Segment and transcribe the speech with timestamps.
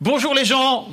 [0.00, 0.88] Bonjour les gens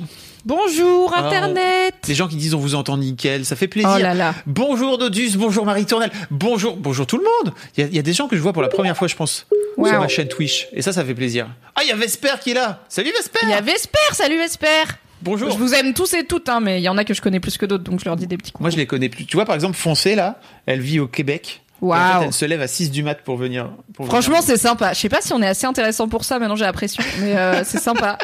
[0.46, 3.92] Bonjour Ah, Internet Les gens qui disent on vous entend nickel, ça fait plaisir.
[3.94, 4.34] Oh là là.
[4.46, 7.54] Bonjour Dodus, bonjour Marie Tournelle, bonjour, bonjour tout le monde.
[7.76, 9.06] Il y, a- il y a des gens que je vois pour la première fois,
[9.08, 9.88] je pense, Wow.
[9.88, 10.68] sur ma chaîne Twitch.
[10.72, 11.48] Et ça, ça fait plaisir.
[11.74, 12.80] Ah, il y a Vesper qui est là.
[12.88, 14.84] Salut Vesper Il y a Vesper, salut Vesper
[15.20, 15.50] Bonjour.
[15.50, 17.40] Je vous aime tous et toutes, hein, mais il y en a que je connais
[17.40, 18.60] plus que d'autres, donc je leur dis des petits coups.
[18.62, 19.24] Moi, je les connais plus.
[19.26, 21.62] Tu vois, par exemple, Foncé, là, elle vit au Québec.
[21.92, 23.70] En fait, elle se lève à 6 du mat pour venir.
[23.94, 24.46] pour Franchement, venir.
[24.46, 24.92] c'est sympa.
[24.92, 27.36] Je sais pas si on est assez intéressant pour ça, maintenant j'ai la pression, mais
[27.36, 28.18] euh, c'est sympa.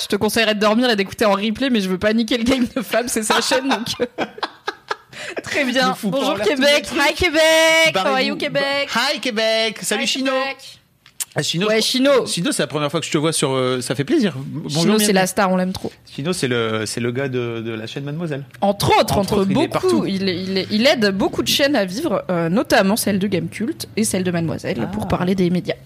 [0.00, 2.44] Je te conseillerais de dormir et d'écouter en replay, mais je veux pas niquer le
[2.44, 3.86] game de Fab, c'est sa chaîne, donc...
[4.00, 4.24] euh,
[5.42, 5.96] Très bien.
[6.04, 6.86] Bonjour Québec.
[6.96, 7.94] Hi Québec.
[7.94, 8.88] How are you Québec?
[8.94, 10.77] Hi Québec Salut Hi, Chino Québec.
[11.38, 12.26] Ah, Chino, Ouais, Chino.
[12.26, 13.52] Chino, c'est la première fois que je te vois sur.
[13.52, 14.34] euh, ça fait plaisir.
[14.36, 14.82] Bonjour.
[14.82, 15.92] Chino, c'est la star, on l'aime trop.
[16.12, 18.44] Chino, c'est le, c'est le gars de, de la chaîne Mademoiselle.
[18.60, 19.88] Entre autres, Entre entre, autres, il est partout.
[19.88, 23.86] beaucoup, il, il, il aide beaucoup de chaînes à vivre, euh, notamment celle de Gamecult
[23.96, 24.86] et celle de Mademoiselle, Ah.
[24.86, 25.76] pour parler des médias.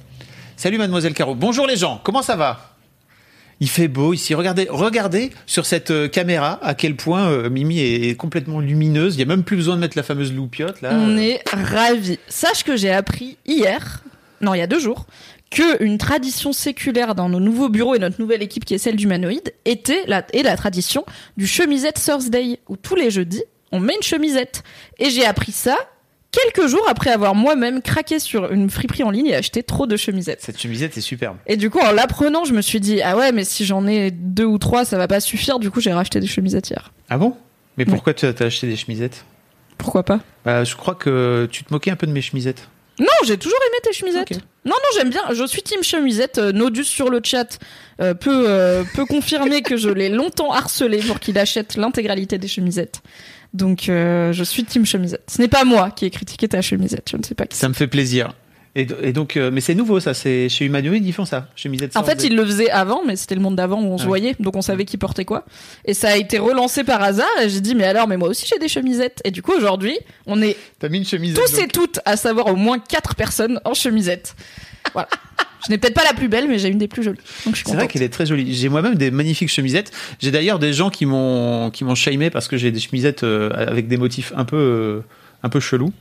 [0.57, 1.35] Salut Mademoiselle Caro.
[1.35, 2.01] Bonjour les gens.
[2.03, 2.71] Comment ça va?
[3.61, 4.35] Il fait beau ici.
[4.35, 9.17] Regardez, regardez sur cette euh, caméra à quel point euh, Mimi est, est complètement lumineuse.
[9.17, 10.93] Il y a même plus besoin de mettre la fameuse loupiote là.
[10.95, 12.19] On est ravis.
[12.27, 14.03] Sache que j'ai appris hier,
[14.41, 15.07] non, il y a deux jours,
[15.53, 18.97] que une tradition séculaire dans nos nouveaux bureaux et notre nouvelle équipe qui est celle
[18.97, 21.05] d'Humanoïde était la, et la tradition
[21.37, 24.63] du chemisette Thursday, où tous les jeudis, on met une chemisette.
[24.99, 25.77] Et j'ai appris ça
[26.31, 29.97] quelques jours après avoir moi-même craqué sur une friperie en ligne et acheté trop de
[29.97, 30.41] chemisettes.
[30.41, 31.37] Cette chemisette est superbe.
[31.47, 34.11] Et du coup, en l'apprenant, je me suis dit, ah ouais, mais si j'en ai
[34.11, 35.59] deux ou trois, ça va pas suffire.
[35.59, 36.93] Du coup, j'ai racheté des chemisettes hier.
[37.11, 37.37] Ah bon?
[37.77, 39.25] Mais pourquoi tu as acheté des chemisettes?
[39.77, 40.21] Pourquoi pas?
[40.45, 42.69] Bah, Je crois que tu te moquais un peu de mes chemisettes.
[42.99, 44.33] Non, j'ai toujours aimé tes chemisettes.
[44.65, 45.23] Non, non, j'aime bien.
[45.33, 46.39] Je suis team chemisette.
[46.39, 47.59] Euh, Nodus sur le chat
[48.01, 52.49] euh, peut, euh, peut confirmer que je l'ai longtemps harcelé pour qu'il achète l'intégralité des
[52.49, 53.03] chemisettes.
[53.55, 55.23] Donc, euh, je suis team chemisette.
[55.29, 57.09] Ce n'est pas moi qui ai critiqué ta chemisette.
[57.11, 58.35] Je ne sais pas qui Ça me fait plaisir.
[58.75, 60.15] Et, et donc, euh, mais c'est nouveau ça.
[60.15, 61.49] C'est chez Humanoid ils font ça.
[61.57, 61.95] Chemisette.
[61.97, 64.05] En fait, sans- il le faisait avant, mais c'était le monde d'avant où on se
[64.05, 64.09] Ah oui.
[64.09, 65.45] voyait, donc on savait qui portait quoi.
[65.85, 68.47] Et ça a été relancé par hasard, et j'ai dit, mais alors, mais moi aussi
[68.51, 69.21] j'ai des chemisettes.
[69.25, 71.37] Et du coup, aujourd'hui, on est T'as mis une chemisette.
[71.45, 71.65] tous donc.
[71.65, 74.35] et toutes, à savoir au moins quatre personnes en chemisette.
[74.95, 75.09] Voilà.
[75.67, 77.21] Je n'ai peut-être pas la plus belle, mais j'ai une des plus jolies.
[77.45, 78.53] Donc je suis C'est vrai qu'elle est très jolie.
[78.53, 79.93] J'ai moi-même des magnifiques chemisettes.
[80.21, 83.51] J'ai d'ailleurs des gens qui m'ont qui m'ont shamé parce que j'ai des chemisettes euh,
[83.55, 85.01] avec des motifs un peu euh,
[85.43, 85.93] un peu chelous.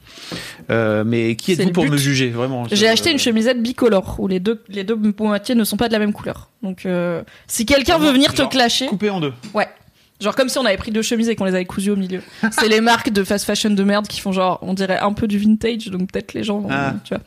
[0.70, 2.68] Euh, mais qui êtes-vous pour me juger vraiment?
[2.68, 5.88] Je- J'ai acheté une chemisette bicolore où les deux, les deux moitiés ne sont pas
[5.88, 6.50] de la même couleur.
[6.64, 9.34] Donc euh, si quelqu'un veut venir te clasher, coupée en deux.
[9.54, 9.68] ouais.
[10.20, 12.22] Genre comme si on avait pris deux chemises et qu'on les avait cousues au milieu.
[12.52, 15.28] C'est les marques de fast fashion de merde qui font genre, on dirait un peu
[15.28, 16.94] du vintage, donc peut-être les gens vont, Ah.
[17.04, 17.24] tu vois.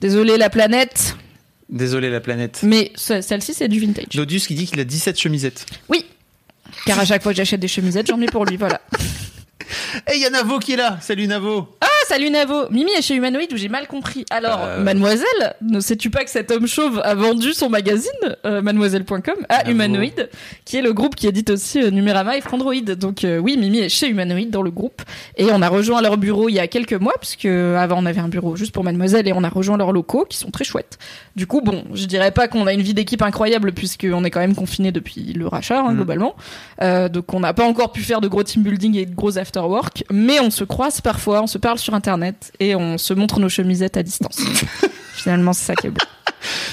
[0.00, 1.14] Désolé la planète,
[1.68, 2.60] Désolé la planète.
[2.62, 4.06] mais ce- celle-ci c'est du vintage.
[4.14, 5.66] Nodus qui dit qu'il a 17 chemisettes.
[5.90, 6.06] Oui.
[6.86, 8.80] Car à chaque fois que j'achète des chemisettes, j'en mets pour lui, voilà.
[10.10, 10.98] Et il y a Navo qui est là.
[11.00, 11.76] Salut Navo.
[11.80, 14.24] Ah, salut Navo Mimi est chez Humanoid où j'ai mal compris.
[14.30, 14.82] Alors, Euh.
[14.82, 18.10] mademoiselle, ne sais-tu pas que cet homme chauve a vendu son magazine,
[18.46, 19.68] euh, mademoiselle.com, à.
[19.70, 20.28] Humanoid,
[20.64, 22.74] qui est le groupe qui édite aussi euh, Numérama et Frandroid.
[22.98, 25.02] Donc euh, oui, Mimi est chez Humanoid dans le groupe.
[25.36, 28.20] Et on a rejoint leur bureau il y a quelques mois, puisque avant on avait
[28.20, 30.98] un bureau juste pour mademoiselle et on a rejoint leurs locaux qui sont très chouettes.
[31.36, 34.40] Du coup, bon, je dirais pas qu'on a une vie d'équipe incroyable puisqu'on est quand
[34.40, 35.96] même confiné depuis le rachat, hein, Mhm.
[35.96, 36.34] globalement.
[36.80, 39.60] Donc on n'a pas encore pu faire de gros team building et de gros after
[39.60, 43.40] work, mais on se croise parfois, on se parle sur internet et on se montre
[43.40, 44.38] nos chemisettes à distance.
[45.14, 46.00] Finalement, c'est ça qui est beau.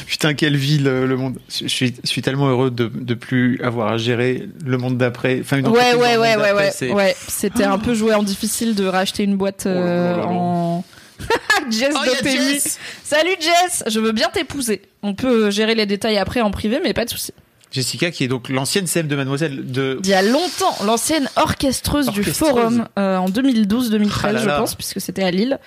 [0.05, 1.39] Putain quelle vie le, le monde.
[1.49, 5.39] Je suis, je suis tellement heureux de de plus avoir à gérer le monde d'après.
[5.41, 6.72] Enfin une Ouais, ouais, ouais, ouais, ouais.
[6.72, 10.11] c'est- Ouais, c'était un peu joué en difficile de racheter une boîte Oh là euh,
[10.11, 10.27] là là là.
[10.27, 10.83] en.
[11.71, 11.99] Jess Oh.
[12.23, 12.78] Jess.
[13.03, 14.83] Salut Jess, je veux bien t'épouser.
[15.01, 17.31] On peut gérer les détails après en privé, mais pas de souci.
[17.72, 22.09] Jessica qui est donc l'ancienne CM de Mademoiselle de Il y a longtemps, l'ancienne orchestreuse,
[22.12, 25.59] du forum euh, en 2012-2013, Ah je pense, puisque c'était à Lille.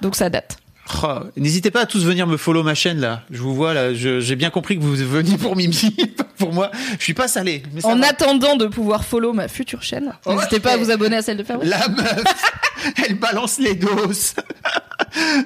[0.00, 0.58] Donc ça date.
[1.04, 3.22] Oh, N'hésitez pas à tous venir me follow ma chaîne là.
[3.30, 3.94] Je vous vois là.
[3.94, 5.96] J'ai bien compris que vous veniez pour Mimi.
[6.38, 7.62] pour moi, je suis pas salé.
[7.72, 8.08] Mais ça En va.
[8.08, 11.36] attendant de pouvoir follow ma future chaîne, Oh, n'hésitez pas à vous abonner à celle
[11.36, 11.70] de Fabrice.
[11.70, 12.24] La meuf,
[13.06, 14.34] elle balance les doses.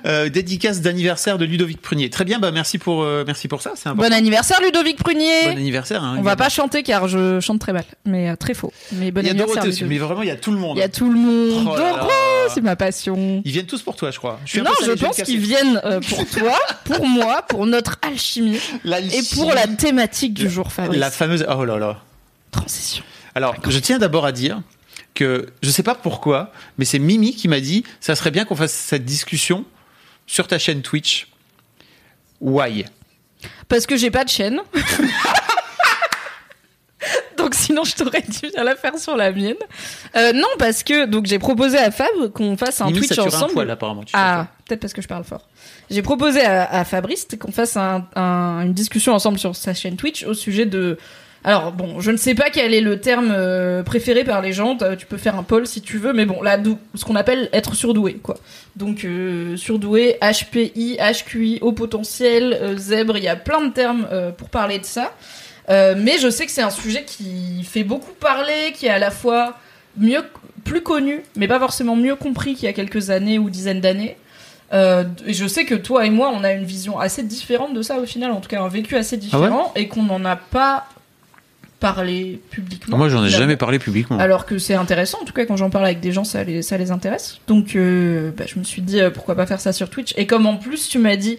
[0.05, 2.09] Euh, dédicace d'anniversaire de Ludovic Prunier.
[2.09, 3.93] Très bien, bah merci pour euh, merci pour ça, c'est.
[3.95, 5.45] Bon anniversaire Ludovic Prunier.
[5.47, 6.05] Bon anniversaire.
[6.05, 8.73] Hein, On va pas chanter car je chante très mal, mais euh, très faux.
[8.93, 9.55] Mais bon Il y a anniversaire.
[9.65, 10.77] Dorothée aussi, mais vraiment il y a tout le monde.
[10.77, 11.69] Il y a tout le monde.
[11.73, 11.77] Oh.
[11.77, 12.11] Doro,
[12.55, 13.43] c'est ma passion.
[13.45, 14.39] Ils viennent tous pour toi, je crois.
[14.45, 15.63] Je suis Non, je pense qu'ils casser.
[15.63, 20.73] viennent euh, pour toi, pour moi, pour notre alchimie et pour la thématique du jour,
[20.73, 20.99] Fabrice.
[20.99, 21.47] la fameuse.
[21.55, 21.99] Oh là là.
[22.51, 23.05] transition.
[23.35, 24.61] Alors, je tiens d'abord à dire
[25.15, 28.57] que je sais pas pourquoi, mais c'est Mimi qui m'a dit ça serait bien qu'on
[28.57, 29.65] fasse cette discussion
[30.27, 31.29] sur ta chaîne Twitch.
[32.41, 32.85] Why?
[33.69, 34.61] Parce que j'ai pas de chaîne.
[37.37, 38.25] donc sinon je t'aurais
[38.57, 39.55] à la faire sur la mienne.
[40.17, 43.15] Euh, non parce que donc j'ai proposé à Fab qu'on fasse un Mimi, Twitch ça
[43.17, 43.53] tue un ensemble.
[43.53, 44.05] poil apparemment.
[44.05, 45.47] tu Ah, peut-être parce que je parle fort.
[45.91, 49.97] J'ai proposé à, à Fabrice qu'on fasse un- un- une discussion ensemble sur sa chaîne
[49.97, 50.99] Twitch au sujet de.
[51.45, 54.77] Alors bon, je ne sais pas quel est le terme euh, préféré par les gens.
[54.99, 56.59] Tu peux faire un poll si tu veux, mais bon, là,
[56.97, 58.35] ce qu'on appelle être surdoué, quoi.
[58.75, 63.17] Donc euh, surdoué, HPI, HQI, haut potentiel, euh, zèbre.
[63.17, 65.13] Il y a plein de termes pour parler de ça.
[65.69, 69.11] Mais je sais que c'est un sujet qui fait beaucoup parler, qui est à la
[69.13, 69.57] fois
[69.97, 70.23] mieux,
[70.65, 74.17] plus connu, mais pas forcément mieux compris qu'il y a quelques années ou dizaines d'années.
[74.73, 77.83] Euh, et je sais que toi et moi, on a une vision assez différente de
[77.83, 80.87] ça au final, en tout cas un vécu assez différent, et qu'on n'en a pas
[81.79, 82.97] parlé publiquement.
[82.97, 84.19] Moi, j'en ai jamais parlé publiquement.
[84.19, 86.63] Alors que c'est intéressant, en tout cas quand j'en parle avec des gens, ça les,
[86.63, 87.39] ça les intéresse.
[87.47, 90.15] Donc euh, bah, je me suis dit euh, pourquoi pas faire ça sur Twitch.
[90.17, 91.39] Et comme en plus tu m'as dit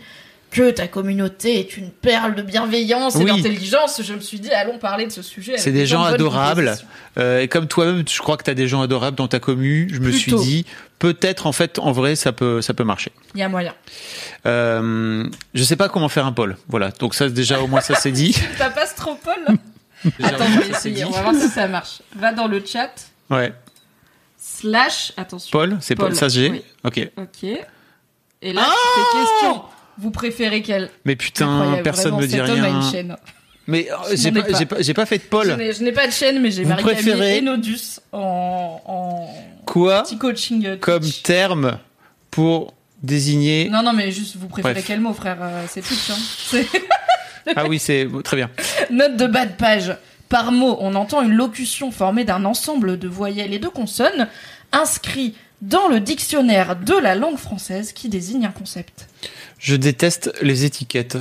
[0.52, 4.78] que ta communauté est une perle de bienveillance et d'intelligence, je me suis dit allons
[4.78, 5.58] parler de ce sujet.
[5.58, 6.76] C'est des gens adorables.
[7.18, 9.90] Euh, et comme toi-même, je crois que tu as des gens adorables dans ta commu.
[9.92, 10.66] Je me suis dit,
[11.00, 13.12] peut-être, en fait, en vrai, ça peut, ça peut marcher.
[13.36, 13.74] Il y a moyen.
[14.46, 16.58] Euh, je sais pas comment faire un poll.
[16.68, 16.92] Voilà.
[16.92, 18.36] Donc ça, déjà, au moins, ça c'est dit.
[18.58, 19.46] T'as pas Stropole
[20.20, 21.06] Déjà, Attends, je vais c'est essayer.
[21.06, 22.02] On va voir si ça marche.
[22.16, 22.94] Va dans le chat.
[23.30, 23.52] Ouais.
[24.38, 25.12] Slash.
[25.18, 25.50] Attention.
[25.52, 26.16] Paul, c'est Paul.
[26.16, 26.50] Ça, j'ai.
[26.50, 26.62] oui.
[26.84, 27.10] Ok.
[27.18, 27.44] Ok.
[28.42, 29.64] Et là, tu fais question.
[30.00, 32.82] Vous préférez quelle Mais putain, personne vraiment, me dit homme a rien.
[32.82, 33.16] une chaîne.
[33.70, 34.58] Mais euh, j'ai pas, pas.
[34.58, 35.58] j'ai pas, j'ai pas fait de Paul.
[35.60, 39.28] je n'ai pas de chaîne, mais j'ai Marie-Camille préférez- et Nodus en, en
[39.66, 40.66] Quoi petit coaching.
[40.66, 41.78] euh, comme terme
[42.32, 42.74] pour
[43.04, 44.86] désigner Non, non, mais juste, vous préférez Bref.
[44.88, 46.10] quel mot, frère Euh, C'est Twitch.
[46.12, 46.60] Hein.
[47.56, 48.50] Ah oui, c'est très bien.
[48.90, 49.96] Note de bas de page.
[50.28, 54.28] Par mot, on entend une locution formée d'un ensemble de voyelles et de consonnes
[54.74, 59.08] inscrit dans le dictionnaire de la langue française qui désigne un concept.
[59.60, 61.18] Je déteste les étiquettes.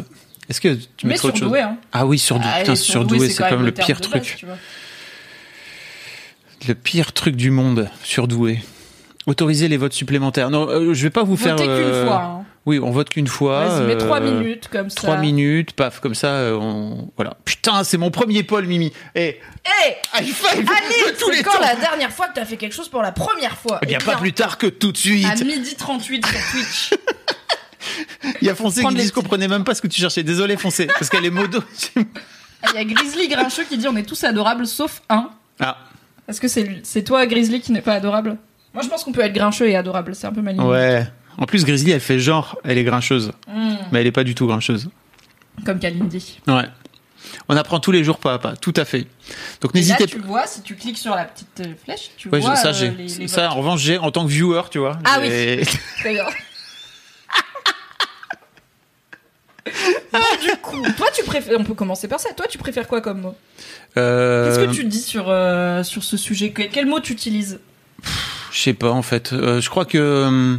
[0.48, 1.76] Est-ce que tu mettrais autre chose hein.
[1.92, 2.48] Ah oui, surdoué.
[2.52, 4.34] Ah, Putain, surdoué, c'est quand même le pire base, truc.
[4.38, 4.56] tu vois.
[6.68, 8.60] Le pire truc du monde, surdoué.
[9.26, 10.50] Autoriser les votes supplémentaires.
[10.50, 11.56] Non, euh, je vais pas vous faire.
[11.56, 12.22] Votez qu'une euh, fois.
[12.22, 12.44] hein.
[12.64, 13.66] Oui, on vote qu'une fois.
[13.66, 14.96] Vas-y, mets euh, trois minutes comme ça.
[14.96, 17.10] Trois minutes, paf, comme ça, euh, on...
[17.16, 17.36] voilà.
[17.44, 18.92] Putain, c'est mon premier Paul, Mimi.
[19.14, 19.38] Eh, Hé
[20.18, 21.60] high five Allez, c'est quand temps.
[21.60, 23.78] la dernière fois que t'as fait quelque chose pour la première fois?
[23.82, 25.26] Eh bien, Eh pas plus tard que tout de suite.
[25.26, 26.90] À midi 38 sur Twitch.
[28.40, 30.22] Il y a Foncé qui dit les je comprenais même pas ce que tu cherchais.
[30.22, 31.62] Désolé, Foncé, parce qu'elle est modo.
[32.62, 35.30] Ah, Il y a Grizzly Grincheux qui dit on est tous adorables sauf un.
[35.60, 35.76] ah,
[36.28, 38.36] Est-ce que c'est c'est toi Grizzly qui n'est pas adorable?
[38.74, 40.62] Moi je pense qu'on peut être grincheux et adorable, c'est un peu maligne.
[40.62, 41.06] ouais.
[41.38, 43.30] En plus, Grizzly, elle fait genre, elle est grincheuse.
[43.46, 44.88] Hmm, Mais elle est pas du tout grincheuse.
[45.66, 46.40] comme Kalindi.
[46.46, 46.64] Ouais.
[47.48, 49.06] On apprend tous les jours pas à pas, tout à fait.
[49.60, 52.56] Donc n'hésitez tu vois, si tu cliques sur la petite euh, flèche, tu Ouais, vois
[52.56, 52.90] ça, euh, j'ai.
[52.90, 54.98] les, les ça, en revanche, j'ai en tant que viewer, tu vois.
[55.04, 55.62] Ah j'ai-
[55.98, 56.24] Très bien.
[60.42, 62.32] Du coup, toi tu préfères, on peut commencer par ça.
[62.32, 63.34] Toi tu préfères quoi comme mot
[63.96, 67.58] Euh, Qu'est-ce que tu dis sur euh, sur ce sujet Que- Quel mot tu utilises
[68.52, 69.32] Je sais pas, en fait.
[69.32, 70.56] Euh, je crois que.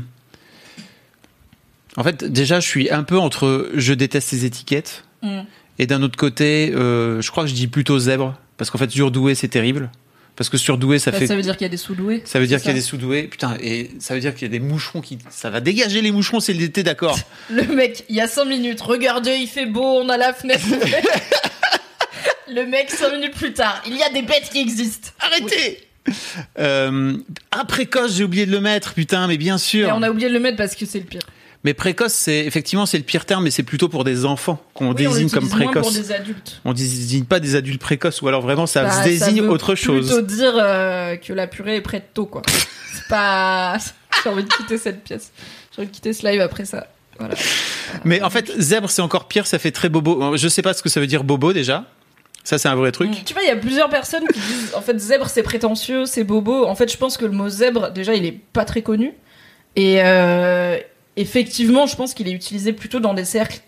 [1.96, 5.04] En fait, déjà, je suis un peu entre je déteste ces étiquettes.
[5.24, 5.42] Hmm.
[5.80, 8.38] Et d'un autre côté, je crois que je dis plutôt zèbre.
[8.58, 9.90] Parce qu'en fait, surdoué, c'est terrible.
[10.38, 11.28] Parce que surdoué, ça Bah, fait.
[11.28, 12.22] Ça veut dire qu'il y a des sous-doués.
[12.24, 13.24] Ça veut dire qu'il y a des sous-doués.
[13.24, 15.18] Putain, et ça veut dire qu'il y a des moucherons qui.
[15.32, 17.18] Ça va dégager les moucherons, c'est l'été, d'accord.
[17.50, 20.64] Le mec, il y a 5 minutes, regardez, il fait beau, on a la fenêtre.
[22.54, 25.10] Le mec, 5 minutes plus tard, il y a des bêtes qui existent.
[25.20, 25.84] Arrêtez
[26.60, 27.18] euh,
[27.52, 29.92] Ah, précoce, j'ai oublié de le mettre, putain, mais bien Et sûr.
[29.94, 31.22] on a oublié de le mettre parce que c'est le pire.
[31.64, 34.86] Mais précoce, c'est effectivement c'est le pire terme, mais c'est plutôt pour des enfants qu'on
[34.86, 35.82] Oui, on désigne comme précoce.
[35.82, 36.62] pour des adultes.
[36.66, 40.08] On désigne pas des adultes précoces, ou alors vraiment ça Bah, désigne veut autre chose.
[40.08, 42.42] Plutôt dire euh, que la purée est prête tôt, quoi.
[42.94, 43.78] C'est pas.
[44.24, 45.32] J'ai envie de quitter cette pièce.
[45.76, 46.88] J'ai envie de quitter ce live après ça.
[47.20, 47.34] Voilà.
[48.04, 50.38] Mais en fait, zèbre c'est encore pire, ça fait très bobo.
[50.38, 51.86] Je sais pas ce que ça veut dire bobo déjà.
[52.44, 53.26] Ça c'est un vrai truc.
[53.26, 56.24] Tu vois, il y a plusieurs personnes qui disent en fait zèbre c'est prétentieux, c'est
[56.24, 56.66] bobo.
[56.66, 59.14] En fait, je pense que le mot zèbre déjà il est pas très connu
[59.76, 60.78] et euh,
[61.18, 63.60] effectivement, je pense qu'il est utilisé plutôt dans des cercles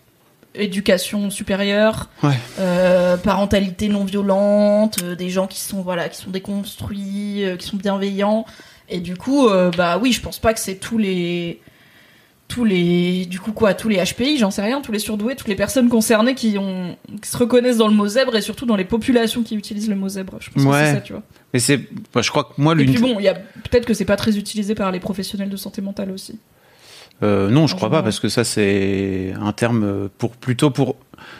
[0.55, 2.33] éducation supérieure, Ouais.
[2.59, 7.67] euh, parentalité non violente, euh, des gens qui sont voilà, qui sont déconstruits, euh, qui
[7.67, 8.45] sont bienveillants
[8.91, 11.61] et du coup bah oui, je pense pas que c'est tous les
[12.47, 15.47] tous les du coup quoi tous les HPI j'en sais rien tous les surdoués toutes
[15.49, 18.75] les personnes concernées qui ont qui se reconnaissent dans le mot zèbre et surtout dans
[18.75, 21.21] les populations qui utilisent le mot zèbre je pense que c'est ça tu vois
[21.53, 21.77] Mais c'est,
[22.11, 22.91] bah, je crois que moi, et l'une.
[22.91, 25.57] puis bon il y a peut-être que c'est pas très utilisé par les professionnels de
[25.57, 26.39] santé mentale aussi
[27.23, 30.95] Euh, non, je crois pas parce que ça c'est un terme pour plutôt pour.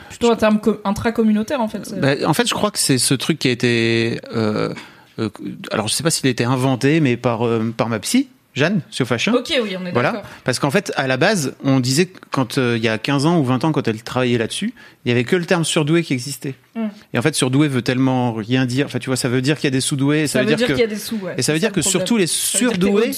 [0.09, 3.13] plutôt un terme co- intracommunautaire en fait Bah, en fait, je crois que c'est ce
[3.13, 4.19] truc qui a été.
[4.35, 4.73] euh,
[5.19, 5.29] euh,
[5.71, 8.81] alors, je sais pas s'il a été inventé, mais par euh, par ma psy, Jeanne
[8.89, 9.33] Siofachin.
[9.33, 12.57] ok oui on est Voilà, d'accord parce qu'en fait, à la base, on disait quand
[12.57, 14.73] euh, il y a 15 ans ou 20 ans, quand elle travaillait là-dessus,
[15.05, 16.55] il y avait que le terme surdoué qui existait.
[16.75, 16.87] Mm.
[17.13, 18.85] Et en fait, surdoué veut tellement rien dire.
[18.87, 20.27] Enfin, tu vois, ça veut dire qu'il y a des sous-doués.
[20.27, 21.35] ça, veut dire, que qu'il y a des sous ouais.
[21.37, 21.91] et ça veut dire que problème.
[21.99, 23.11] surtout les dire surdoués,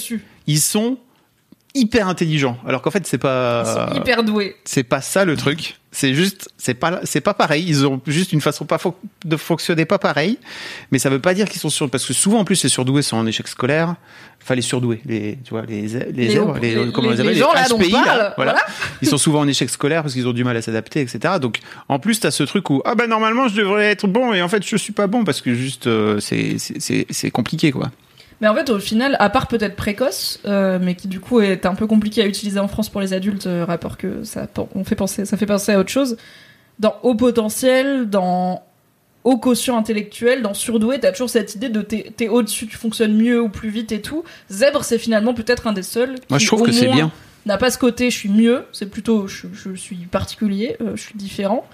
[0.48, 0.98] ils sont
[1.74, 2.58] hyper intelligents.
[2.68, 5.78] Alors qu'en fait, c'est Ils pas sont hyper doués c'est pas ça le truc.
[5.94, 7.66] C'est juste, c'est pas, c'est pas pareil.
[7.68, 8.94] Ils ont juste une façon pas fo-
[9.25, 10.40] de fonctionner pas pareil.
[10.92, 13.01] Mais ça veut pas dire qu'ils sont sur, parce que souvent en plus les surdoués
[13.01, 13.96] sont en échec scolaire.
[14.42, 17.51] Enfin les surdoués, les, tu vois, les, les, Les zèbres, les, les- comment les gens,
[17.54, 18.34] là, HPI, là, voilà.
[18.38, 18.58] voilà.
[19.01, 21.36] Ils sont souvent en échec scolaire parce qu'ils ont du mal à s'adapter, etc.
[21.42, 21.60] Donc
[21.90, 24.48] en plus t'as ce truc où ah ben normalement je devrais être bon et en
[24.48, 27.92] fait je suis pas bon parce que juste euh, c'est, c'est, c'est compliqué quoi.
[28.41, 31.65] Mais en fait, au final, à part peut-être précoce, euh, mais qui du coup est
[31.67, 34.83] un peu compliqué à utiliser en France pour les adultes, euh, rapport que ça, on
[34.83, 36.17] fait penser, ça fait penser à autre chose.
[36.79, 38.63] Dans haut potentiel, dans
[39.24, 43.15] haut quotient intellectuel, dans surdoué, t'as toujours cette idée de t'es t'es au-dessus, tu fonctionnes
[43.15, 44.24] mieux ou plus vite et tout.
[44.50, 46.15] Zèbre, c'est finalement peut-être un des seuls.
[46.29, 47.12] Moi qui, je trouve au que c'est moins, bien.
[47.45, 48.65] N'a pas ce côté, je suis mieux.
[48.71, 51.67] C'est plutôt, je, je suis particulier, euh, je suis différent.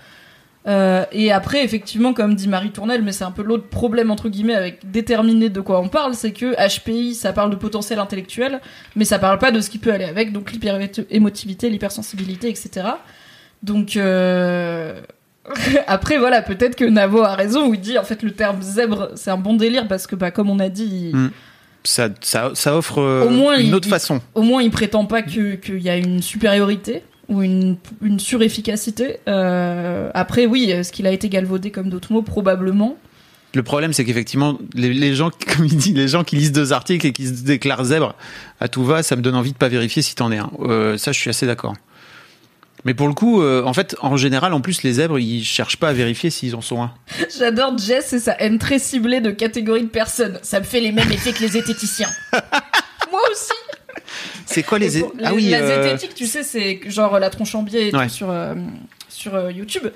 [0.67, 4.27] Euh, et après, effectivement, comme dit Marie Tournelle, mais c'est un peu l'autre problème entre
[4.27, 8.59] guillemets avec déterminer de quoi on parle, c'est que HPI, ça parle de potentiel intellectuel,
[8.97, 12.87] mais ça parle pas de ce qui peut aller avec, donc l'hyper-émotivité, l'hypersensibilité, etc.
[13.63, 14.99] Donc euh...
[15.87, 19.11] après, voilà, peut-être que Navo a raison où il dit en fait le terme zèbre,
[19.15, 21.31] c'est un bon délire parce que bah comme on a dit, il- Mm.
[21.83, 24.19] Ça, ça, ça offre euh, Au moins, une il- autre il- façon.
[24.35, 29.17] au moins il prétend pas que- qu'il y a une supériorité ou une, une surefficacité.
[29.27, 32.21] Euh, après, oui, est-ce qu'il a été galvaudé comme d'autres mots?
[32.21, 32.97] Probablement.
[33.53, 36.73] Le problème, c'est qu'effectivement, les, les gens, comme il dit, les gens qui lisent deux
[36.73, 38.15] articles et qui se déclarent zèbre
[38.59, 40.51] à tout va, ça me donne envie de pas vérifier si t'en es un.
[40.59, 41.73] Euh, ça, je suis assez d'accord.
[42.85, 45.77] Mais pour le coup, euh, en fait, en général, en plus, les zèbres, ils cherchent
[45.77, 46.93] pas à vérifier s'ils en sont un.
[47.37, 50.39] J'adore Jess et sa haine très ciblée de catégories de personnes.
[50.43, 52.09] Ça me fait les mêmes effets que les zététiciens.
[53.11, 53.51] Moi aussi.
[54.45, 57.53] C'est quoi les, pour- Ah oui, la euh, zététique, tu sais, c'est genre la tronche
[57.55, 58.53] en biais et tout sur euh,
[59.09, 59.87] sur euh, YouTube.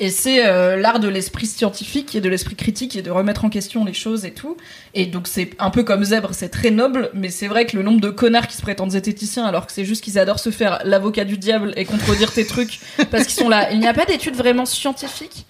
[0.00, 3.48] Et c'est euh, l'art de l'esprit scientifique et de l'esprit critique et de remettre en
[3.50, 4.56] question les choses et tout.
[4.94, 7.82] Et donc c'est un peu comme Zèbre, c'est très noble, mais c'est vrai que le
[7.82, 10.80] nombre de connards qui se prétendent zététiciens alors que c'est juste qu'ils adorent se faire
[10.84, 12.78] l'avocat du diable et contredire tes trucs
[13.10, 13.72] parce qu'ils sont là.
[13.72, 15.46] Il n'y a pas d'études vraiment scientifiques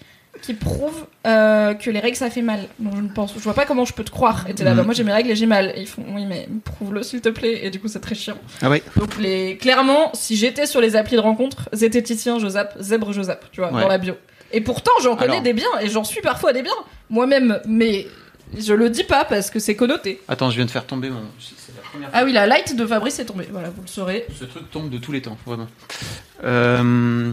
[0.49, 2.61] qui prouvent euh, que les règles ça fait mal.
[2.79, 4.47] Donc je ne pense, je vois pas comment je peux te croire.
[4.49, 5.75] Et t'es là, bah, moi j'ai mes règles et j'ai mal.
[5.77, 7.67] Et ils font, oui mais prouve-le s'il te plaît.
[7.67, 8.39] Et du coup c'est très chiant.
[8.63, 8.83] ah ouais.
[8.97, 13.21] Donc les clairement, si j'étais sur les applis de rencontre, zététicien, je zappe, zèbre, je
[13.23, 13.83] zappe, tu vois, Ouais.
[13.83, 14.15] dans la bio.
[14.53, 16.73] Et pourtant, j'en connais Alors- des biens et j'en suis parfois des biens
[17.11, 18.07] moi-même, mais
[18.57, 20.23] je le dis pas parce que c'est connoté.
[20.29, 21.21] Attends, je viens de faire tomber mon.
[22.01, 23.49] La Ah oui, la light de Fabrice est tombée.
[23.53, 24.27] Voilà, vous le saurez.
[24.39, 25.67] Ce truc tombe de tous les temps, vraiment.
[26.45, 27.33] Euh,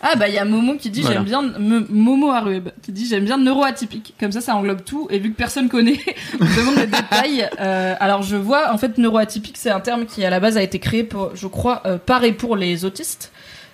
[0.00, 1.16] Ah bah il y a Momo qui dit Voilà.
[1.16, 4.14] j'aime bien M- Momo Arueb qui dit j'aime bien neuroatypique.
[4.20, 5.98] Comme ça ça englobe tout et vu que personne connaît,
[6.40, 7.48] on demande les détails.
[7.60, 10.62] Euh, alors je vois en fait neuroatypique c'est un terme qui à la base a
[10.62, 13.32] été créé pour je crois euh, par et pour les autistes.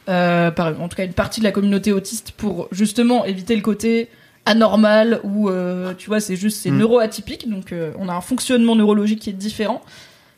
[0.09, 3.63] Euh, par en tout cas une partie de la communauté autiste pour justement éviter le
[3.63, 4.09] côté
[4.47, 6.79] anormal ou euh, tu vois c'est juste c'est Mm.
[6.79, 9.83] neuroatypique donc euh, on a un fonctionnement neurologique qui est différent.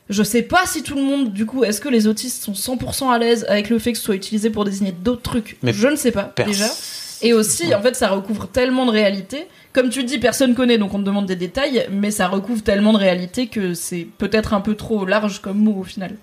[0.08, 3.10] Je sais pas si tout le monde, du coup, est-ce que les autistes sont 100%
[3.10, 5.56] à l'aise avec le fait que ce soit utilisé pour désigner d'autres trucs?
[5.62, 6.68] Mais Je ne sais pas, pers- déjà.
[7.22, 9.48] Et aussi, en fait, ça recouvre tellement de réalité.
[9.72, 12.92] Comme tu dis, personne connaît, donc on te demande des détails, mais ça recouvre tellement
[12.92, 16.14] de réalité que c'est peut-être un peu trop large comme mot au final.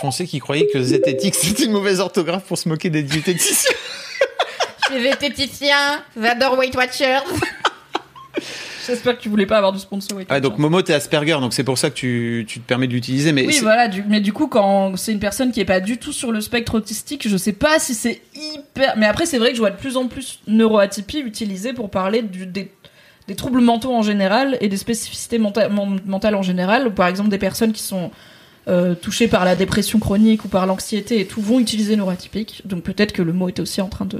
[0.00, 3.74] Foncé qui croyait que zététique c'était une mauvaise orthographe pour se moquer des diététiciens.
[4.88, 7.18] Je suis vététicien, j'adore Weight Watchers.
[8.90, 10.58] J'espère que tu voulais pas avoir du sponsor Weight Ah, donc.
[10.58, 13.32] Momo, t'es Asperger, donc c'est pour ça que tu, tu te permets de l'utiliser.
[13.32, 15.96] Mais Oui, voilà, du- mais du coup, quand c'est une personne qui est pas du
[15.98, 18.94] tout sur le spectre autistique, je sais pas si c'est hyper.
[18.98, 22.22] Mais après, c'est vrai que je vois de plus en plus neuroatypie utilisée pour parler
[22.22, 22.70] du, des,
[23.28, 26.92] des troubles mentaux en général et des spécificités menta- men- mentales en général.
[26.94, 28.10] Par exemple, des personnes qui sont
[28.68, 32.62] euh, touchées par la dépression chronique ou par l'anxiété et tout vont utiliser neuroatypique.
[32.66, 34.18] Donc peut-être que le mot est aussi en train de.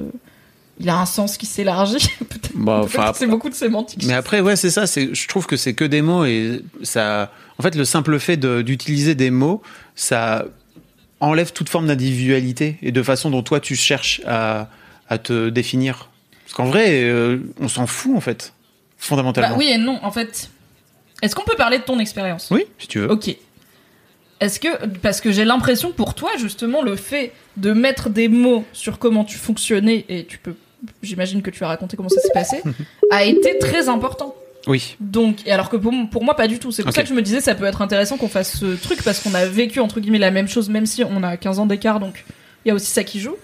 [0.83, 1.99] Il a un sens qui s'élargit.
[2.19, 4.03] peut-être Bah, c'est beaucoup de sémantique.
[4.07, 4.87] Mais après, ouais, c'est ça.
[4.87, 7.31] Je trouve que c'est que des mots et ça.
[7.59, 9.61] En fait, le simple fait de- d'utiliser des mots,
[9.95, 10.47] ça
[11.21, 14.69] enlève toute forme d'individualité et de façon dont toi tu cherches à,
[15.11, 16.09] à te définir.
[16.45, 18.55] Parce qu'en vrai, euh, on s'en fout en fait,
[18.97, 19.51] fondamentalement.
[19.51, 20.49] Bah oui et non, en fait.
[21.21, 22.49] Est-ce qu'on peut parler de ton expérience?
[22.51, 23.11] Oui, si tu veux.
[23.13, 23.37] Ok.
[24.41, 28.65] Est-ce que parce que j'ai l'impression pour toi justement le fait de mettre des mots
[28.73, 30.55] sur comment tu fonctionnais et tu peux
[31.03, 32.63] j'imagine que tu as raconté comment ça s'est passé
[33.11, 34.35] a été très important.
[34.67, 34.97] Oui.
[35.01, 36.71] Donc et alors que pour, pour moi pas du tout.
[36.73, 39.03] C'est pour ça que je me disais ça peut être intéressant qu'on fasse ce truc
[39.03, 41.67] parce qu'on a vécu entre guillemets la même chose même si on a 15 ans
[41.67, 42.25] d'écart donc
[42.65, 43.37] il y a aussi ça qui joue.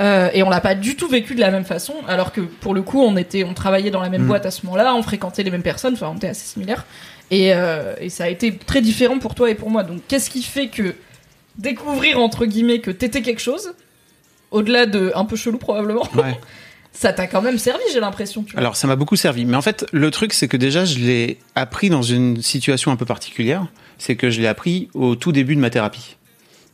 [0.00, 2.72] Euh, et on l'a pas du tout vécu de la même façon alors que pour
[2.72, 4.28] le coup on était on travaillait dans la même Mm.
[4.28, 6.86] boîte à ce moment-là, on fréquentait les mêmes personnes, enfin on était assez similaires.
[7.30, 9.82] Et, euh, et ça a été très différent pour toi et pour moi.
[9.84, 10.94] Donc, qu'est-ce qui fait que
[11.56, 13.72] découvrir, entre guillemets, que t'étais quelque chose,
[14.50, 16.38] au-delà de un peu chelou probablement, Ouais.
[16.92, 18.44] ça t'a quand même servi, j'ai l'impression.
[18.54, 19.44] Alors ça m'a beaucoup servi.
[19.44, 22.96] Mais en fait, le truc, c'est que déjà, je l'ai appris dans une situation un
[22.96, 23.66] peu particulière.
[23.98, 26.16] C'est que je l'ai appris au tout début de ma thérapie.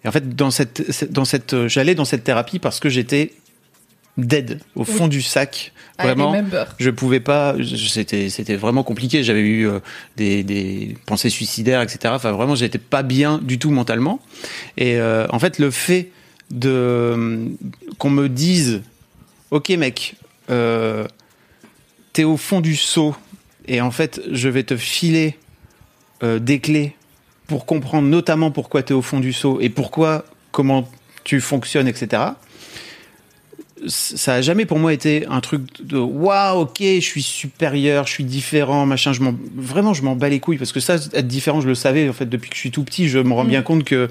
[0.04, 3.32] Et en fait, dans cette, dans cette, euh, j'allais dans cette thérapie parce que j'étais
[4.16, 5.72] dead au fond du sac.
[5.98, 6.34] Ah, Vraiment.
[6.78, 7.54] Je pouvais pas.
[7.88, 9.22] C'était, c'était vraiment compliqué.
[9.22, 9.80] J'avais eu euh,
[10.16, 12.14] des, des pensées suicidaires, etc.
[12.14, 14.20] Enfin, vraiment, j'étais pas bien du tout mentalement.
[14.76, 16.10] Et euh, en fait, le fait
[16.50, 17.48] de
[17.98, 18.82] qu'on me dise,
[19.50, 20.14] ok, mec,
[20.50, 21.06] euh,
[22.12, 23.14] t'es au fond du seau
[23.66, 25.36] et en fait, je vais te filer
[26.22, 26.94] euh, des clés
[27.46, 30.88] pour comprendre notamment pourquoi t'es au fond du seau et pourquoi, comment
[31.24, 32.22] tu fonctionnes, etc
[33.86, 38.12] ça a jamais pour moi été un truc de waouh ok je suis supérieur je
[38.12, 41.26] suis différent machin je m'en vraiment je m'en bats les couilles parce que ça être
[41.28, 43.44] différent je le savais en fait depuis que je suis tout petit je me rends
[43.44, 43.48] Mm.
[43.48, 44.08] bien compte que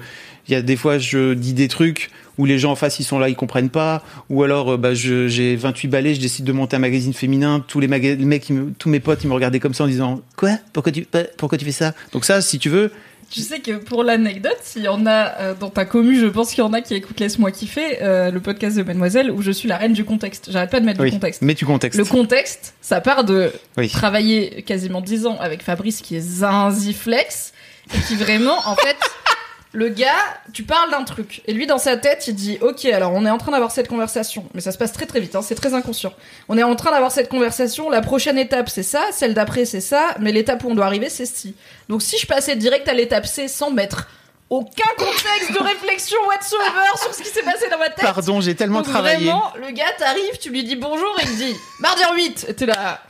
[0.48, 3.04] il y a des fois je dis des trucs où les gens en face ils
[3.04, 6.44] sont là ils comprennent pas ou alors euh, bah je- j'ai 28 balais je décide
[6.44, 9.28] de monter un magazine féminin tous les, maga- les mecs me- tous mes potes ils
[9.28, 10.50] me regardaient comme ça en disant quoi?
[10.72, 11.06] Pourquoi tu
[11.36, 11.94] pourquoi tu fais ça?
[12.12, 12.90] Donc ça si tu veux
[13.30, 16.50] Tu sais que pour l'anecdote, s'il y en a euh, dans ta commu, je pense
[16.50, 19.50] qu'il y en a qui écoutent Laisse-moi kiffer, euh, le podcast de Mademoiselle, où je
[19.50, 20.48] suis la reine du contexte.
[20.50, 21.42] J'arrête pas de mettre oui du contexte.
[21.42, 26.00] mais tu contextes Le contexte, ça part de oui travailler quasiment 10 ans avec Fabrice
[26.00, 27.52] qui est zinziflex
[27.94, 28.96] et qui vraiment en fait
[29.78, 31.40] le gars tu parles d'un truc.
[31.46, 33.86] Et lui dans sa tête il dit ok alors on est en train d'avoir cette
[33.86, 34.44] conversation.
[34.52, 36.12] Mais ça se passe très très vite hein, c'est très inconscient.
[36.48, 39.80] On est en train d'avoir cette conversation la prochaine étape c'est ça celle d'après c'est
[39.80, 41.54] ça mais l'étape où on doit arriver c'est ci
[41.88, 44.08] donc si je passais direct à l'étape C sans mettre
[44.50, 48.04] aucun contexte de réflexion whatsoever sur ce qui s'est passé dans ma tête.
[48.04, 49.26] Pardon j'ai tellement donc travaillé.
[49.26, 52.54] Vraiment, le gars t'arrive, tu lui dis bonjour et il te dit mardi 8 et
[52.54, 53.00] t'es là.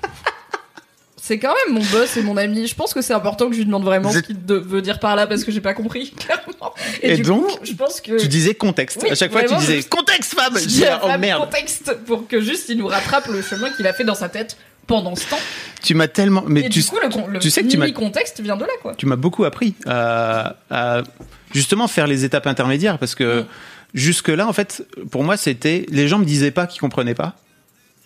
[1.28, 2.66] C'est quand même mon boss et mon ami.
[2.66, 4.98] Je pense que c'est important que je lui demande vraiment ce qu'il de- veut dire
[4.98, 6.72] par là parce que j'ai pas compris clairement.
[7.02, 9.42] Et, Et du donc, coup, je pense que tu disais contexte Oui, à chaque fois
[9.42, 12.70] tu vraiment, disais je- contexte femme je dis à oh merde contexte pour que juste
[12.70, 15.38] il nous rattrape le chemin qu'il a fait dans sa tête pendant ce temps.
[15.82, 17.76] Tu m'as tellement, mais et tu, du coup, le, con- le tu sais que tu
[17.76, 18.94] mini m'as- contexte vient de là quoi.
[18.96, 21.02] tu m'as beaucoup appris à, à
[21.52, 23.46] justement faire les étapes intermédiaires parce que Mm.
[23.92, 27.36] jusque là, en fait, pour moi, c'était les gens me disaient pas qu'ils comprenaient pas.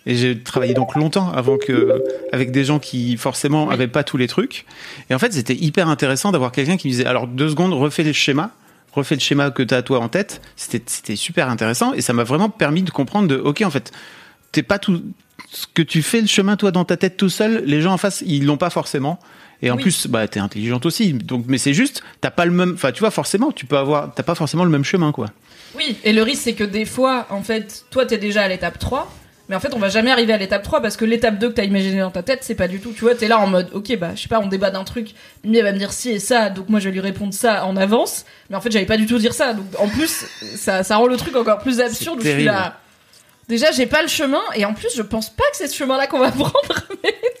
[0.05, 3.73] Et j'ai travaillé donc longtemps avant que avec des gens qui forcément Oui.
[3.73, 4.65] avaient pas tous les trucs.
[5.09, 8.03] Et en fait, c'était hyper intéressant d'avoir quelqu'un qui me disait alors deux secondes, refais
[8.03, 8.51] le schéma,
[8.91, 10.41] refais le schéma que tu as toi en tête.
[10.57, 13.91] C'était c'était super intéressant et ça m'a vraiment permis de comprendre de OK en fait,
[14.51, 15.01] t'es pas tout
[15.51, 17.97] ce que tu fais le chemin toi dans ta tête tout seul, les gens en
[17.97, 19.19] face, ils l'ont pas forcément.
[19.61, 19.83] Et en Oui.
[19.83, 21.13] plus, bah, t'es intelligente aussi.
[21.13, 24.13] Donc, mais c'est juste, t'as pas le même, enfin, tu vois, forcément, tu peux avoir,
[24.13, 25.27] t'as pas forcément le même chemin, quoi.
[25.75, 28.77] Oui, et le risque c'est que des fois, en fait, toi t'es déjà à l'étape
[28.77, 29.09] 3,
[29.49, 31.53] mais en fait on va jamais arriver à l'étape 3 parce que l'étape 2 que
[31.53, 33.69] t'as imaginé dans ta tête, c'est pas du tout, tu vois, t'es là en mode,
[33.73, 36.09] ok, bah je sais pas, on débat d'un truc, Mimi elle va me dire ci
[36.09, 38.85] et ça, donc moi je vais lui répondre ça en avance, mais en fait j'avais
[38.85, 40.25] pas du tout dire ça, donc en plus
[40.55, 42.79] ça, ça rend le truc encore plus absurde, où je suis là...
[43.49, 46.07] Déjà, j'ai pas le chemin, et en plus, je pense pas que c'est ce chemin-là
[46.07, 46.53] qu'on va prendre,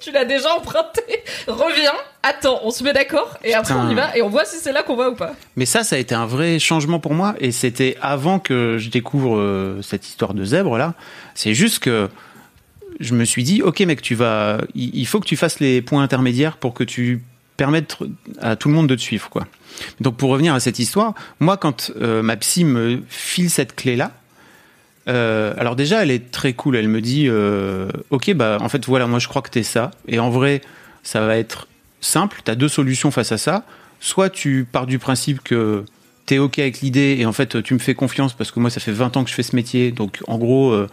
[0.03, 1.01] tu l'as déjà emprunté.
[1.47, 4.57] Reviens, attends, on se met d'accord, et après on y va, et on voit si
[4.57, 5.33] c'est là qu'on va ou pas.
[5.55, 7.35] Mais ça, ça a été un vrai changement pour moi.
[7.39, 10.93] Et c'était avant que je découvre euh, cette histoire de zèbre, là.
[11.35, 12.09] C'est juste que
[12.99, 16.03] je me suis dit, OK, mec, tu vas, il faut que tu fasses les points
[16.03, 17.23] intermédiaires pour que tu
[17.57, 17.97] permettes
[18.41, 19.47] à tout le monde de te suivre, quoi.
[20.01, 24.11] Donc, pour revenir à cette histoire, moi, quand euh, ma psy me file cette clé-là,
[25.07, 26.75] euh, alors déjà, elle est très cool.
[26.75, 29.91] Elle me dit, euh, ok, bah en fait voilà, moi je crois que t'es ça.
[30.07, 30.61] Et en vrai,
[31.03, 31.67] ça va être
[32.01, 32.41] simple.
[32.43, 33.63] T'as deux solutions face à ça.
[33.99, 35.85] Soit tu pars du principe que
[36.25, 38.79] t'es ok avec l'idée et en fait tu me fais confiance parce que moi ça
[38.79, 39.91] fait 20 ans que je fais ce métier.
[39.91, 40.89] Donc en gros, euh,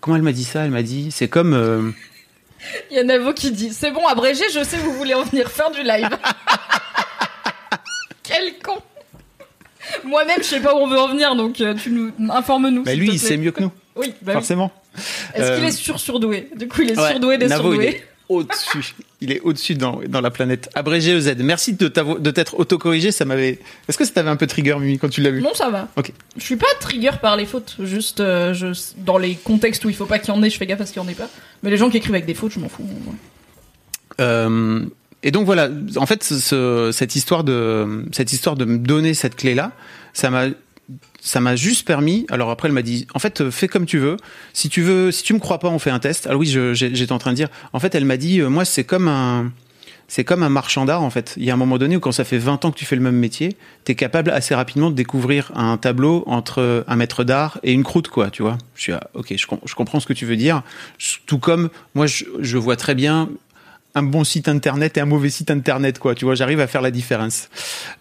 [0.00, 0.64] comment elle m'a dit ça?
[0.64, 1.94] Elle m'a dit, c'est comme
[2.90, 5.50] Il y a Navo qui dit C'est bon, abrégé, je sais, vous voulez en venir
[5.50, 6.08] faire du live.
[8.22, 8.78] Quel con
[10.04, 12.82] Moi-même, je sais pas où on veut en venir, donc euh, tu nous informe-nous.
[12.84, 13.28] bah s'il lui te il plaît.
[13.28, 14.32] sait mieux que nous, Oui, bah oui.
[14.34, 14.72] forcément.
[15.34, 17.88] Est-ce qu'il Euh, est sur-surdoué Du coup, il est Ouais, surdoué des Navo, il surdoués.
[17.96, 18.94] est au-dessus.
[19.20, 20.68] Il est au-dessus dans, dans la planète.
[20.74, 21.34] Abrégé EZ.
[21.38, 23.10] Merci de t'avo- de t'être autocorrigé.
[23.12, 23.58] Ça m'avait.
[23.88, 25.42] Est-ce que ça t'avait un peu trigger, Mimi, quand tu l'as vu?
[25.42, 25.88] Non, ça va.
[25.96, 26.12] Ok.
[26.36, 29.94] Je suis pas trigger par les fautes, juste euh, je, dans les contextes où il
[29.96, 31.14] faut pas qu'il y en ait, je fais gaffe à ce qu'il y en ait
[31.14, 31.28] pas.
[31.62, 32.82] Mais les gens qui écrivent avec des fautes, je m'en fous.
[32.84, 33.14] ouais.
[34.20, 34.84] Euh,
[35.22, 39.14] et donc voilà, en fait, ce- ce- cette histoire de cette histoire de me donner
[39.14, 39.72] cette clé là,
[40.12, 40.46] ça m'a
[41.22, 42.24] ça m'a juste permis.
[42.30, 44.16] Alors après, elle m'a dit, en fait, fais comme tu veux.
[44.54, 46.26] Si tu veux, si tu me crois pas, on fait un test.
[46.26, 47.48] Alors oui, j'étais en train de dire.
[47.74, 49.52] En fait, elle m'a dit, euh, moi, c'est comme un
[50.08, 51.34] c'est comme un marchand d'art en fait.
[51.36, 52.96] Il y a un moment donné où quand ça fait 20 ans que tu fais
[52.96, 57.22] le même métier, tu es capable assez rapidement de découvrir un tableau entre un maître
[57.22, 58.58] d'art et une croûte quoi, tu vois.
[58.74, 60.62] Je suis ah, OK, je, je comprends ce que tu veux dire.
[61.26, 63.28] Tout comme moi je, je vois très bien
[63.94, 66.80] un bon site internet et un mauvais site internet quoi, tu vois, j'arrive à faire
[66.82, 67.48] la différence.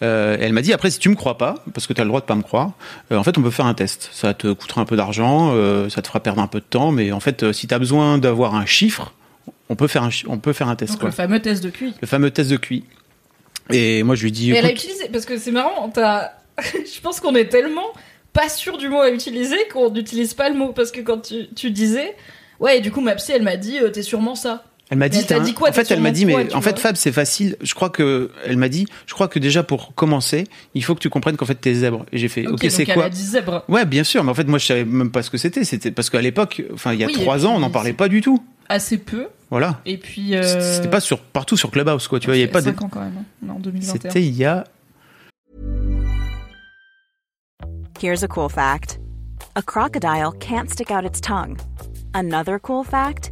[0.04, 2.10] Euh, elle m'a dit après si tu me crois pas parce que tu as le
[2.10, 2.73] droit de pas me croire,
[3.12, 4.10] euh, en fait on peut faire un test.
[4.12, 6.91] Ça te coûtera un peu d'argent, euh, ça te fera perdre un peu de temps
[6.91, 9.13] mais en fait si tu as besoin d'avoir un chiffre,
[9.69, 11.69] on peut faire un on peut faire un test Donc quoi le fameux test de
[11.69, 11.93] QI.
[11.99, 12.84] le fameux test de QI.
[13.71, 16.32] Et moi, je lui dis, Et elle a utilisé, parce que c'est marrant, t'as-
[16.63, 17.86] je pense qu'on est tellement
[18.34, 20.73] pas sûr du mot à utiliser qu'on n'utilise pas le mot.
[20.73, 22.15] Parce que quand tu, tu disais,
[22.60, 24.63] ouais, et du coup, ma psy, elle m'a dit, euh, t'es sûrement ça.
[24.89, 26.62] Elle m'a Mais dit, dit quoi, en fait, elle m'a dit, mais quoi, tu en
[26.62, 27.56] fait, Fab, c'est facile.
[27.62, 30.99] Je crois que, elle m'a dit, je crois que déjà pour commencer, il faut que
[30.99, 32.06] tu comprennes qu'en fait, t'es zèbre.
[32.12, 33.63] Et j'ai fait, ok, donc c'est elle quoi a dit zèbre.
[33.67, 35.63] Ouais, bien sûr, mais en fait, moi, je savais même pas ce que c'était.
[35.63, 38.08] C'était parce qu'à l'époque, enfin, il y a Oui, trois ans, on n'en parlait pas
[38.08, 38.43] du tout.
[38.67, 39.28] Assez peu.
[39.52, 39.80] Voilà.
[39.86, 40.36] Et puis.
[40.36, 42.19] euh, C'était pas sur partout sur Clubhouse, quoi.
[42.19, 42.65] Tu vois, il y avait pas de.
[42.65, 43.13] 5 ans quand même.
[43.19, 43.23] hein.
[43.43, 43.91] Non, en 2021.
[43.93, 44.63] C'était il y a.
[48.02, 48.99] Here's a cool fact
[49.56, 51.58] a crocodile can't stick out its tongue.
[52.13, 53.32] Another cool fact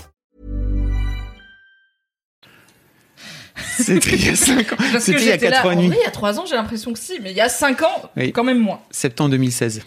[3.85, 4.75] C'était il y a cinq ans.
[4.77, 5.57] Parce que C'était il y a j'étais là.
[5.57, 5.95] quatre ans et demi.
[5.99, 8.11] il y a 3 ans, j'ai l'impression que si, mais il y a 5 ans,
[8.17, 8.31] Oui.
[8.31, 8.81] quand même moins.
[8.91, 9.81] Septembre 2016.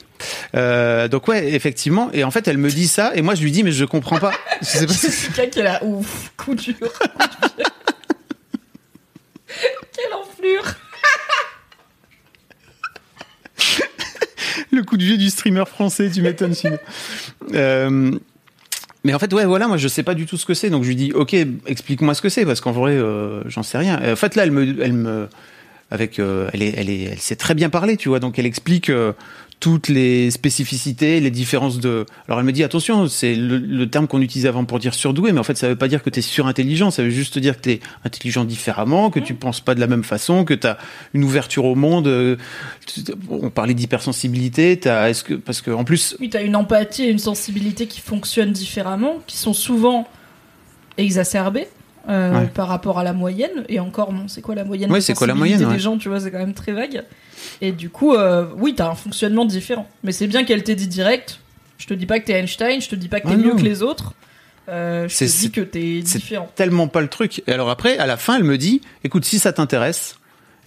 [0.54, 2.11] Euh, donc ouais, effectivement.
[2.12, 4.18] Et en fait, elle me dit ça, et moi, je lui dis, mais je comprends
[4.18, 4.33] pas.
[4.61, 6.74] Je sais pas si- Jessica qui est là, ouf, coup dur.
[9.96, 10.64] Quelle enflure
[14.72, 16.78] le coup de vieux du streamer français, tu m'étonnes, sinon.
[17.54, 18.12] Euh,
[19.04, 20.70] mais en fait, ouais, voilà, moi, je sais pas du tout ce que c'est.
[20.70, 21.36] Donc, je lui dis, OK,
[21.66, 24.00] explique-moi ce que c'est, parce qu'en vrai, euh, j'en sais rien.
[24.12, 25.28] En fait, là, elle me, elle me,
[25.92, 28.18] euh, sait très bien parler, tu vois.
[28.18, 29.12] Donc, elle explique euh,
[29.60, 32.04] toutes les spécificités, les différences de.
[32.26, 35.32] Alors, elle me dit, attention, c'est le, le terme qu'on utilisait avant pour dire surdoué,
[35.32, 36.90] mais en fait, ça veut pas dire que tu es surintelligent.
[36.90, 39.86] Ça veut juste dire que tu es intelligent différemment, que tu penses pas de la
[39.86, 40.76] même façon, que tu as
[41.14, 42.06] une ouverture au monde.
[42.08, 42.36] euh,
[42.86, 44.76] tu- on parlait d'hypersensibilité.
[44.78, 48.00] T'as, est-ce que, parce que en plus, Oui, t'as une empathie et une sensibilité qui
[48.00, 50.06] fonctionnent différemment, qui sont souvent
[50.98, 51.68] exacerbées
[52.08, 52.46] euh, Ouais.
[52.46, 53.64] par rapport à la moyenne.
[53.68, 55.72] Et encore, non, c'est quoi la moyenne de c'est quoi la moyenne, ouais.
[55.74, 57.02] des gens, tu vois, c'est quand même très vague.
[57.60, 59.88] Et du coup, euh, oui, t'as un fonctionnement différent.
[60.02, 61.40] Mais c'est bien qu'elle t'ait dit direct.
[61.78, 63.56] Je te dis pas que t'es Einstein, je te dis pas que t'es mieux non.
[63.56, 64.12] que les autres.
[64.68, 66.48] Euh, je C'est- te dis c'est- que t'es c'est différent.
[66.54, 67.42] tellement pas le truc.
[67.46, 70.16] Et alors après, à la fin, elle me dit, écoute, si ça t'intéresse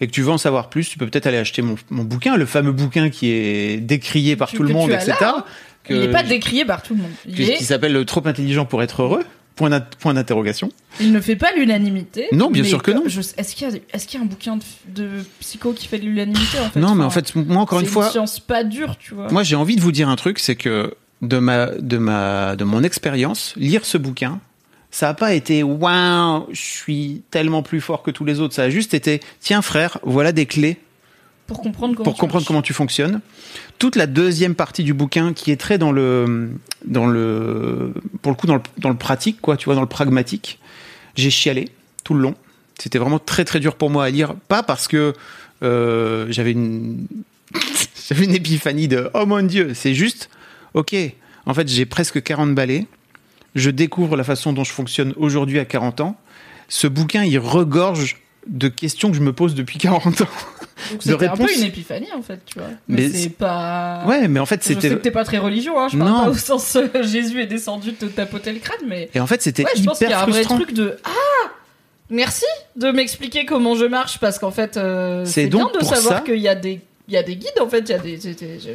[0.02, 2.36] et que tu veux en savoir plus, tu peux peut-être aller acheter mon, mon bouquin,
[2.38, 5.14] le fameux bouquin qui est décrié par Tu- tout le monde, etc.
[5.20, 5.46] là,
[5.84, 7.12] que- Il n'est pas décrié par tout le monde.
[7.26, 9.24] Il, est- qui s'appelle Trop intelligent pour être heureux.
[9.58, 10.70] Point d'in- point d'interrogation.
[11.02, 12.28] il ne fait pas l'unanimité.
[12.32, 13.04] Non, bien sûr que non.
[13.06, 16.60] Est-ce qu'il y, qu'il y a un bouquin de, de psycho qui fait de l'unanimité
[16.60, 16.80] en fait?
[16.80, 19.28] Non, mais en fait, moi, encore une c'est fois, science pas dure, tu vois.
[19.32, 20.94] moi, j'ai envie de vous dire un truc, c'est que
[21.24, 24.40] de ma, de ma, de mon expérience, lire ce bouquin,
[24.92, 28.54] ça a pas été waouh, je suis tellement plus fort que tous les autres.
[28.54, 30.78] Ça a juste été, tiens frère, voilà des clés
[31.48, 32.04] pour comprendre comment.
[32.04, 32.48] pour tu comprendre marches.
[32.48, 33.22] comment tu fonctionnes.
[33.80, 36.52] Toute la deuxième partie du bouquin qui est très dans le,
[36.86, 39.88] dans le, pour le coup dans le, dans le pratique, quoi, tu vois, dans le
[39.88, 40.60] pragmatique.
[41.16, 41.70] J'ai chialé
[42.04, 42.36] tout le long.
[42.78, 45.14] C'était vraiment très très dur pour moi à lire, pas parce que
[45.64, 47.08] euh, j'avais une,
[48.08, 50.30] j'avais une épiphanie de oh mon dieu, c'est juste,
[50.76, 50.96] ok,
[51.48, 52.86] en fait j'ai presque 40 balais,
[53.56, 56.20] je découvre la façon dont je fonctionne aujourd'hui à 40 ans.
[56.70, 60.28] Ce bouquin il regorge de questions que je me pose depuis 40 ans.
[61.00, 62.70] C'était un peu une épiphanie en fait, tu vois.
[62.88, 64.04] Mais, Mais c'est pas.
[64.08, 65.88] Ouais, mais en fait Je sais c'était que t'es pas très religieux, hein.
[65.92, 66.24] Je parle Non.
[66.26, 69.10] pas au sens euh, Jésus est descendu te tapoter le crâne, mais.
[69.14, 71.10] Et en fait, c'était Ouais, je pense qu'il y a un vrai truc de ah
[72.10, 76.22] merci de m'expliquer comment je marche parce qu'en fait euh, C'est bien de savoir ça-
[76.22, 76.80] qu'il y a des
[77.10, 78.20] il y a des guides en fait il y a des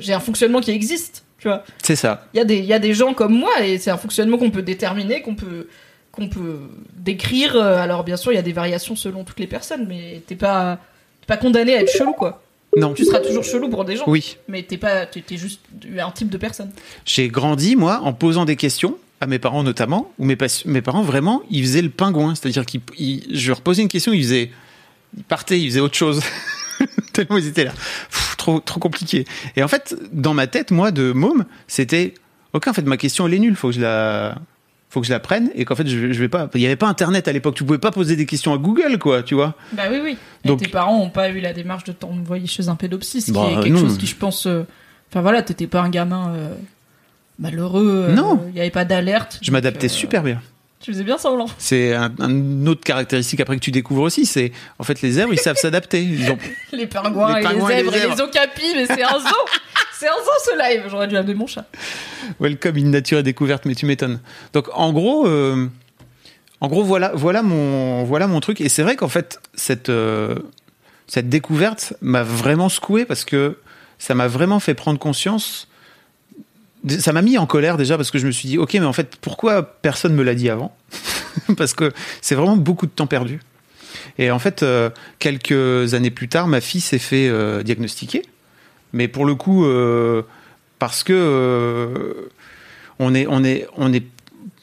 [0.01, 2.27] j'ai un fonctionnement qui existe tu vois C'est ça.
[2.35, 4.37] il y a des il y a des gens comme moi et c'est un fonctionnement
[4.39, 5.69] qu'on peut déterminer qu'on peut
[6.13, 6.59] qu'on peut
[6.97, 10.23] décrire Euh, alors bien sûr il y a des variations selon toutes les personnes mais
[10.27, 10.79] t'es pas
[11.21, 12.43] t'es pas condamné à être chelou quoi
[12.77, 12.93] Non.
[12.95, 14.37] tu seras toujours chelou pour des gens Oui.
[14.49, 15.61] mais t'es pas t'es t'es juste
[15.99, 16.71] un type de personne
[17.07, 20.83] J'ai grandi, moi, en posant des questions à mes parents notamment, où mes, pas- mes
[20.83, 22.35] parents vraiment, ils faisaient le pingouin.
[22.35, 24.51] C'est-à-dire qu'ils, ils- je leur posais une question, ils faisaient,
[25.17, 26.21] ils partaient, ils faisaient autre chose.
[27.13, 27.71] Tellement ils étaient là.
[28.11, 29.25] Pff, trop, trop compliqué.
[29.55, 32.15] Et en fait, dans ma tête, moi, de môme, c'était,
[32.53, 34.35] ok, en fait, ma question, elle est nulle, faut que je la,
[34.93, 36.77] faut que je la prenne, et qu'en fait, je, je vais pas, il y avait
[36.77, 39.55] pas Internet à l'époque, tu pouvais pas poser des questions à Google, quoi, tu vois.
[39.73, 40.19] Bah oui, oui.
[40.45, 43.27] Donc- Et tes parents ont pas eu la démarche de t'envoyer chez un pédopsie, ce
[43.27, 43.81] qui Bah, est quelque non.
[43.81, 44.47] chose qui, je pense.
[44.47, 44.65] euh,
[45.11, 46.55] Enfin voilà, t'étais pas un gamin euh,
[47.39, 48.07] malheureux.
[48.11, 48.45] euh, Non.
[48.51, 49.39] Il y avait pas d'alerte.
[49.43, 50.41] Je m'adaptais euh, super bien.
[50.83, 51.47] Tu faisais bien semblant.
[51.59, 55.33] C'est un, un autre caractéristique après que tu découvres aussi, c'est, en fait, les zèbres,
[55.33, 56.05] ils savent s'adapter.
[56.29, 56.39] Ont,
[56.77, 59.21] Les pingouins, Les et, pingouins les et les zèbres et les, okapis, mais c'est un
[59.21, 59.47] zoo
[59.97, 61.65] C'est un zoo ce live J'aurais dû amener mon chat.
[62.41, 64.19] Welcome in nature et découverte, mais tu m'étonnes.
[64.53, 65.69] Donc en gros, euh,
[66.61, 68.61] en gros voilà, voilà mon, voilà mon truc.
[68.61, 70.35] Et c'est vrai qu'en fait cette euh,
[71.07, 73.59] cette découverte m'a vraiment secoué parce que
[73.99, 75.69] ça m'a vraiment fait prendre conscience.
[76.99, 78.93] Ça m'a mis en colère déjà parce que je me suis dit ok mais en
[78.93, 80.77] fait pourquoi personne me l'a dit avant
[81.57, 83.41] Parce que c'est vraiment beaucoup de temps perdu.
[84.19, 88.23] Et en fait euh, quelques années plus tard ma fille s'est fait euh, diagnostiquer,
[88.93, 90.23] mais pour le coup euh,
[90.79, 92.31] parce que
[92.99, 94.07] on on est on est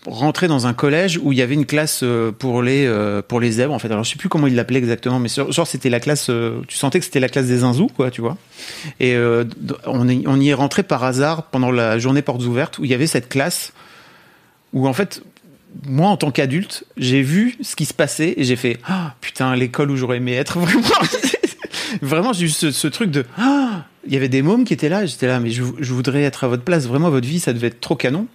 [0.08, 3.40] rentré dans un collège où il y avait une classe euh, pour les euh, pour
[3.40, 5.90] les zèbres en fait alors je sais plus comment ils l'appelaient exactement mais genre c'était
[5.90, 8.38] la classe euh, tu sentais que c'était la classe des zinzous quoi tu vois
[9.00, 9.18] et
[9.86, 13.08] on y est rentré par hasard pendant la journée portes ouvertes où il y avait
[13.08, 13.74] cette classe
[14.74, 15.22] où en fait
[15.84, 19.56] moi en tant qu'adulte j'ai vu ce qui se passait et j'ai fait ah putain
[19.56, 20.88] l'école où j'aurais aimé être vraiment
[22.02, 25.06] vraiment j'ai eu ce, truc de ah il y avait des mômes qui étaient là,
[25.06, 26.88] j'étais là, mais je voudrais être à votre place.
[26.88, 28.28] Vraiment, votre vie, ça devait être trop canon.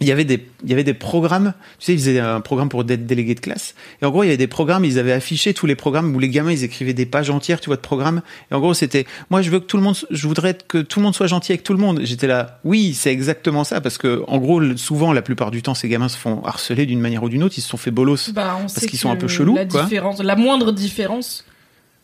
[0.00, 1.52] Il y avait des, il y avait des programmes.
[1.78, 3.74] Tu sais, ils faisaient un programme pour être délégué de classe.
[4.00, 4.84] Et en gros, il y avait des programmes.
[4.86, 7.66] Ils avaient affiché tous les programmes où les gamins, ils écrivaient des pages entières, tu
[7.66, 8.22] vois, de programmes.
[8.50, 11.00] Et en gros, c'était, moi, je veux que tout le monde, je voudrais que tout
[11.00, 12.00] le monde soit gentil avec tout le monde.
[12.02, 15.74] J'étais là, oui, c'est exactement ça, parce que, en gros, souvent, la plupart du temps,
[15.74, 17.56] ces gamins se font harceler d'une manière ou d'une autre.
[17.58, 18.30] Ils se sont fait bolos.
[18.32, 19.82] Bah, Parce qu'ils sont un peu chelous, La, quoi.
[19.82, 21.44] différence, la moindre différence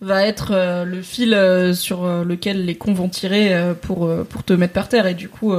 [0.03, 4.11] va être euh, le fil euh, sur euh, lequel les cons vont tirer euh, pour,
[4.29, 5.07] pour te mettre par terre.
[5.07, 5.55] Et du coup,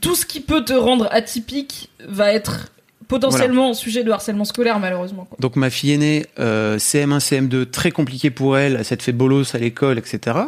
[0.00, 2.70] tout ce qui peut te rendre atypique va être
[3.08, 5.24] potentiellement sujet de harcèlement scolaire, malheureusement.
[5.24, 5.36] quoi.
[5.40, 9.54] Donc ma fille aînée, euh, CM1, CM2, très compliqué pour elle, elle s'est fait bolos
[9.54, 10.38] à l'école, etc.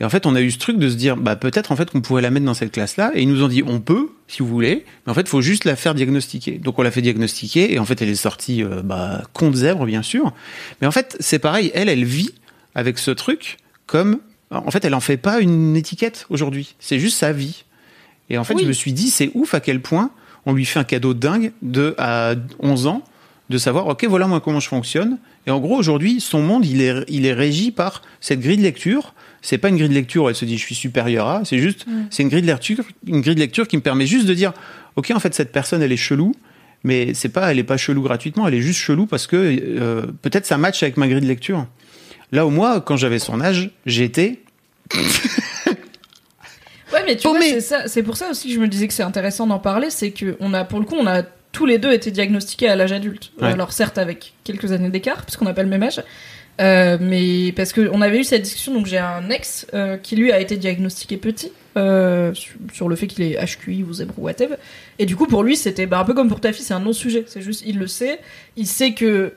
[0.00, 1.90] Et en fait, on a eu ce truc de se dire, bah peut-être en fait
[1.90, 3.12] qu'on pourrait la mettre dans cette classe-là.
[3.14, 5.40] Et ils nous ont dit, on peut, si vous voulez, mais en fait, il faut
[5.42, 6.58] juste la faire diagnostiquer.
[6.58, 9.56] Donc on l'a fait diagnostiquer, et en fait, elle est sortie, euh, bah, con de
[9.56, 10.32] zèbre, bien sûr.
[10.80, 12.34] Mais en fait, c'est pareil, elle, elle vit
[12.74, 14.18] avec ce truc comme,
[14.50, 16.74] en fait, elle en fait pas une étiquette aujourd'hui.
[16.78, 17.64] C'est juste sa vie.
[18.32, 18.62] Et en fait, Oui.
[18.62, 20.10] je me suis dit, c'est ouf à quel point
[20.46, 23.02] on lui fait un cadeau dingue de à 11 ans
[23.50, 25.18] de savoir, ok, voilà moi comment je fonctionne.
[25.46, 28.62] Et en gros, aujourd'hui, son monde, il est, il est régi par cette grille de
[28.62, 29.14] lecture.
[29.42, 31.44] C'est pas une grille de lecture où elle se dit je suis supérieur à.
[31.44, 34.26] C'est juste, c'est une grille de lecture, une grille de lecture qui me permet juste
[34.26, 34.52] de dire,
[34.96, 36.34] ok, en fait, cette personne, elle est chelou.
[36.84, 40.06] Mais c'est pas, elle est pas chelou gratuitement, elle est juste chelou parce que euh,
[40.22, 41.66] peut-être ça match avec ma grille de lecture.
[42.32, 44.40] Là où moi, quand j'avais son âge, j'étais
[46.92, 48.94] Ouais, mais tu Oh, vois, mais- c'est pour ça aussi que je me disais que
[48.94, 51.78] c'est intéressant d'en parler, c'est que on a, pour le coup, on a tous les
[51.78, 53.32] deux été diagnostiqués à l'âge adulte.
[53.40, 53.48] Ouais.
[53.48, 56.02] Alors certes avec quelques années d'écart, puisqu'on n'a pas le même âge,
[56.60, 60.16] euh, mais parce que on avait eu cette discussion, donc j'ai un ex euh, qui
[60.16, 61.52] lui a été diagnostiqué petit.
[61.78, 62.34] euh,
[62.72, 64.56] sur, le fait qu'il est HQI ou zèbre ou whatever
[64.98, 66.80] et du coup pour lui c'était bah, un peu comme pour ta fille c'est un
[66.80, 68.20] non sujet c'est juste il le sait
[68.58, 69.32] il sait que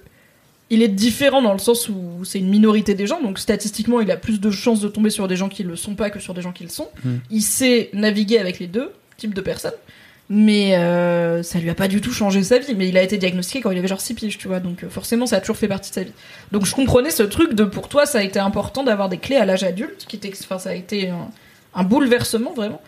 [0.69, 4.09] il est différent dans le sens où c'est une minorité des gens, donc statistiquement, il
[4.09, 6.33] a plus de chances de tomber sur des gens qui le sont pas que sur
[6.33, 6.89] des gens qui le sont.
[7.03, 7.15] Mm.
[7.29, 9.75] Il sait naviguer avec les deux types de personnes,
[10.27, 12.73] mais euh, ça lui a pas du tout changé sa vie.
[12.75, 14.89] Mais il a été diagnostiqué quand il avait genre 6 piges, tu vois, donc euh,
[14.89, 16.13] forcément, ça a toujours fait partie de sa vie.
[16.51, 19.37] Donc je comprenais ce truc de pour toi, ça a été important d'avoir des clés
[19.37, 21.29] à l'âge adulte, qui enfin, ça a été un,
[21.75, 22.81] un bouleversement vraiment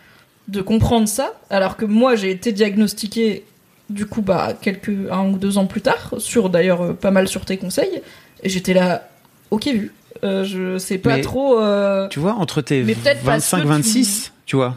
[0.48, 3.44] de comprendre ça, alors que moi, j'ai été diagnostiqué
[3.90, 7.28] du coup bah quelques un ou deux ans plus tard sur d'ailleurs euh, pas mal
[7.28, 8.02] sur tes conseils
[8.44, 9.08] et j'étais là
[9.52, 9.92] ok vu
[10.24, 13.56] Euh, je sais pas Mais- trop euh, Tu vois, entre tes Mais peut-être parce que
[13.58, 14.76] 25-26, tu vois,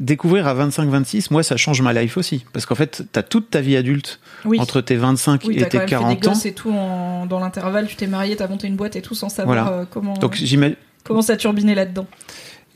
[0.00, 2.44] découvrir à 25-26, moi, ça change ma life aussi.
[2.52, 5.62] Parce qu'en fait, t'as toute ta vie adulte oui entre tes 25 oui et tes
[5.62, 6.32] même fait des 40 ans.
[6.44, 9.28] et tout en- dans l'intervalle tu t'es marié t'as monté une boîte et tout sans
[9.28, 9.86] savoir Voilà.
[9.90, 10.76] comment Donc, j'imagine.
[11.04, 12.06] comment ça turbinait là-dedans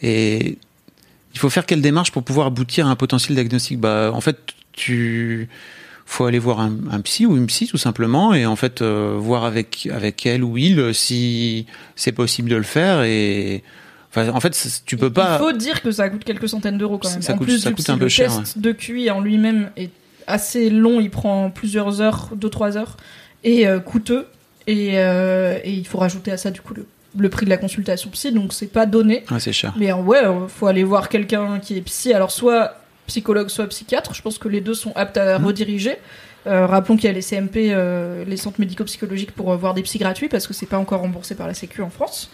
[0.03, 0.59] Et
[1.35, 3.79] il faut faire quelle démarche pour pouvoir aboutir à un potentiel diagnostic?
[3.81, 4.37] Bah, en fait,
[4.79, 5.49] tu
[6.07, 9.15] faut aller voir un, un psy ou une psy tout simplement et en fait euh,
[9.19, 13.63] voir avec avec elle ou il euh, si c'est possible de le faire et
[14.11, 16.97] enfin en fait tu peux pas il faut dire que ça coûte quelques centaines d'euros
[16.97, 18.73] quand même Ça en coûte- plus ça coûte psy, un peu le cher, test de
[18.73, 19.91] QI en lui-même est
[20.27, 22.97] assez long il prend plusieurs heures deux trois heures
[23.45, 24.27] et euh, coûteux
[24.67, 26.87] et, euh, et il faut rajouter à ça du coup le,
[27.19, 29.75] le prix de la consultation psy donc c'est pas donné ouais, c'est cher.
[29.79, 32.13] Mais ouais, faut aller voir quelqu'un qui est psy.
[32.15, 32.78] Alors soit
[33.09, 34.15] psychologue, soit psychiatre.
[34.15, 35.45] Je pense que les deux sont aptes à Mmh.
[35.45, 35.97] rediriger.
[36.47, 39.83] Euh, rappelons qu'il y a les CMP, euh, les centres médico-psychologiques pour euh, voir des
[39.83, 42.31] psys gratuits parce que c'est pas encore remboursé par la Sécu en France.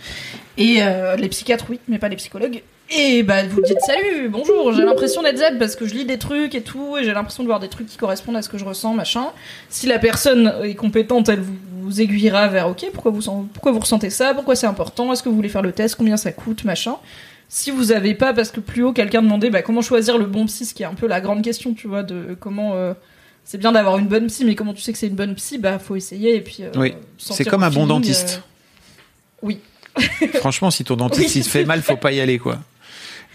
[0.58, 0.80] Et
[1.18, 2.62] les psychiatres, oui, mais pas les psychologues.
[2.90, 6.18] Et bah vous dites salut, bonjour, j'ai l'impression d'être Z parce que je lis des
[6.18, 8.58] trucs et tout, et j'ai l'impression de voir des trucs qui correspondent à ce que
[8.58, 9.28] je ressens, machin.
[9.70, 13.72] Si la personne est compétente, elle vous, vous aiguillera vers ok, pourquoi vous, sen- pourquoi
[13.72, 16.30] vous ressentez ça, pourquoi c'est important, est-ce que vous voulez faire le test, combien ça
[16.30, 16.96] coûte, machin.
[17.56, 20.46] Si vous avez pas, parce que plus haut, quelqu'un demandait bah, comment choisir le bon
[20.46, 22.72] psy, ce qui est un peu la grande question, tu vois, de comment.
[22.74, 22.94] euh,
[23.44, 25.58] c'est bien d'avoir une bonne psy, mais comment tu sais que c'est une bonne psy?
[25.58, 26.58] Bah, faut essayer et puis.
[26.62, 26.94] euh, Oui.
[27.16, 28.42] C'est comme un bon feeling, dentiste.
[28.42, 29.60] euh, Oui.
[30.40, 32.58] Franchement, si ton dentiste Oui, il se fait mal, faut pas y aller, quoi.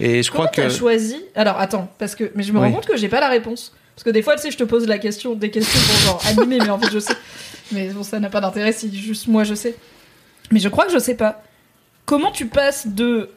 [0.01, 0.61] Et je Comment crois que.
[0.63, 1.15] t'as choisi?
[1.33, 2.65] Alors attends, parce que mais je me Oui.
[2.67, 3.73] rends compte que j'ai pas la réponse.
[3.95, 6.21] Parce que des fois, tu sais, je te pose la question, des questions pour genre
[6.27, 7.13] animer, mais en fait, je sais.
[7.71, 9.75] Mais bon, ça n'a pas d'intérêt si juste moi je sais.
[10.51, 11.41] Mais je crois que je sais pas.
[12.05, 13.29] Comment tu passes de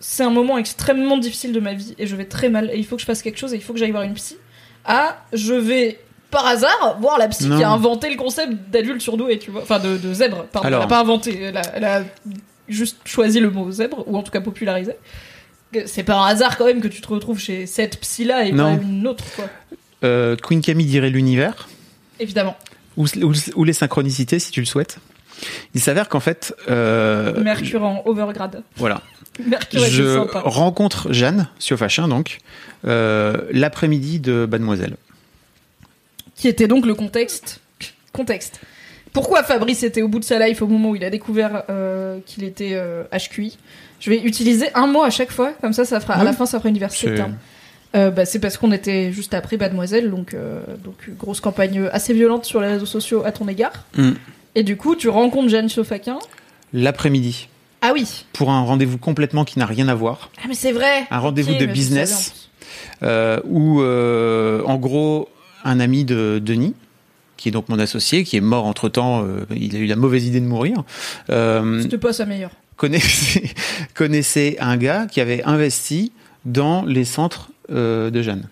[0.00, 2.86] c'est un moment extrêmement difficile de ma vie et je vais très mal et il
[2.86, 4.36] faut que je fasse quelque chose et il faut que j'aille voir une psy
[4.84, 5.98] à je vais
[6.30, 7.56] par hasard voir la psy Non.
[7.56, 9.62] qui a inventé le concept d'adulte surdoué, tu vois.
[9.62, 10.68] Enfin, de, de zèbre, pardon.
[10.68, 10.80] Alors.
[10.82, 12.02] Elle a pas inventé, elle a, elle a
[12.68, 14.92] juste choisi le mot zèbre, ou en tout cas popularisé.
[15.86, 18.76] C'est par hasard quand même que tu te retrouves chez cette psy-là et Non.
[18.76, 19.46] pas une autre, quoi.
[20.04, 21.68] euh, Queen Camille dirait l'univers,
[22.20, 22.56] Évidemment.
[22.98, 24.98] ou, ou- ou les synchronicités, si tu le souhaites.
[25.74, 26.54] Il s'avère qu'en fait.
[26.68, 28.62] euh, Mercure en overgrade.
[28.76, 29.00] Voilà.
[29.44, 30.40] Mercure Je sympa.
[30.44, 32.38] rencontre Jeanne Siofachin, donc,
[32.86, 34.96] euh, l'après-midi de Mademoiselle.
[36.34, 37.60] Qui était donc le contexte.
[38.12, 38.60] Contexte.
[39.12, 42.18] Pourquoi Fabrice était au bout de sa life au moment où il a découvert euh,
[42.26, 42.80] qu'il était
[43.12, 43.56] HQI
[44.00, 46.46] Je vais utiliser un mot à chaque fois, comme ça, ça fera, à la fin,
[46.46, 46.78] ça fera de.
[47.96, 52.12] Euh, bah, c'est parce qu'on était juste après Mademoiselle, donc, euh, donc grosse campagne assez
[52.12, 53.72] violente sur les réseaux sociaux à ton égard.
[53.96, 54.10] Mm.
[54.58, 56.18] Et du coup, tu rencontres Jeanne Sofaquin.
[56.72, 57.48] L'après-midi,
[57.80, 58.24] Ah oui.
[58.32, 61.06] pour un rendez-vous complètement qui n'a rien à voir, Ah mais c'est vrai.
[61.12, 62.50] un rendez-vous de business.
[63.04, 65.28] euh, où, euh, en gros,
[65.64, 66.74] un ami de Denis,
[67.36, 70.26] qui est donc mon associé, qui est mort entre-temps, euh, il a eu la mauvaise
[70.26, 70.82] idée de mourir,
[71.28, 72.50] C'était pas sa meilleure.
[72.76, 73.44] connaissait,
[73.94, 76.10] connaissait un gars qui avait investi
[76.44, 78.48] dans les centres de Jeanne.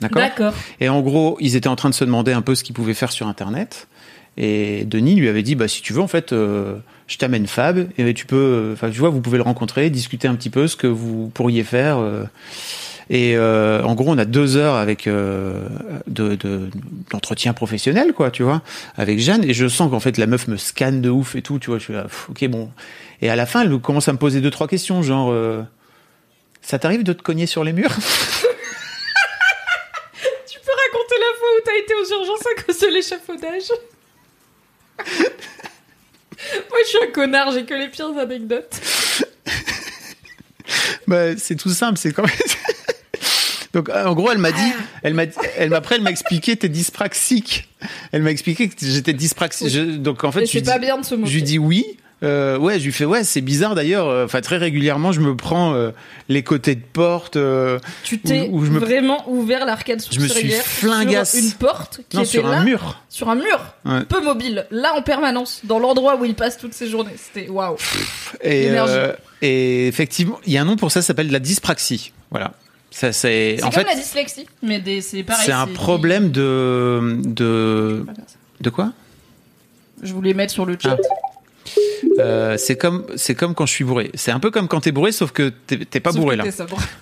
[0.00, 0.22] D'accord?
[0.22, 0.54] D'accord.
[0.78, 2.94] Et en gros, ils étaient en train de se demander un peu ce qu'ils pouvaient
[2.94, 3.88] faire sur Internet.
[4.36, 6.76] Et Denis lui avait dit, bah, si tu veux, en fait, euh,
[7.08, 10.34] je t'amène Fab, et tu peux, enfin, tu vois, vous pouvez le rencontrer, discuter un
[10.34, 11.98] petit peu ce que vous pourriez faire.
[11.98, 12.24] euh.
[13.12, 15.66] Et euh, en gros, on a deux heures avec euh,
[16.06, 16.70] de, de-
[17.10, 18.62] d'entretien professionnel, quoi, tu vois,
[18.96, 19.42] avec Jeanne.
[19.44, 21.78] Et je sens qu'en fait, la meuf me scanne de ouf et tout, tu vois.
[21.78, 22.70] Je suis là, ok, bon.
[23.20, 25.34] Et à la fin, elle commence à me poser deux, trois questions, genre,
[26.62, 27.90] ça t'arrive de te cogner sur les murs?
[30.46, 33.70] Tu peux raconter la fois où t'as été aux urgences à cause de l'échafaudage?
[36.70, 38.80] Moi, je suis un connard, j'ai que les pires anecdotes.
[41.06, 42.32] Bah, c'est tout simple, c'est quand même.
[43.72, 45.24] Donc, en gros, elle m'a dit, elle m'a,
[45.56, 47.68] elle m'a après, elle m'a expliqué, t'es dyspraxique.
[48.12, 49.66] Elle m'a expliqué que j'étais dyspraxique.
[49.68, 49.72] Oui.
[49.72, 51.30] Je- donc, en fait, Et je lui c'est pas dis- bien de se moquer.
[51.30, 51.98] je lui dis oui.
[52.22, 54.06] Euh, ouais, je lui fais ouais, c'est bizarre d'ailleurs.
[54.08, 55.90] euh, Enfin, très régulièrement, je me prends euh,
[56.28, 57.36] les côtés de porte.
[57.36, 61.32] euh, Tu t'es où- où je me- vraiment ouvert l'arcade Je me suis flingasse.
[61.34, 63.00] sur une porte qui non, était sur là, un mur.
[63.08, 64.04] sur un mur, Ouais.
[64.04, 67.14] peu mobile, là en permanence, dans l'endroit où il passe toutes ses journées.
[67.16, 67.76] C'était waouh.
[68.42, 72.12] Et, effectivement, il y a un nom pour ça, ça s'appelle la dyspraxie.
[72.30, 72.52] Voilà.
[72.90, 75.46] Ça, c'est C'est en comme fait, la dyslexie, mais des- c'est pareil.
[75.46, 78.04] c'est un problème de de
[78.60, 78.92] de quoi?
[80.02, 80.96] Je voulais mettre sur le chat.
[82.18, 84.10] Euh, c'est comme c'est comme quand je suis bourré.
[84.14, 86.44] C'est un peu comme quand t'es bourré, sauf que t'es pas Sauf bourré là.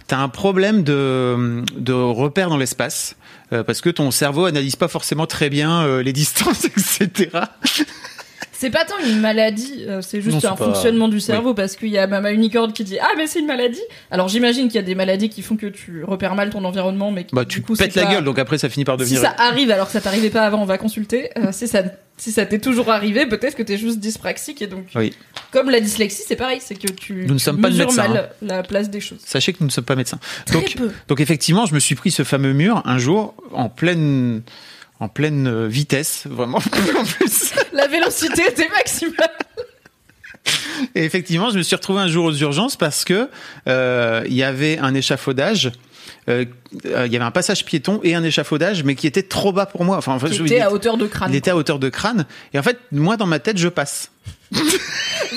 [0.07, 3.17] T'as un problème de de repère dans l'espace
[3.53, 6.65] euh, parce que ton cerveau analyse pas forcément très bien euh, les distances,
[7.01, 7.31] etc.
[8.61, 11.77] C'est pas tant une maladie, euh, c'est juste Non, un pas- fonctionnement du cerveau parce
[11.77, 13.79] qu'il y a Mama Unicorn qui dit ah mais c'est une maladie.
[14.11, 17.13] Alors j'imagine qu'il y a des maladies qui font que tu repères mal ton environnement,
[17.13, 19.05] mais qui, Bah tu coup, pètes la pas- gueule, donc après ça finit par Si
[19.15, 19.21] devenir.
[19.21, 21.31] ça arrive alors que ça t'arrivait pas avant, on va consulter.
[21.39, 21.85] Euh, si ça
[22.17, 25.15] si ça t'est toujours arrivé, peut-être que t'es juste dyspraxique et donc Oui.
[25.53, 28.65] comme la dyslexie, c'est pareil, c'est que tu, Nous ne sommes pas médecins, mal la
[28.65, 29.21] place des choses.
[29.25, 30.19] Sachez que nous ne sommes pas médecins.
[30.47, 30.91] Très Donc peu.
[31.07, 34.43] donc effectivement, je me suis pris ce fameux mur un jour en pleine
[35.01, 36.59] en pleine euh, vitesse, vraiment
[36.99, 37.53] en plus.
[37.73, 39.31] La vélocité était maximale.
[40.95, 43.29] Et effectivement, je me suis retrouvé un jour aux urgences parce que
[43.69, 45.73] euh, il y avait un échafaudage.
[46.29, 46.45] euh,
[46.87, 49.67] euh, il y avait un passage piéton et un échafaudage, mais qui était trop bas
[49.67, 49.97] pour moi.
[49.99, 51.31] Enfin, je- C'était il, à hauteur de crâne.
[51.33, 52.27] il était à hauteur de crâne.
[52.55, 54.11] Et en fait, moi, dans ma tête, je passe.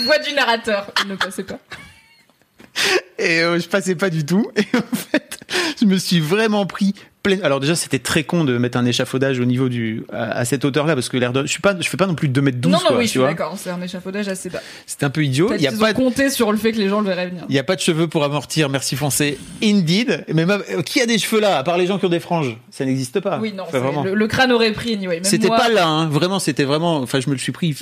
[0.06, 0.92] Voix du narrateur.
[1.04, 1.60] Il ne passait pas.
[3.20, 4.50] Et je passais pas du tout.
[4.56, 5.40] Et en fait,
[5.80, 6.94] je me suis vraiment pris.
[7.44, 10.66] Alors déjà, c'était très con de mettre un échafaudage au niveau du à, à cette
[10.66, 12.58] hauteur-là parce que l'air de, je suis pas, je fais pas non plus 2 mètres
[12.58, 13.56] 12 non, non, quoi, oui, je suis d'accord.
[13.58, 14.62] C'est un échafaudage assez bas.
[14.88, 15.52] C'était un peu idiot.
[15.56, 17.46] Il y a pas compté sur le fait que les gens le verraient venir.
[17.48, 19.38] il y a pas de cheveux pour amortir, merci foncé.
[19.64, 20.26] Indeed.
[20.34, 22.20] Mais même, euh, qui a des cheveux là, à part les gens qui ont des
[22.20, 22.58] franges?
[22.72, 23.38] Ça n'existe pas.
[23.40, 24.04] Oui, non, Enfin, vraiment.
[24.04, 25.20] le, le crâne aurait pris anyway.
[25.24, 26.08] C'était pas là, hein.
[26.08, 26.98] vraiment, c'était vraiment.
[26.98, 27.76] Enfin, je me le suis pris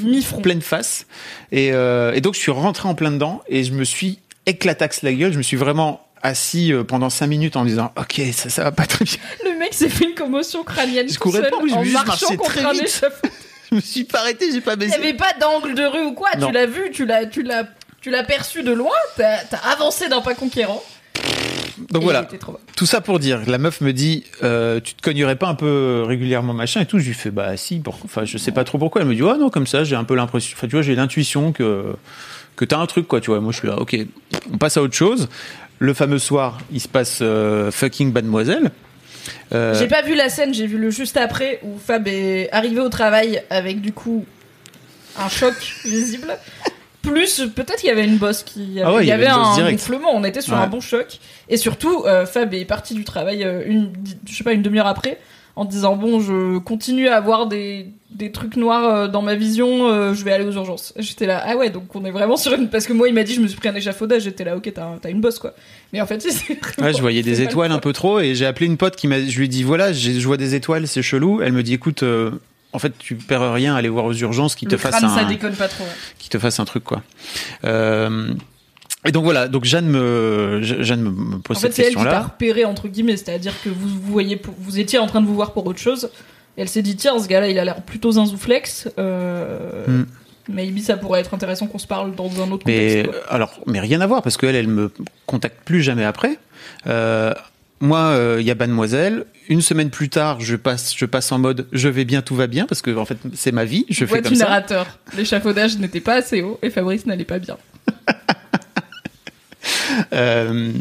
[0.43, 1.05] pleine face,
[1.51, 5.01] et, euh, et donc je suis rentré en plein dedans et je me suis éclataxe
[5.03, 5.31] la gueule.
[5.31, 8.63] Je me suis vraiment assis euh, pendant cinq minutes en me disant, ok, ça, ça
[8.63, 9.15] va pas très bien.
[9.45, 11.07] Le mec s'est fait une commotion crânienne.
[11.09, 12.71] Je tout courais seul pas, je en juste marchant contre très un.
[13.71, 14.97] Je me suis pas arrêté, j'ai pas Il n'y baissé.
[14.99, 16.29] avait pas d'angle de rue ou quoi.
[16.39, 16.47] Non.
[16.47, 17.65] Tu l'as vu, tu l'as, tu l'as,
[18.01, 18.89] tu l'as perçu de loin.
[19.15, 20.81] T'as, t'as avancé d'un pas conquérant.
[21.91, 22.27] Donc voilà.
[22.75, 26.03] Tout ça pour dire, la meuf me dit, euh, tu te cognerais pas un peu
[26.05, 26.97] régulièrement machin et tout.
[26.99, 27.79] Je lui fais, bah si.
[27.79, 29.01] pour- Enfin, je sais pas trop pourquoi.
[29.01, 30.55] Elle me dit, oh non, comme ça, j'ai un peu l'impression.
[30.57, 31.95] Enfin, tu vois, j'ai l'intuition que
[32.55, 33.21] que t'as un truc quoi.
[33.21, 33.77] Tu vois, moi je suis là.
[33.79, 33.95] Ok,
[34.51, 35.29] on passe à autre chose.
[35.79, 38.71] Le fameux soir, il se passe euh, fucking Mademoiselle.
[39.53, 42.79] Euh, J'ai pas vu la scène, j'ai vu le juste après où Fab est arrivé
[42.81, 44.25] au travail avec du coup
[45.17, 45.53] un choc
[45.85, 46.37] visible.
[47.01, 50.09] Plus peut-être qu'il y avait une bosse qui Ah ouais, il y avait, un gonflement,
[50.13, 50.59] on était sur Ouais.
[50.59, 53.93] un bon choc et surtout euh, Fab est parti du travail une
[54.27, 55.17] je sais pas une demi-heure après
[55.59, 59.89] en disant bon je continue à avoir des, des trucs noirs euh, dans ma vision
[59.89, 60.93] euh, je vais aller aux urgences.
[60.97, 63.23] J'étais là ah ouais donc on est vraiment sur une parce que moi il m'a
[63.23, 65.53] dit je me suis pris un échafaudage j'étais là OK t'as une bosse quoi.
[65.91, 68.67] Mais en fait c'est Ouais, je voyais des étoiles un peu trop et j'ai appelé
[68.67, 71.41] une pote qui m'a, je lui ai dit voilà, je vois des étoiles, c'est chelou.
[71.41, 72.31] Elle me dit écoute, euh,
[72.71, 75.27] en fait, tu perds rien à aller voir aux urgences qui te fassent ça un,
[75.27, 75.83] déconne pas trop.
[75.83, 75.89] ouais.
[76.19, 77.01] qui te fasse un truc quoi.
[77.65, 78.33] Euh,
[79.05, 81.89] et donc voilà, donc Jeanne me, Je- Jeanne me, pose En fait, cette c'est elle
[81.89, 82.23] qui t'a question-là.
[82.23, 85.35] repéré entre guillemets, c'est-à-dire que vous vous voyez, pour- vous étiez en train de vous
[85.35, 86.09] voir pour autre chose.
[86.57, 88.89] Et elle s'est dit tiens, ce gars-là, il a l'air plutôt zinzouflex.
[88.99, 90.05] Euh, Hmm.
[90.51, 93.21] Maybe ça pourrait être intéressant qu'on se parle dans un autre Mais contexte.
[93.23, 93.33] quoi.
[93.35, 94.91] alors, mais rien à voir parce qu'elle, elle me
[95.27, 96.39] contacte plus jamais après.
[96.87, 97.35] Euh,
[97.81, 99.25] moi, euh, il y a Mademoiselle.
[99.47, 102.47] Une semaine plus tard, je passe, je passe en mode je vais bien, tout va
[102.47, 103.85] bien parce que en fait, c'est ma vie.
[103.89, 104.45] Je Voix fais du comme ça.
[104.45, 104.87] narrateur.
[105.15, 107.57] L'échafaudage n'était pas assez haut et Fabrice n'allait pas bien.
[110.13, 110.71] Euh,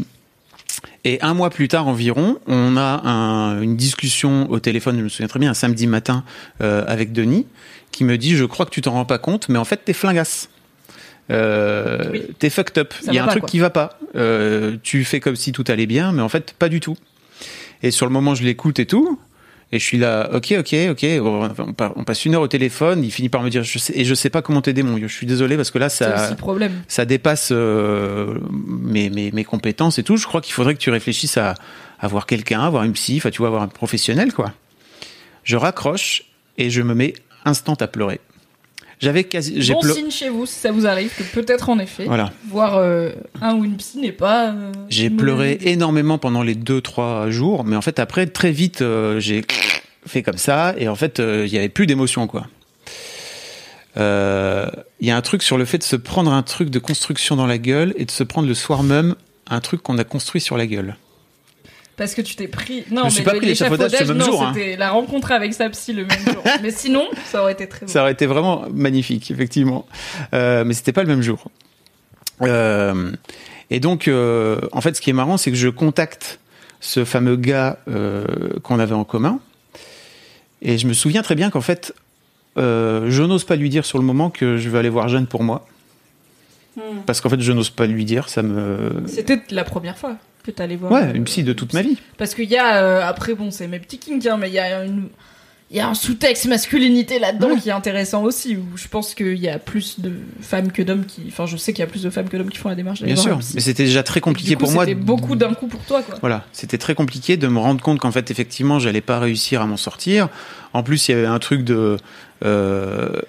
[1.04, 5.08] et un mois plus tard environ, on a un- une discussion au téléphone, je me
[5.08, 6.24] souviens très bien, un samedi matin
[6.60, 7.46] euh, avec Denis,
[7.92, 9.92] qui me dit, je crois que tu t'en rends pas compte, mais en fait, t'es
[9.92, 10.48] flingasse.
[11.30, 12.22] Euh, Oui.
[12.38, 12.94] T'es fucked up.
[13.06, 13.50] Il y a un pas, truc quoi.
[13.50, 13.98] qui va pas.
[14.16, 16.96] Euh, tu fais comme si tout allait bien, mais en fait, pas du tout.
[17.82, 19.18] Et sur le moment, je l'écoute et tout.
[19.70, 21.06] Et je suis là, ok, ok, ok.
[21.22, 23.04] On, pa- on passe une heure au téléphone.
[23.04, 25.08] Il finit par me dire, je sais, et je sais pas comment t'aider, mon vieux.
[25.08, 26.72] Je suis désolé parce que là, ça, problème.
[26.88, 30.16] ça dépasse euh, mes, mes, mes compétences et tout.
[30.16, 31.54] Je crois qu'il faudrait que tu réfléchisses à,
[32.00, 34.52] à voir quelqu'un, à voir une psy, enfin, tu vois, avoir un professionnel, quoi.
[35.44, 36.22] Je raccroche
[36.56, 37.12] et je me mets
[37.44, 38.20] instant à pleurer.
[39.00, 42.04] J'avais quasi, j'ai Bon signe chez vous si ça vous arrive que peut-être en effet,
[42.06, 42.32] Voilà.
[42.48, 44.50] voir euh, un ou une psy n'est pas.
[44.50, 45.70] euh, J'ai pleuré idée.
[45.70, 49.44] énormément pendant les deux trois jours, mais en fait après très vite euh, j'ai
[50.06, 52.46] fait comme ça et en fait il y avait plus d'émotion quoi.
[53.96, 57.36] Il y a un truc sur le fait de se prendre un truc de construction
[57.36, 59.14] dans la gueule et de se prendre le soir même
[59.50, 60.96] un truc qu'on a construit sur la gueule.
[61.98, 62.84] Parce que tu t'es pris.
[62.90, 64.52] Non, Je me suis mais pas pris l'échafaudage ce même non, jour, hein.
[64.54, 66.42] C'était la rencontre avec sa psy le même jour.
[66.62, 67.92] mais sinon, ça aurait été très beau.
[67.92, 69.84] Ça aurait été vraiment magnifique, effectivement.
[70.32, 71.50] Euh, mais c'était pas le même jour.
[72.42, 73.10] Euh,
[73.70, 76.38] et donc, euh, en fait, ce qui est marrant, c'est que je contacte
[76.80, 78.24] ce fameux gars euh,
[78.62, 79.40] qu'on avait en commun.
[80.62, 81.92] Et je me souviens très bien qu'en fait,
[82.56, 85.26] euh, je n'ose pas lui dire sur le moment que je vais aller voir Jeanne
[85.26, 85.66] pour moi.
[86.76, 87.00] Hmm.
[87.06, 89.02] Parce qu'en fait, je n'ose pas lui dire, ça me...
[89.06, 90.16] C'était la première fois
[90.50, 90.90] que t'allais voir.
[90.92, 91.96] Ouais, euh, une psy de toute ma vie.
[92.16, 94.58] Parce qu'il y a, euh, après, bon, c'est mes petits kinks, hein, mais il y
[94.58, 95.08] a une.
[95.70, 97.58] Il y a un sous-texte masculinité là-dedans Ouais.
[97.60, 101.04] qui est intéressant aussi, où je pense qu'il y a plus de femmes que d'hommes
[101.04, 101.24] qui.
[101.28, 103.00] Enfin, je sais qu'il y a plus de femmes que d'hommes qui font la démarche
[103.00, 103.52] d'aller Bien voir sûr.
[103.54, 104.86] Mais c'était déjà très compliqué coup, pour moi.
[104.86, 106.14] C'était beaucoup d'un coup pour toi, quoi.
[106.22, 109.66] Voilà, c'était très compliqué de me rendre compte qu'en fait, effectivement, j'allais pas réussir à
[109.66, 110.30] m'en sortir.
[110.72, 111.98] En plus, il y avait un truc de,
[112.46, 113.20] euh,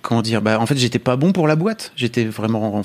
[0.00, 1.92] comment dire, bah, en fait, j'étais pas bon pour la boîte.
[1.96, 2.80] J'étais vraiment,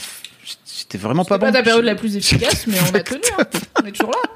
[0.79, 1.51] j'étais vraiment pas C'était bon.
[1.51, 3.21] pas ta période la plus efficace, mais on a tenu.
[3.37, 3.43] hein.
[3.81, 4.29] On est toujours là.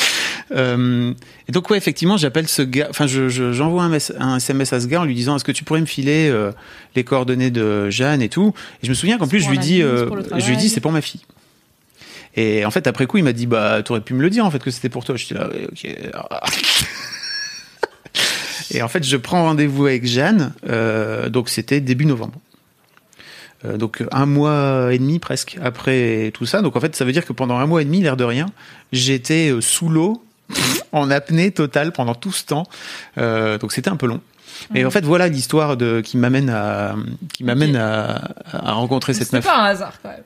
[0.52, 1.14] Euh,
[1.48, 2.86] et donc ouais, effectivement, j'appelle ce gars.
[2.90, 5.64] Enfin, je, je- j'envoie un, SMS à ce gars en lui disant Est-ce que tu
[5.64, 6.52] pourrais me filer euh,
[6.94, 8.52] les coordonnées de Jeanne et tout?
[8.82, 10.58] Et je me souviens qu'en C'est plus, je pour lui dis, c'est euh, je lui
[10.58, 11.22] dis, c'est pour ma fille.
[12.36, 14.50] Et en fait, après coup, il m'a dit Bah, t'aurais pu me le dire en
[14.50, 15.16] fait que c'était pour toi.
[15.16, 15.86] J'étais là, ok.
[18.70, 20.52] et en fait, je prends rendez-vous avec Jeanne.
[20.68, 22.38] euh, donc c'était début novembre.
[23.64, 26.60] Euh, donc un mois et demi presque après tout ça.
[26.62, 28.46] Donc en fait, ça veut dire que pendant un mois et demi, l'air de rien,
[28.92, 30.24] j'étais euh, sous l'eau,
[30.92, 32.64] en apnée totale pendant tout ce temps.
[33.18, 34.20] Euh, donc c'était un peu long.
[34.70, 34.86] Mais Mhm.
[34.86, 36.94] en fait, voilà l'histoire de qui m'amène à
[37.32, 39.46] qui m'amène à, à rencontrer cette C'était meuf.
[39.46, 40.22] pas un hasard, quand même.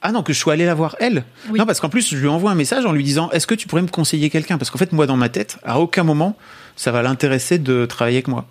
[0.00, 1.24] Ah non, que je sois allé la voir elle.
[1.50, 1.58] Oui.
[1.58, 3.68] Non, parce qu'en plus, je lui envoie un message en lui disant Est-ce que tu
[3.68, 4.56] pourrais me conseiller quelqu'un?
[4.56, 6.36] Parce qu'en fait, moi, dans ma tête, à aucun moment,
[6.74, 8.46] ça va l'intéresser de travailler avec moi.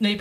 [0.00, 0.18] Mais-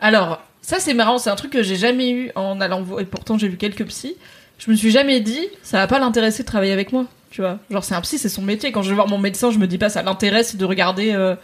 [0.00, 3.04] Alors, ça c'est marrant, c'est un truc que j'ai jamais eu en allant voir, et
[3.04, 4.16] pourtant j'ai vu quelques psys.
[4.58, 7.58] Je me suis jamais dit, ça va pas l'intéresser de travailler avec moi, tu vois.
[7.70, 8.72] Genre, c'est un psy, c'est son métier.
[8.72, 11.36] Quand je vais voir mon médecin, je me dis pas, ça l'intéresse de regarder euh,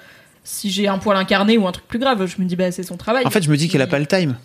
[0.43, 2.27] si j'ai un poil incarné ou un truc plus grave.
[2.27, 3.25] Je me dis, bah, c'est son travail.
[3.25, 4.37] En fait, je me dis qu'elle a pas le time.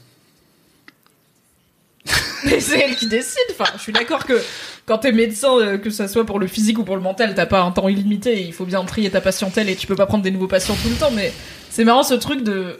[2.45, 3.39] Mais c'est elle qui décide.
[3.51, 4.39] Enfin, je suis d'accord que
[4.85, 7.47] quand t'es médecin, euh, que ça soit pour le physique ou pour le mental, t'as
[7.47, 8.41] pas un temps illimité.
[8.43, 10.89] Il faut bien trier ta patientèle et tu peux pas prendre des nouveaux patients tout
[10.89, 11.11] le temps.
[11.11, 11.33] Mais
[11.69, 12.79] c'est marrant ce truc de.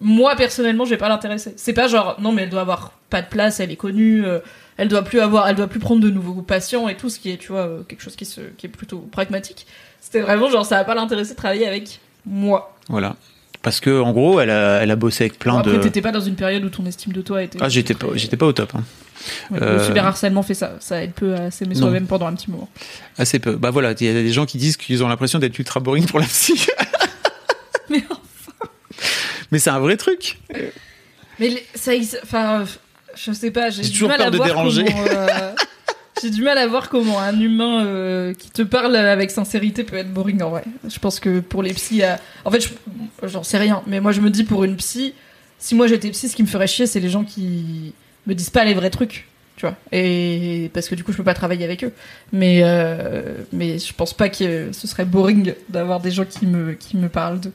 [0.00, 1.54] Moi personnellement, je vais pas l'intéresser.
[1.56, 4.38] C'est pas genre non, mais elle doit avoir pas de place, elle est connue, euh,
[4.76, 7.30] elle doit plus avoir, elle doit plus prendre de nouveaux patients et tout, ce qui
[7.30, 9.66] est, tu vois, euh, quelque chose qui, se, qui est plutôt pragmatique.
[10.00, 12.74] C'était vraiment genre ça va pas l'intéresser de travailler avec moi.
[12.88, 13.16] Voilà.
[13.62, 15.78] Parce que, en gros, elle a, elle a bossé avec plein Bon, après, de.
[15.82, 17.58] t'étais pas dans une période où ton estime de toi était.
[17.60, 18.72] Ah, j'étais pas, j'étais pas au top.
[18.74, 18.82] hein.
[19.52, 20.72] Ouais, euh, Le cyberharcèlement fait ça.
[20.80, 22.68] Ça aide peu à s'aimer soi-même pendant un petit moment.
[23.18, 23.52] Assez peu.
[23.54, 26.06] Bah voilà, il y a des gens qui disent qu'ils ont l'impression d'être ultra boring
[26.06, 26.66] pour la psy.
[27.88, 28.02] Mais
[29.52, 30.38] Mais c'est un vrai truc.
[31.38, 31.92] Mais ça,
[32.24, 32.64] enfin,
[33.14, 34.84] je sais pas, j'ai toujours mal peur à de voir déranger.
[34.84, 35.52] comment, euh,
[36.22, 39.96] j'ai du mal à voir comment un humain euh, qui te parle avec sincérité peut
[39.96, 40.64] être boring en vrai.
[40.88, 44.12] Je pense que pour les psys, euh, en fait, je- j'en sais rien, mais moi
[44.12, 45.14] je me dis pour une psy,
[45.58, 47.94] si moi j'étais psy, ce qui me ferait chier, c'est les gens qui
[48.26, 49.26] me disent pas les vrais trucs.
[49.56, 51.92] Tu vois, et parce que du coup je peux pas travailler avec eux,
[52.32, 56.72] mais euh, mais je pense pas que ce serait boring d'avoir des gens qui me
[56.72, 57.52] qui me parlent d'eux.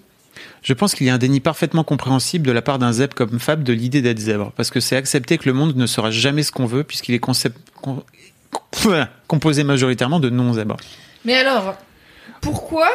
[0.68, 3.40] Je pense qu'il y a un déni parfaitement compréhensible de la part d'un zèbre comme
[3.40, 4.52] Fab de l'idée d'être zèbre.
[4.58, 7.24] Parce que c'est accepter que le monde ne sera jamais ce qu'on veut, puisqu'il est
[7.24, 7.56] concept-
[9.28, 10.76] composé majoritairement de non-zèbres.
[11.24, 11.76] Mais alors,
[12.42, 12.90] pourquoi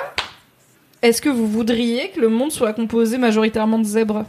[1.00, 4.26] est-ce que vous voudriez que le monde soit composé majoritairement de zèbres?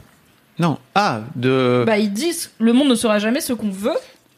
[0.58, 0.78] Non.
[0.96, 1.84] Ah, de.
[1.86, 3.92] Bah, ils disent le monde ne sera jamais ce qu'on veut,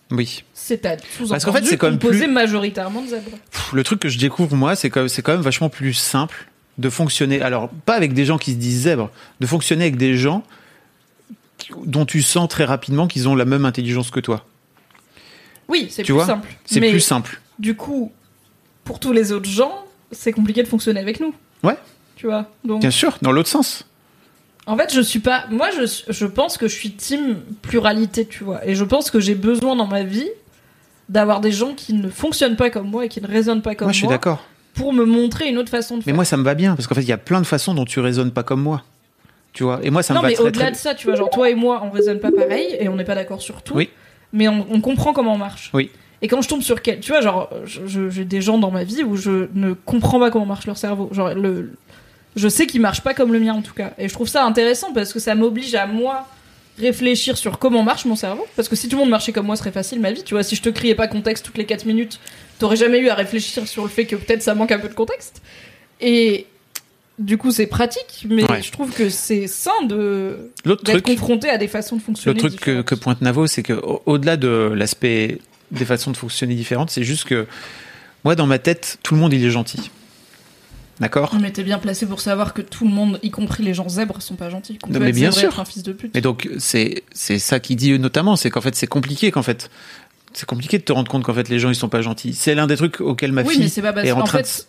[0.09, 0.43] oui.
[0.55, 0.95] c'est à
[1.29, 3.37] Parce qu'en fait, c'est quand composé plus- majoritairement de zèbres.
[3.51, 6.47] Pff, Le truc que je découvre, moi, c'est que c'est quand même vachement plus simple
[6.77, 7.41] de fonctionner.
[7.41, 9.09] Alors, pas avec des gens qui se disent zèbres,
[9.39, 10.43] de fonctionner avec des gens
[11.85, 14.45] dont tu sens très rapidement qu'ils ont la même intelligence que toi.
[15.67, 16.49] Oui, c'est plus vois, simple.
[16.65, 17.41] C'est plus simple.
[17.57, 18.11] du coup,
[18.83, 21.33] pour tous les autres gens, c'est compliqué de fonctionner avec nous.
[21.63, 21.77] Ouais.
[22.15, 22.51] Tu vois?
[22.63, 23.85] Donc, Bien sûr, dans l'autre sens.
[24.67, 25.45] En fait, je suis pas.
[25.49, 28.65] Moi, je, je pense que je suis team pluralité, tu vois.
[28.67, 30.29] Et je pense que j'ai besoin dans ma vie
[31.09, 33.87] d'avoir des gens qui ne fonctionnent pas comme moi et qui ne raisonnent pas comme
[33.87, 34.43] moi, je suis moi d'accord.
[34.75, 36.15] Pour me montrer une autre façon de Mais faire.
[36.15, 37.85] moi, ça me va bien, parce qu'en fait, il y a plein de façons dont
[37.85, 38.83] tu raisonnes pas comme moi.
[39.53, 41.15] Tu vois Et moi, ça non, me va mais très, au-delà de ça, tu vois,
[41.15, 43.73] genre toi et moi, on raisonne pas pareil et on n'est pas d'accord sur tout.
[43.73, 43.89] Oui.
[44.33, 45.71] Mais on, on comprend comment on marche.
[45.73, 45.91] Oui.
[46.21, 49.03] Et quand je tombe sur quel, tu vois, genre, j'ai des gens dans ma vie
[49.03, 51.09] où je ne comprends pas comment marche leur cerveau.
[51.11, 51.71] Genre, le,
[52.35, 53.91] je sais qu'ils marchent pas comme le mien en tout cas.
[53.97, 56.25] Et je trouve ça intéressant parce que ça m'oblige à moi
[56.79, 58.45] réfléchir sur comment marche mon cerveau.
[58.55, 60.23] Parce que si tout le monde marchait comme moi, ce serait facile ma vie.
[60.23, 62.19] Tu vois, si je te criais pas contexte toutes les 4 minutes,
[62.59, 64.93] t'aurais jamais eu à réfléchir sur le fait que peut-être ça manque un peu de
[64.93, 65.41] contexte.
[66.01, 66.45] Et
[67.17, 68.61] du coup, c'est pratique, mais Ouais.
[68.61, 72.37] je trouve que c'est sain de d'être truc, confronté à des façons de le fonctionner.
[72.39, 72.85] truc que, différentes.
[72.85, 75.39] que pointe Navo, c'est que au- au-delà de l'aspect
[75.71, 77.47] des façons de fonctionner différentes, c'est juste que
[78.25, 79.91] moi, dans ma tête, tout le monde, il est gentil.
[80.99, 83.89] D'accord On était bien placé pour savoir que tout le monde, y compris les gens
[83.89, 84.79] zèbres, sont pas gentils.
[84.89, 85.49] Non, mais bien sûr.
[85.49, 86.15] être un fils de pute.
[86.15, 89.69] Et donc, c'est c'est ça qui dit notamment, c'est qu'en fait, c'est compliqué qu'en fait.
[90.33, 92.33] C'est compliqué de te rendre compte qu'en fait, les gens, ils sont pas gentils.
[92.33, 94.25] C'est l'un des trucs auxquels ma oui, fille mais c'est pas parce est en qu'en
[94.25, 94.67] train fait,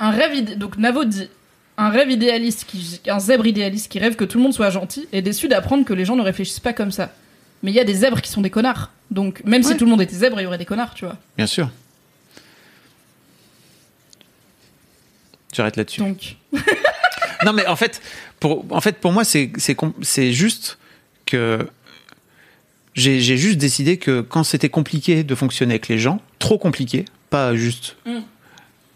[0.00, 0.58] un rêve.
[0.58, 1.28] Donc Navo dit
[1.76, 5.06] un rêve idéaliste, qui, un zèbre idéaliste qui rêve que tout le monde soit gentil
[5.12, 7.12] est déçu d'apprendre que les gens ne réfléchissent pas comme ça.
[7.62, 8.90] Mais il y a des zèbres qui sont des connards.
[9.10, 11.14] Donc même si tout le monde était zèbre, il y aurait des connards, tu vois.
[11.14, 11.18] de.
[11.36, 11.70] Bien sûr.
[15.54, 16.00] J'arrête là-dessus.
[16.00, 16.36] Donc
[17.46, 18.02] Non, mais en fait,
[18.40, 20.78] pour, en fait, pour moi, c'est, c'est, com- c'est juste
[21.26, 21.66] que
[22.94, 27.04] j'ai, j'ai juste décidé que quand c'était compliqué de fonctionner avec les gens, trop compliqué,
[27.30, 27.96] pas juste.
[28.06, 28.20] Mm.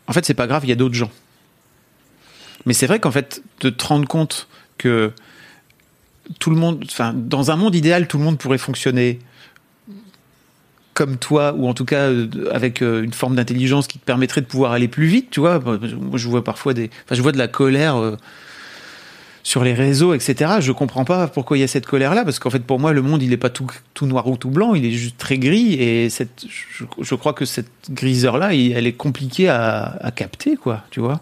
[0.06, 1.10] En fait, c'est pas grave, il y a d'autres gens.
[2.64, 4.48] Mais c'est vrai qu'en fait, de te rendre compte
[4.78, 5.12] que
[6.38, 9.18] tout le monde, enfin, dans un monde idéal, tout le monde pourrait fonctionner
[10.98, 14.40] comme toi, ou en tout cas euh, avec euh, une forme d'intelligence qui te permettrait
[14.40, 15.60] de pouvoir aller plus vite, tu vois.
[15.60, 15.78] Moi,
[16.14, 18.16] je vois parfois des, enfin, je vois de la colère euh,
[19.44, 20.54] sur les réseaux, etc.
[20.58, 23.02] Je comprends pas pourquoi il y a cette colère-là, parce qu'en fait, pour moi, le
[23.02, 25.74] monde, il est pas tout, tout noir ou tout blanc, il est juste très gris,
[25.74, 30.98] et cette, je, crois que cette griseur-là, elle est compliquée à, à capter, quoi, tu
[30.98, 31.20] vois.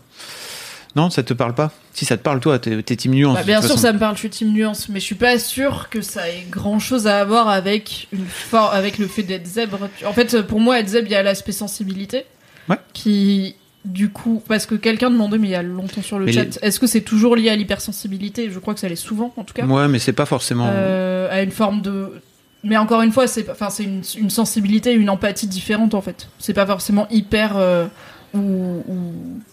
[0.97, 3.35] Non, ça te parle pas Si ça te parle, toi, t'es, t'es team nuance.
[3.37, 3.83] Bah, bien sûr, façon.
[3.83, 6.47] ça me parle, je suis team nuance, mais je suis pas sûre que ça ait
[6.51, 9.89] grand chose à voir avec une for- avec le fait d'être zèbre.
[10.07, 12.25] En fait, pour moi, être zèbre, il y a l'aspect sensibilité.
[12.69, 12.79] Ouais.
[12.95, 16.33] Qui, du coup, parce que quelqu'un demandait, mais il y a longtemps sur le Mais
[16.33, 18.51] chat, les- est-ce que c'est toujours lié à l'hypersensibilité?
[18.51, 19.65] Je crois que ça l'est souvent, en tout cas.
[19.67, 20.67] Ouais, mais c'est pas forcément.
[20.69, 22.11] Euh, à une forme de
[22.65, 26.01] mais encore une fois, c'est pas- enfin c'est une, une sensibilité, une empathie différente en
[26.01, 26.29] fait.
[26.41, 27.87] C'est pas forcément hyper euh,
[28.37, 29.13] ou, ou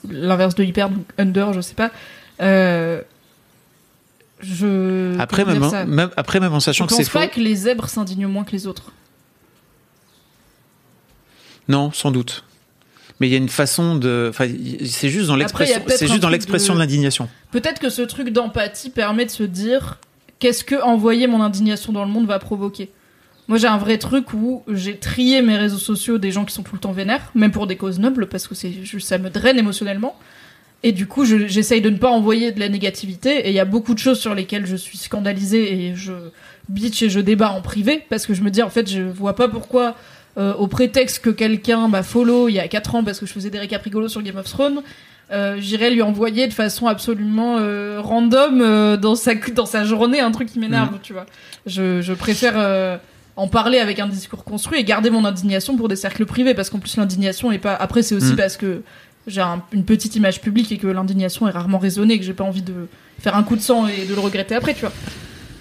[0.09, 1.91] l'inverse de hyper, donc under, je sais pas.
[2.41, 3.01] Euh,
[4.41, 7.19] je Après même, en- même après même en sachant Je que c'est pense faux.
[7.19, 8.91] pas que les zèbres s'indignent moins que les autres.
[11.67, 12.43] Non, sans doute.
[13.19, 14.27] Mais il y a une façon de.
[14.29, 14.47] Enfin,
[14.85, 15.79] c'est juste dans l'expression.
[15.81, 17.29] peut-être C'est un juste dans truc l'expression de- de l'indignation.
[17.51, 19.99] Peut-être que ce truc d'empathie permet de se dire
[20.39, 22.91] qu'est-ce que envoyer mon indignation dans le monde va provoquer.
[23.47, 26.63] Moi, j'ai un vrai truc où j'ai trié mes réseaux sociaux des gens qui sont
[26.63, 29.29] tout le temps vénères, même pour des causes nobles, parce que c'est juste- ça me
[29.29, 30.15] draine émotionnellement.
[30.81, 33.47] Et du coup, je- j'essaye de ne pas envoyer de la négativité.
[33.47, 36.13] Et il y a beaucoup de choses sur lesquelles je suis scandalisée et je
[36.69, 39.35] bitch et je débat en privé parce que je me dis en fait, je vois
[39.35, 39.95] pas pourquoi,
[40.37, 43.33] euh, au prétexte que quelqu'un m'a follow il y a 4 ans parce que je
[43.33, 44.81] faisais des récaps rigolos sur Game of Thrones,
[45.31, 50.19] euh, j'irais lui envoyer de façon absolument euh, random euh, dans sa dans sa journée
[50.21, 51.25] un truc qui m'énerve, tu vois.
[51.65, 52.97] Je, je préfère euh,
[53.35, 56.69] en parler avec un discours construit et garder mon indignation pour des cercles privés parce
[56.69, 57.73] qu'en plus l'indignation est pas.
[57.75, 58.37] Après c'est aussi Mm.
[58.37, 58.81] parce que
[59.27, 62.33] j'ai un- une petite image publique et que l'indignation est rarement raisonnée et que j'ai
[62.33, 62.73] pas envie de
[63.19, 64.91] faire un coup de sang et de le regretter après, tu vois.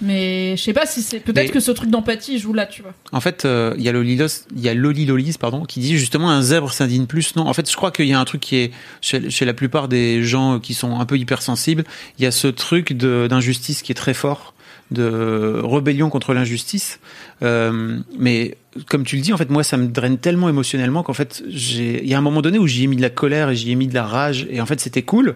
[0.01, 2.93] Mais je sais pas si c'est peut-être que ce truc d'empathie joue là, tu vois.
[3.13, 5.97] En fait, euh, il y a Lolilos, il y a Loli Lolis, pardon, qui dit
[5.97, 7.37] justement un zèbre s'indigne plus.
[7.37, 9.53] Non, en fait, je crois qu'il y a un truc qui est chez, chez la
[9.53, 11.85] plupart des gens qui sont un peu hypersensibles.
[12.19, 14.52] Il y a ce truc d'injustice qui est très fort,
[14.93, 16.99] de rébellion contre l'injustice.
[17.41, 18.57] Euh, mais
[18.89, 22.07] comme tu le dis, en fait, moi, ça me draine tellement émotionnellement qu'en fait, il
[22.07, 23.75] y a un moment donné où j'y ai mis de la colère et j'y ai
[23.75, 25.35] mis de la rage et en fait, c'était cool.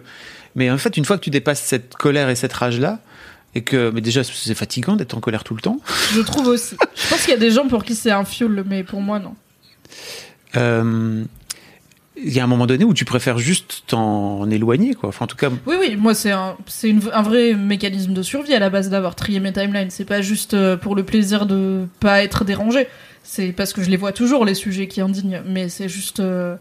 [0.55, 2.99] Mais en fait, une fois que tu dépasses cette colère et cette rage-là,
[3.55, 5.79] et que, mais déjà, c'est fatigant d'être en colère tout le temps.
[6.13, 6.75] Je trouve aussi.
[6.95, 9.19] Je pense qu'il y a des gens pour qui c'est un fuel, mais pour moi
[9.19, 9.35] non.
[10.55, 11.23] Euh,
[12.23, 15.09] il y a un moment donné où tu préfères juste t'en éloigner, quoi.
[15.09, 18.21] Enfin, en tout cas, Oui, oui, moi c'est un, c'est une- un vrai mécanisme de
[18.23, 19.89] survie à la base d'avoir trié mes timelines.
[19.89, 22.87] C'est pas juste euh, pour le plaisir de pas être dérangé.
[23.23, 25.41] C'est parce que je les vois toujours les sujets qui indignent.
[25.45, 26.55] Mais c'est juste euh,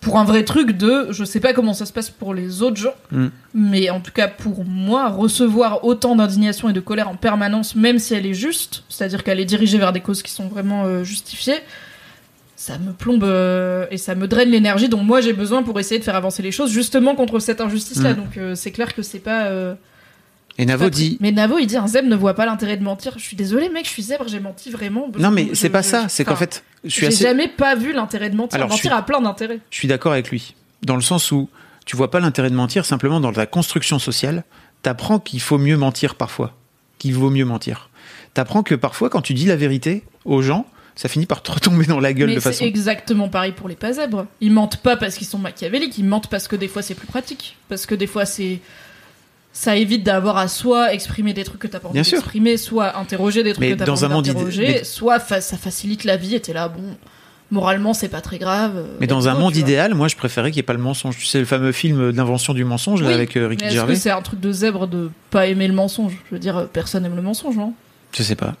[0.00, 2.76] pour un vrai truc de, je sais pas comment ça se passe pour les autres
[2.76, 3.28] gens, Mm.
[3.54, 7.98] mais en tout cas pour moi, recevoir autant d'indignation et de colère en permanence, même
[7.98, 11.04] si elle est juste, c'est-à-dire qu'elle est dirigée vers des causes qui sont vraiment euh,
[11.04, 11.56] justifiées.
[12.66, 15.98] Ça me plombe euh, et ça me draine l'énergie dont moi j'ai besoin pour essayer
[15.98, 18.12] de faire avancer les choses justement contre cette injustice-là.
[18.14, 18.16] Mm.
[18.16, 19.48] Donc euh, c'est clair que c'est pas.
[19.48, 19.74] euh,
[20.56, 22.82] et Navo pas- dit, Mais Navo il dit un zèbre ne voit pas l'intérêt de
[22.82, 23.12] mentir.
[23.18, 25.10] Je suis désolé mec, je suis zèbre, j'ai menti vraiment.
[25.18, 26.08] non, mais c'est pas je- ça.
[26.08, 28.54] C'est qu'en fait, je suis J'ai assez, jamais pas vu l'intérêt de mentir.
[28.56, 29.58] Alors, je mentir suis- a plein d'intérêts.
[29.70, 30.54] je suis d'accord avec lui.
[30.82, 31.50] Dans le sens où
[31.84, 34.42] tu vois pas l'intérêt de mentir simplement dans la construction sociale.
[34.82, 36.54] T'apprends qu'il faut mieux mentir parfois.
[36.98, 37.90] Qu'il vaut mieux mentir.
[38.32, 40.64] T'apprends que parfois, quand tu dis la vérité aux gens,
[40.96, 42.64] ça finit par te retomber dans la gueule Mais de c'est façon.
[42.64, 44.26] exactement pareil pour les pas zèbres.
[44.40, 47.06] Ils mentent pas parce qu'ils sont machiavéliques, ils mentent parce que des fois c'est plus
[47.08, 47.56] pratique.
[47.68, 48.60] Parce que des fois c'est.
[49.52, 53.44] Ça évite d'avoir à soit exprimer des trucs que t'as pas envie d'exprimer, soit interroger
[53.44, 56.34] des trucs Mais que t'as pas envie d'interroger, mais- soit fa- ça facilite la vie
[56.34, 56.82] et t'es là, bon,
[57.52, 58.72] moralement c'est pas très grave.
[58.76, 61.16] euh, Mais dans un monde idéal, moi, je préférais qu'il n'y ait pas le mensonge.
[61.18, 63.94] Tu sais, le fameux film d'invention du mensonge là, avec euh, Ricky Mais est-ce Gervais.
[63.94, 66.16] que c'est un truc de zèbre de pas aimer le mensonge?
[66.28, 67.74] Je veux dire, euh, personne aime le mensonge, non?
[68.12, 68.54] Je sais pas.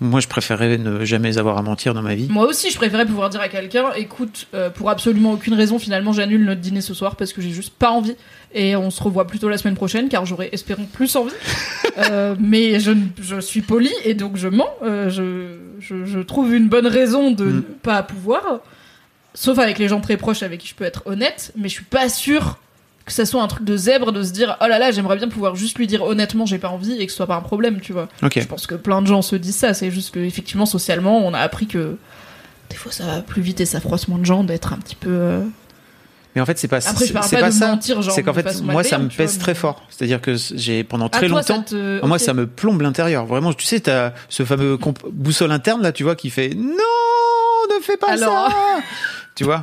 [0.00, 2.26] Moi, je préférais ne jamais avoir à mentir dans ma vie.
[2.28, 6.12] Moi aussi, je préférais pouvoir dire à quelqu'un, écoute, euh, pour absolument aucune raison, finalement,
[6.12, 8.16] j'annule notre dîner ce soir parce que j'ai juste pas envie.
[8.52, 11.32] Et on se revoit plutôt la semaine prochaine, car j'aurais, espérons, plus envie.
[11.96, 12.90] Euh, mais je,
[13.22, 14.68] je suis poli et donc je mens.
[14.82, 17.54] Euh, je, je, je trouve une bonne raison de Mm.
[17.56, 18.42] ne pas pouvoir.
[19.32, 21.84] Sauf avec les gens très proches avec qui je peux être honnête, mais je suis
[21.84, 22.58] pas sûre
[23.06, 25.28] que ça soit un truc de zèbre de se dire oh là là j'aimerais bien
[25.28, 27.80] pouvoir juste lui dire honnêtement j'ai pas envie et que ce soit pas un problème
[27.80, 30.66] tu vois je pense que plein de gens se disent ça, c'est juste que effectivement
[30.66, 31.96] socialement, on a appris que
[32.70, 34.94] des fois ça va plus vite et ça froisse moins de gens d'être un petit
[34.96, 35.10] peu.
[35.10, 35.42] euh,
[36.34, 37.68] Mais en fait, c'est pas Après, je parle c'est pas pas de ça.
[37.68, 39.82] mentir, genre, C'est qu'en fait, moi, ça me vois, pèse mais- très fort.
[39.90, 41.62] C'est-à-dire que j'ai pendant Ah, très toi, longtemps.
[41.62, 43.24] te- Moi, ça me plombe l'intérieur.
[43.26, 44.76] Vraiment, tu sais, t'as ce fameux
[45.12, 48.54] boussole interne là, tu vois, qui fait non, ne fais pas Alors- ça.
[49.36, 49.62] tu vois?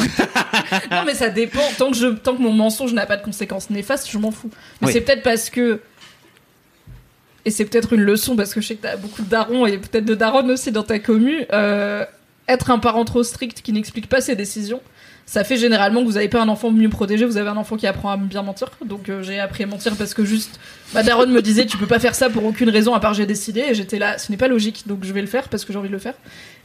[0.90, 1.60] Non, mais ça dépend.
[1.78, 4.50] Tant que, je, tant que mon mensonge n'a pas de conséquences néfastes, je m'en fous.
[4.80, 4.92] Mais Oui.
[4.92, 5.80] c'est peut-être parce que.
[7.44, 9.78] Et c'est peut-être une leçon parce que je sais que t'as beaucoup de darons et
[9.78, 11.46] peut-être de darons aussi dans ta commu.
[11.52, 12.04] euh,
[12.48, 14.80] être un parent trop strict qui n'explique pas ses décisions,
[15.24, 17.76] ça fait généralement que vous n'avez pas un enfant mieux protégé, vous avez un enfant
[17.76, 18.70] qui apprend à bien mentir.
[18.84, 20.58] Donc euh, j'ai appris à mentir parce que juste.
[20.92, 23.24] Ma daronne me disait tu peux pas faire ça pour aucune raison à part j'ai
[23.26, 25.72] décidé et j'étais là ce n'est pas logique donc je vais le faire parce que
[25.72, 26.14] j'ai envie de le faire.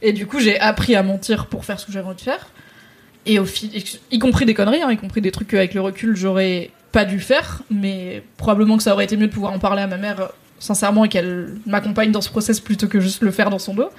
[0.02, 2.48] Et du coup j'ai appris à mentir pour faire ce que j'avais envie de faire.
[3.26, 3.70] Et au fil,
[4.10, 7.20] y compris des conneries, hein, y compris des trucs qu'avec le recul j'aurais pas dû
[7.20, 10.20] faire, mais probablement que ça aurait été mieux de pouvoir en parler à ma mère
[10.20, 10.26] euh,
[10.58, 13.90] sincèrement et qu'elle m'accompagne dans ce process plutôt que juste le faire dans son dos.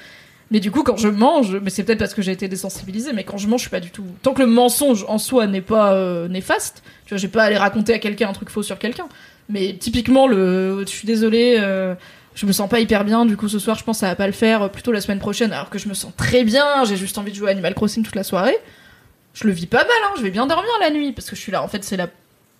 [0.49, 3.25] Mais du coup, quand je mange, mais c'est peut-être parce que j'ai été désensibilisée, mais
[3.25, 4.05] quand je mange, je suis pas du tout.
[4.23, 7.45] Tant que le mensonge en soi n'est pas euh, néfaste, tu vois, j'ai pas à
[7.47, 9.07] aller raconter à quelqu'un un truc faux sur quelqu'un.
[9.49, 11.95] Mais typiquement, le, je suis désolée, euh,
[12.37, 14.33] je me sens pas hyper bien, du coup ce soir je pense va pas le
[14.33, 17.17] faire, euh, plutôt la semaine prochaine, alors que je me sens très bien, j'ai juste
[17.17, 18.57] envie de jouer à Animal Crossing toute la soirée.
[19.39, 21.41] Je le vis pas mal, hein, je vais bien dormir la nuit, parce que je
[21.41, 22.07] suis là, en fait c'est la,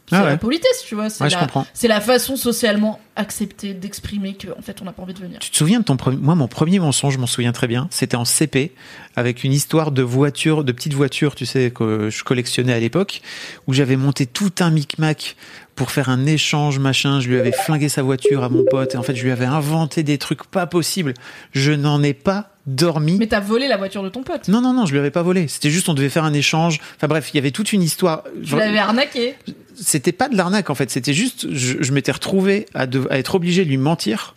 [0.10, 4.48] c'est Ah la politesse, tu vois, c'est Ouais, la, la façon socialement acceptée d'exprimer que
[4.58, 5.40] en fait on n'a pas envie de venir.
[5.40, 7.88] Tu te souviens de ton premier Moi, mon premier mensonge, je m'en souviens très bien.
[7.90, 8.74] C'était en CP,
[9.16, 13.22] avec une histoire de voiture, de petite voiture, tu sais, que je collectionnais à l'époque,
[13.66, 15.36] où j'avais monté tout un micmac
[15.76, 17.20] pour faire un échange, machin.
[17.20, 19.46] Je lui avais flingué sa voiture à mon pote, et en fait, je lui avais
[19.46, 21.16] inventé des trucs pas possibles.
[21.52, 23.18] Je n'en ai pas dormi.
[23.18, 24.48] Mais t'as volé la voiture de ton pote.
[24.50, 25.48] Non, non, non, je lui avais pas volé.
[25.48, 26.80] C'était juste, on devait faire un échange.
[26.98, 28.24] Enfin bref, il y avait toute une histoire.
[28.46, 29.36] Tu l'avais arnaqué.
[29.76, 30.92] C'était pas de l'arnaque en fait.
[30.92, 34.36] C'était juste, je, je m'étais retrouvé à, de- à être obligé de lui mentir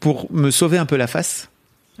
[0.00, 1.48] pour me sauver un peu la face.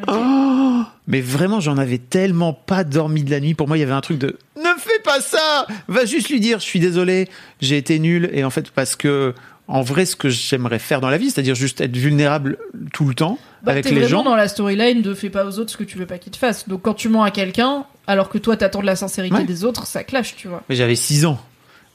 [0.08, 3.54] Oh mais vraiment, j'en avais tellement pas dormi de la nuit.
[3.54, 5.66] Pour moi, il y avait un truc de ne fais pas ça.
[5.88, 7.28] Va juste lui dire, je suis désolé,
[7.60, 8.30] j'ai été nul.
[8.32, 9.34] Et en fait, parce que
[9.68, 12.58] en vrai, ce que j'aimerais faire dans la vie, c'est-à-dire juste être vulnérable
[12.92, 14.22] tout le temps Bah, avec les vraiment gens.
[14.24, 16.36] dans la storyline de fais pas aux autres ce que tu veux pas qu'ils te
[16.36, 16.68] fassent.
[16.68, 19.44] Donc quand tu mens à quelqu'un, alors que toi t'attends de la sincérité Ouais.
[19.44, 20.62] des autres, ça clash, tu vois.
[20.68, 21.38] Mais j'avais 6 ans.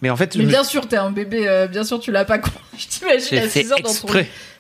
[0.02, 2.24] Mais en fait, Mais me- bien sûr, t'es un bébé, euh, bien sûr tu l'as
[2.24, 2.52] pas con.
[2.78, 4.08] Je t'imagine à fait 6 ans dans ton.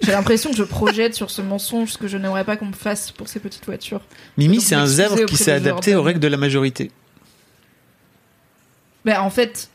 [0.01, 2.73] J'ai l'impression que je projette sur ce mensonge ce que je n'aimerais pas qu'on me
[2.73, 4.01] fasse pour ces petites voitures.
[4.37, 6.91] Mimi, c'est un zèbre qui s'est adapté aux règles de la majorité.
[9.05, 9.69] Ben en fait,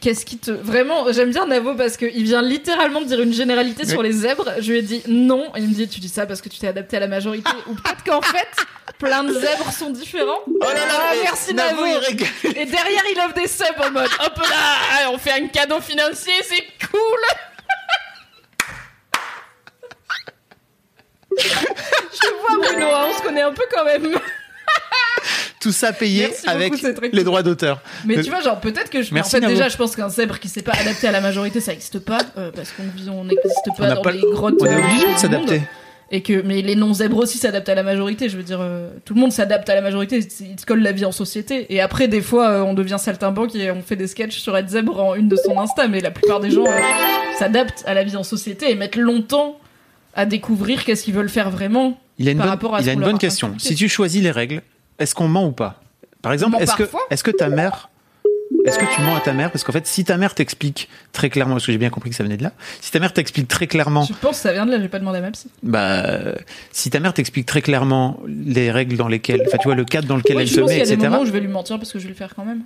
[0.00, 0.50] qu'est-ce qui te.
[0.50, 4.50] Vraiment, j'aime bien Navo parce qu'il vient littéralement de dire une généralité sur les zèbres.
[4.58, 5.52] Je lui ai dit non.
[5.56, 7.50] Et il me dit tu dis ça parce que tu t'es adapté à la majorité.
[7.68, 8.48] Ou peut-être qu'en fait,
[8.98, 10.40] plein de zèbres sont différents.
[10.46, 11.84] Oh là là, Ah, merci Navo.
[11.86, 16.32] Et derrière, il offre des subs en mode hop là, on fait un cadeau financier,
[16.42, 17.20] c'est cool.
[21.38, 24.18] Je vois Bruno, hein, on se connaît un peu quand même.
[25.60, 27.22] Tout ça payé Merci avec les cool.
[27.24, 27.82] droits d'auteur.
[28.06, 29.08] Mais Euh, tu vois, genre peut-être que je.
[29.12, 31.20] mais en merci, fait, déjà, je pense qu'un zèbre qui s'est pas adapté à la
[31.20, 34.20] majorité, ça n'existe pas euh, parce qu'on on n'existe On pas n'a dans pas- les
[34.22, 34.54] grottes.
[34.60, 35.60] On est euh, obligé de s'adapter.
[36.12, 38.28] Et que, mais les non-zèbres aussi s'adaptent à la majorité.
[38.30, 40.16] Je veux dire, euh, tout le monde s'adapte à la majorité.
[40.40, 41.72] Ils se collent la vie en société.
[41.72, 44.68] Et après, des fois, euh, on devient saltimbanque et on fait des sketchs sur être
[44.70, 45.86] zèbre en une de son Insta.
[45.88, 46.64] Mais la plupart des gens
[47.38, 49.58] s'adaptent à la vie en société et mettent longtemps
[50.14, 52.00] à découvrir qu'est-ce qu'ils veulent faire vraiment.
[52.18, 53.54] Il a une par bonne, rapport à il a une bonne question.
[53.58, 54.62] Si tu choisis les règles,
[55.00, 55.80] est-ce qu'on ment ou pas?
[56.22, 56.76] Par exemple, est-ce
[57.24, 57.88] que, ta mère,
[58.66, 59.50] est-ce que tu mens à ta mère?
[59.50, 62.16] Parce qu'en fait, si ta mère t'explique très clairement, parce que j'ai bien compris que
[62.16, 64.66] ça venait de là, si ta mère t'explique très clairement, Je pense que ça vient
[64.66, 64.80] de là.
[64.80, 65.48] J'ai pas demandé à ma psy.
[65.62, 66.18] bah,
[66.70, 70.06] si ta mère t'explique très clairement les règles dans lesquelles, enfin, tu vois, le cadre
[70.06, 71.08] dans lequel Oui, elle je se pense met, y a des etc.
[71.08, 72.62] moments où je vais lui mentir parce que je vais le faire quand même.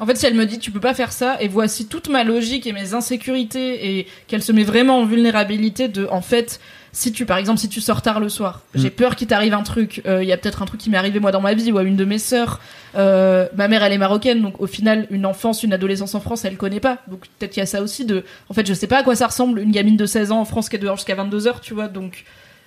[0.00, 2.24] En fait, si elle me dit tu peux pas faire ça et voici toute ma
[2.24, 6.60] logique et mes insécurités et qu'elle se met vraiment en vulnérabilité de en fait
[6.94, 8.92] si tu par exemple si tu sors tard le soir, j'ai Mm.
[8.92, 11.20] peur qu'il t'arrive un truc, euh, il y a peut-être un truc qui m'est arrivé
[11.20, 12.60] moi dans ma vie ou à une de mes sœurs.
[12.96, 16.44] Euh, ma mère elle est marocaine donc au final une enfance, une adolescence en France,
[16.44, 16.98] elle connaît pas.
[17.08, 19.14] Donc peut-être qu'il y a ça aussi de en fait, je sais pas à quoi
[19.16, 21.60] ça ressemble une gamine de 16 ans en France qui est dehors jusqu'à 22 heures,
[21.60, 21.88] tu vois.
[21.88, 22.24] Donc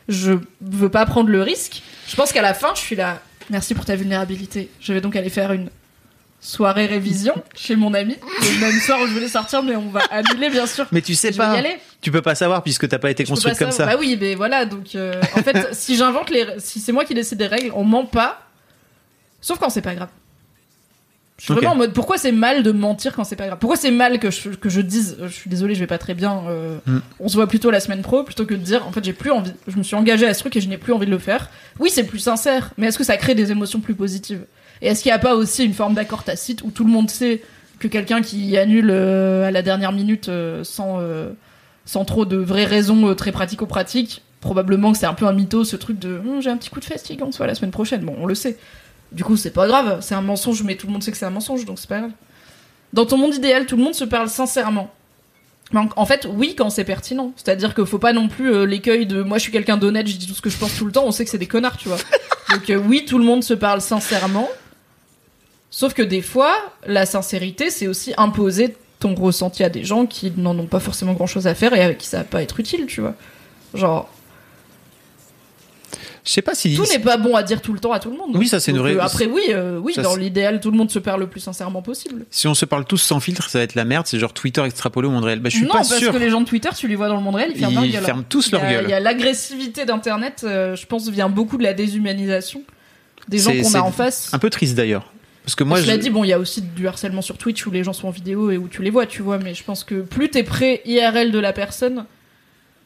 [0.09, 1.81] je veux pas prendre le risque.
[2.07, 3.21] Je pense qu'à la fin, je suis là.
[3.51, 4.69] Merci pour ta vulnérabilité.
[4.79, 5.69] Je vais donc aller faire une
[6.45, 8.15] soirée révision chez mon ami.
[8.41, 10.85] Le même soir où je voulais sortir, mais on va annuler, bien sûr.
[10.91, 11.77] Mais tu sais Je pas, aller.
[12.01, 13.91] tu peux pas savoir puisque t'as pas été construite comme savoir.
[13.91, 13.95] ça.
[13.97, 14.65] Bah oui, mais voilà.
[14.65, 17.83] Donc, euh, en fait, si j'invente les, si c'est moi qui décide des règles, on
[17.83, 18.41] ment pas.
[19.41, 20.09] Sauf quand c'est pas grave.
[21.37, 23.59] Je suis vraiment en mode pourquoi c'est mal de mentir quand c'est pas grave?
[23.59, 25.97] Pourquoi c'est mal que je, que je dise euh, je suis désolé, je vais pas
[25.97, 26.99] très bien, euh, Mm.
[27.19, 29.31] on se voit plutôt la semaine pro plutôt que de dire en fait j'ai plus
[29.31, 31.19] envie, je me suis engagé à ce truc et je n'ai plus envie de le
[31.19, 31.49] faire.
[31.79, 34.45] Oui, c'est plus sincère, mais est-ce que ça crée des émotions plus positives?
[34.81, 37.09] Et est-ce qu'il n'y a pas aussi une forme d'accord tacite où tout le monde
[37.09, 37.41] sait
[37.79, 41.31] que quelqu'un qui annule euh, à la dernière minute euh, sans, euh,
[41.85, 45.75] sans trop de vraies raisons très pratico-pratiques, probablement que c'est un peu un mytho ce
[45.75, 48.01] truc de Hum, j'ai un petit coup de fatigue, on se voit la semaine prochaine.
[48.01, 48.57] Bon, on le sait.
[49.11, 51.25] Du coup, c'est pas grave, c'est un mensonge, mais tout le monde sait que c'est
[51.25, 52.11] un mensonge, donc c'est pas grave.
[52.93, 54.91] Dans ton monde idéal, tout le monde se parle sincèrement.
[55.73, 57.33] En, en fait, oui, quand c'est pertinent.
[57.35, 60.27] C'est-à-dire qu'il faut pas non plus l'écueil de moi je suis quelqu'un d'honnête, je dis
[60.27, 61.87] tout ce que je pense tout le temps, on sait que c'est des connards, tu
[61.87, 61.97] vois.
[62.51, 64.49] Donc oui, tout le monde se parle sincèrement.
[65.69, 66.55] Sauf que des fois,
[66.85, 71.13] la sincérité, c'est aussi imposer ton ressenti à des gens qui n'en ont pas forcément
[71.13, 73.13] grand-chose à faire et avec qui ça va pas être utile, tu vois.
[73.73, 74.09] Genre,
[76.23, 78.09] Je sais pas si tout n'est pas bon à dire tout le temps à tout
[78.09, 78.31] le monde.
[78.35, 80.77] Oui, ça, c'est une vraie- euh, Après, oui, euh, oui, Ça, dans l'idéal, tout le
[80.77, 82.25] monde se parle le plus sincèrement possible.
[82.31, 84.07] si on se parle tous sans filtre, ça va être la merde.
[84.07, 85.39] C'est genre Twitter extrapolé au monde réel.
[85.39, 86.11] Bah, je suis non, pas parce sûr.
[86.11, 87.93] que les gens de Twitter, tu les vois dans le monde réel, ils ferment Ils
[87.93, 88.85] leur ferment tous leur gueule.
[88.85, 92.63] Il y a l'agressivité d'Internet, euh, je pense, vient beaucoup de la déshumanisation
[93.27, 94.29] des gens qu'on a en face.
[94.33, 95.11] Un peu triste d'ailleurs.
[95.45, 97.65] Parce que moi, je l'ai dit, bon, il y a aussi du harcèlement sur Twitch
[97.67, 99.63] où les gens sont en vidéo et où tu les vois, tu vois, mais je
[99.63, 102.05] pense que plus t'es prêt IRL de la personne,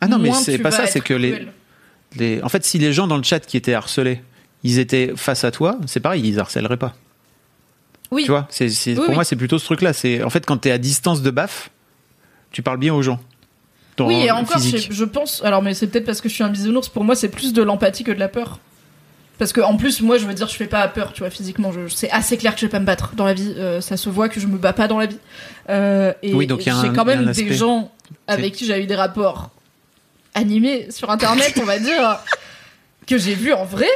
[0.02, 0.86] ah non, mais moins c'est tu pas ça.
[0.86, 4.22] C'est que les, en fait, si les gens dans le chat qui étaient harcelés,
[4.64, 6.96] ils étaient face à toi, c'est pareil, ils harcèleraient pas.
[8.12, 9.16] Oui, Tu vois, c'est, c'est- Oui, pour oui.
[9.16, 9.94] moi, c'est plutôt ce truc-là.
[9.94, 11.70] C'est en fait quand t'es à distance de baf,
[12.52, 13.20] tu parles bien aux gens.
[14.00, 15.44] oui, et encore, je pense.
[15.44, 16.90] Alors, mais c'est peut-être parce que je suis un bisounours.
[16.90, 18.60] Pour moi, c'est plus de l'empathie que de la peur.
[19.40, 21.72] Parce que en plus, moi, je veux dire, je fais pas peur, tu vois, physiquement.
[21.72, 23.54] Je, c'est assez clair que je vais pas me battre dans la vie.
[23.58, 25.18] euh, ça se voit que je me bats pas dans la vie.
[25.70, 27.54] Euh, et Oui, donc j'ai quand même des aspect.
[27.54, 27.92] gens
[28.28, 29.50] avec qui j'ai eu des rapports
[30.36, 32.20] animés sur Internet, on va dire,
[33.08, 33.88] que j'ai vus en vrai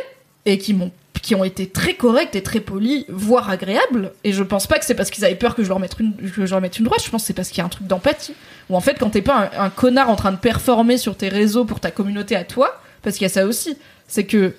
[0.45, 0.91] et qui m'ont
[1.21, 4.11] qui ont été très corrects et très polis, voire agréables.
[4.25, 6.13] Et je pense pas que c'est parce qu'ils avaient peur que je leur mette une,
[6.17, 7.01] que je leur mette une droite.
[7.01, 8.33] Je pense que c'est parce qu'il y a un truc d'empathie.
[8.69, 11.29] Ou en fait, quand t'es pas un, un connard en train de performer sur tes
[11.29, 14.53] réseaux pour ta communauté à toi, parce qu'il y a ça aussi, c'est que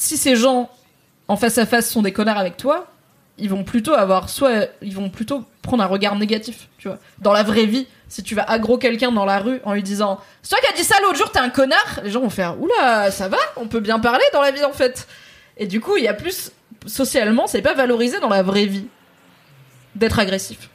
[0.00, 0.70] si ces gens
[1.26, 2.86] en face à face sont des connards avec toi,
[3.36, 6.98] ils vont plutôt avoir soit ils vont plutôt prendre un regard négatif, tu vois.
[7.18, 10.20] Dans la vraie vie, si tu vas aggro quelqu'un dans la rue en lui disant
[10.42, 12.60] "C'est toi qui as dit ça l'autre jour, t'es un connard", les gens vont faire
[12.60, 15.08] "Oula, ça va, on peut bien parler dans la vie en fait."
[15.56, 16.52] Et du coup, il y a plus
[16.86, 18.86] socialement, c'est pas valorisé dans la vraie vie
[19.96, 20.70] d'être agressif.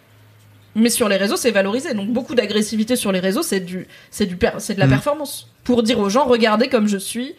[0.75, 1.93] Mais sur les réseaux, c'est valorisé.
[1.93, 4.91] Donc beaucoup d'agressivité sur les réseaux, c'est du c'est du c'est de la Mhm.
[4.91, 7.35] performance pour dire aux gens "Regardez comme je suis."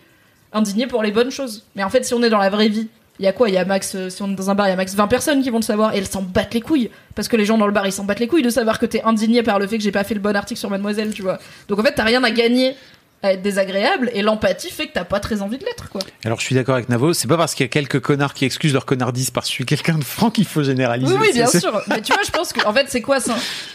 [0.55, 1.65] Indigné pour les bonnes choses.
[1.77, 2.89] Mais en fait, si on est dans la vraie vie,
[3.19, 3.49] il y a quoi?
[3.49, 4.95] Il y a max, euh, si on est dans un bar, il y a max
[4.95, 6.91] 20 personnes qui vont le savoir et elles s'en battent les couilles.
[7.15, 8.87] Parce que les gens dans le bar, ils s'en battent les couilles de savoir que
[8.87, 11.23] t'es indigné par le fait que j'ai pas fait le bon article sur Mademoiselle, tu
[11.23, 11.39] vois.
[11.69, 12.75] Donc en fait, t'as rien à gagner
[13.23, 16.03] à être désagréable et l'empathie fait que t'as pas très envie de l'être, quoi.
[16.25, 18.45] Alors je suis d'accord avec Navo, c'est pas parce qu'il y a quelques connards qui
[18.45, 21.15] excusent leur connardise parce que je suis quelqu'un de franc qu'il faut généraliser.
[21.15, 21.81] Oui, oui, bien sûr.
[21.89, 23.19] Mais tu vois, je pense que, en fait, c'est quoi,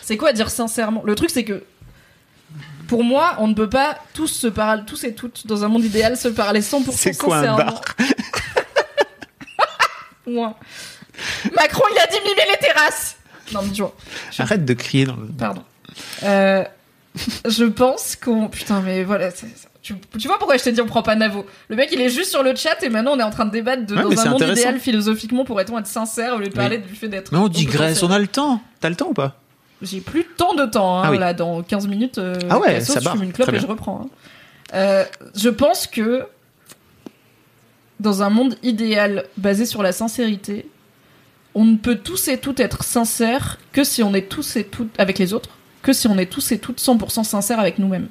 [0.03, 1.01] c'est quoi dire sincèrement?
[1.03, 1.63] Le truc, c'est que,
[2.89, 5.85] pour moi, on ne peut pas tous se parler, tous et toutes, dans un monde
[5.85, 7.81] idéal, se parler 100% C'est quoi un bar?
[11.55, 13.17] Macron, il a diminué les terrasses.
[13.53, 13.95] Non, mais tu vois.
[14.31, 15.27] je- Arrête de crier dans le.
[15.27, 15.63] Pardon.
[16.23, 16.63] Euh,
[17.47, 18.47] je pense qu'on.
[18.47, 19.31] Putain, mais voilà.
[19.31, 21.89] c'est- c'est- Tu, tu vois pourquoi je t'ai dit on prend pas Navo Le mec,
[21.93, 23.95] il est juste sur le chat et maintenant on est en train de débattre de
[23.95, 24.61] Ouais, mais dans un monde intéressant.
[24.61, 27.31] idéal philosophiquement pourrait-on être sincère au lieu de parler du fait d'être.
[27.31, 28.61] Mais on digresse, on a le temps.
[28.81, 29.37] T'as le temps ou pas?
[29.81, 31.17] J'ai plus tant de temps, hein, Ah oui.
[31.17, 32.17] là, dans 15 minutes.
[32.17, 34.01] euh, Ah ouais, cassos, ça je fume une clope et je reprends.
[34.05, 34.09] hein.
[34.73, 35.05] Euh,
[35.35, 36.25] je pense que
[37.99, 40.67] dans un monde idéal basé sur la sincérité,
[41.55, 44.97] on ne peut tous et toutes être sincères que si on est tous et toutes
[44.99, 45.49] avec les autres,
[45.81, 48.07] que si on est tous et toutes 100% sincères avec nous-mêmes.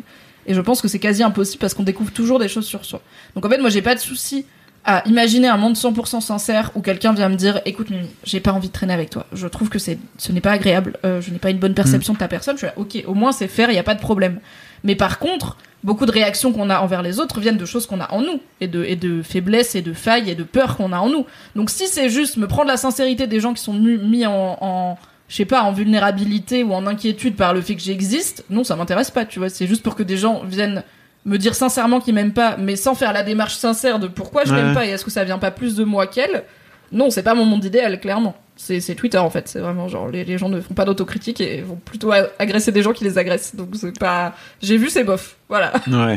[0.46, 3.00] Et je pense que c'est quasi impossible parce qu'on découvre toujours des choses sur soi.
[3.34, 4.46] Donc en fait, moi, j'ai pas de souci
[4.84, 7.88] à imaginer un monde 100% sincère où quelqu'un vient me dire écoute
[8.24, 9.26] j'ai pas envie de traîner avec toi.
[9.32, 12.14] Je trouve que c'est ce n'est pas agréable euh, je n'ai pas une bonne perception
[12.14, 12.54] de ta personne.
[12.56, 14.40] Je suis là, ok au moins c'est faire il y a pas de problème.
[14.84, 18.00] Mais par contre beaucoup de réactions qu'on a envers les autres viennent de choses qu'on
[18.00, 20.92] a en nous et de et de faiblesses et de failles et de peurs qu'on
[20.92, 21.26] a en nous.
[21.54, 24.98] Donc si c'est juste me prendre la sincérité des gens qui sont mis en, en
[25.28, 28.76] je sais pas en vulnérabilité ou en inquiétude par le fait que j'existe non ça
[28.76, 29.50] m'intéresse pas tu vois.
[29.50, 30.82] C'est juste pour que des gens viennent
[31.24, 34.52] me dire sincèrement qu'ils m'aiment pas, mais sans faire la démarche sincère de pourquoi je
[34.52, 34.62] Ouais.
[34.62, 36.44] l'aime pas et est-ce que ça vient pas plus de moi qu'elle,
[36.92, 38.34] non, c'est pas mon monde idéal, clairement.
[38.56, 41.60] C'est Twitter en fait, c'est vraiment genre les, les gens ne font pas d'autocritique et
[41.62, 42.10] vont plutôt
[42.40, 43.54] agresser des gens qui les agressent.
[43.54, 44.34] Donc c'est pas.
[44.62, 45.36] J'ai vu, c'est bof.
[45.48, 45.72] Voilà.
[45.86, 46.16] Ouais.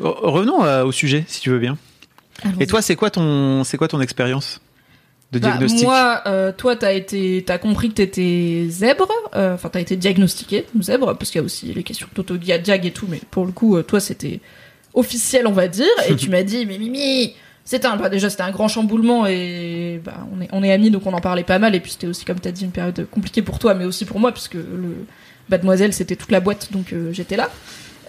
[0.00, 1.76] Re- Revenons euh, au sujet, si tu veux bien.
[2.60, 4.60] Et toi, c'est quoi ton, c'est quoi ton expérience?
[5.32, 9.08] De Bah, diagnostic moi, euh, toi, t'as été, t'as compris que t'étais zèbre.
[9.34, 12.90] euh, Enfin, t'as été diagnostiqué zèbre parce qu'il y a aussi les questions d'autodiag et
[12.92, 13.06] tout.
[13.08, 14.40] Mais pour le coup, euh, toi, c'était
[14.94, 15.86] officiel, on va dire.
[16.08, 20.00] Et tu m'as dit, mais Mimi, c'était un, bah, déjà c'était un grand chamboulement et
[20.04, 21.74] bah, on est, on est amis, donc on en parlait pas mal.
[21.74, 24.20] Et puis c'était aussi, comme t'as dit, une période compliquée pour toi, mais aussi pour
[24.20, 25.06] moi, puisque le
[25.48, 27.50] Mademoiselle, c'était toute la boîte, donc euh, j'étais là.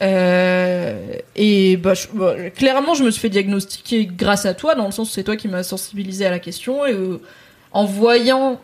[0.02, 4.92] Euh, et bah, bah, clairement, je me suis fait diagnostiquer grâce à toi, dans le
[4.92, 6.86] sens où c'est toi qui m'as sensibilisé à la question.
[6.86, 7.22] Et euh,
[7.72, 8.60] en voyant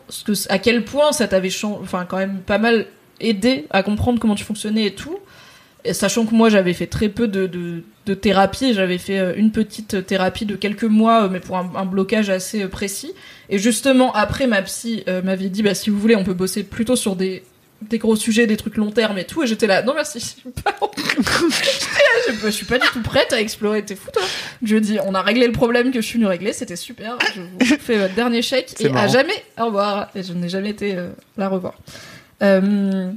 [0.48, 2.86] à quel point ça t'avait enfin, quand même pas mal
[3.20, 5.18] aidé à comprendre comment tu fonctionnais et tout.
[5.84, 7.82] Et sachant que moi, j'avais fait très peu de,
[8.14, 12.66] thérapie, j'avais fait euh, une petite thérapie de quelques mois, mais pour un, blocage assez
[12.66, 13.12] précis.
[13.48, 16.96] Et justement, après, ma psy m'avait dit, bah, si vous voulez, on peut bosser plutôt
[16.96, 17.44] sur des,
[17.82, 19.42] des gros sujets, des trucs long terme et tout.
[19.42, 22.86] Et j'étais là, non merci, je suis pas, J'étais là, je, je suis pas du
[22.88, 23.84] tout prête à explorer.
[23.84, 24.22] T'es fou, toi
[24.62, 27.16] Je dis, on a réglé le problème que je suis venu régler, c'était super.
[27.34, 30.08] Je vous fais votre dernier chèque et à jamais au revoir.
[30.14, 31.74] Et je n'ai jamais été euh, la revoir.
[32.42, 33.10] Euh,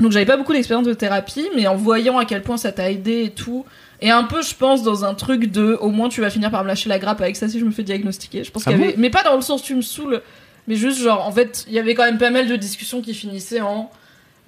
[0.00, 2.90] donc j'avais pas beaucoup d'expérience de thérapie, mais en voyant à quel point ça t'a
[2.90, 3.64] aidé et tout,
[4.02, 6.62] et un peu, je pense, dans un truc de, au moins tu vas finir par
[6.64, 8.44] me lâcher la grappe avec ça si je me fais diagnostiquer.
[8.44, 8.88] Je pense Ah qu'il y bon?
[8.88, 10.20] avait, mais pas dans le sens tu me saoules,
[10.68, 13.14] mais juste genre, en fait, il y avait quand même pas mal de discussions qui
[13.14, 13.90] finissaient en,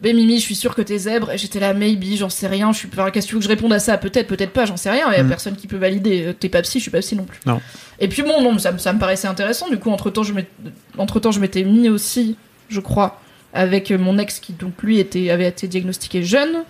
[0.00, 2.72] ben Mimi, je suis sûre que t'es zèbre, et j'étais là, maybe, j'en sais rien,
[2.72, 3.98] je suis, enfin, qu'est-ce que tu veux que je réponde à ça?
[3.98, 5.28] Peut-être, peut-être pas, j'en sais rien, mais y a Mm.
[5.28, 6.26] personne qui peut valider.
[6.26, 7.40] Euh, T'es pas psy, je suis pas psy non plus.
[7.46, 7.60] Non.
[7.98, 9.68] Et puis bon, non, ça, me- ça me paraissait intéressant.
[9.68, 10.50] Du coup, entre temps, je m'étais,
[10.98, 12.36] entre temps, je m'étais mis aussi,
[12.68, 13.20] je crois,
[13.52, 16.64] avec mon ex qui donc lui était avait été diagnostiqué jeune.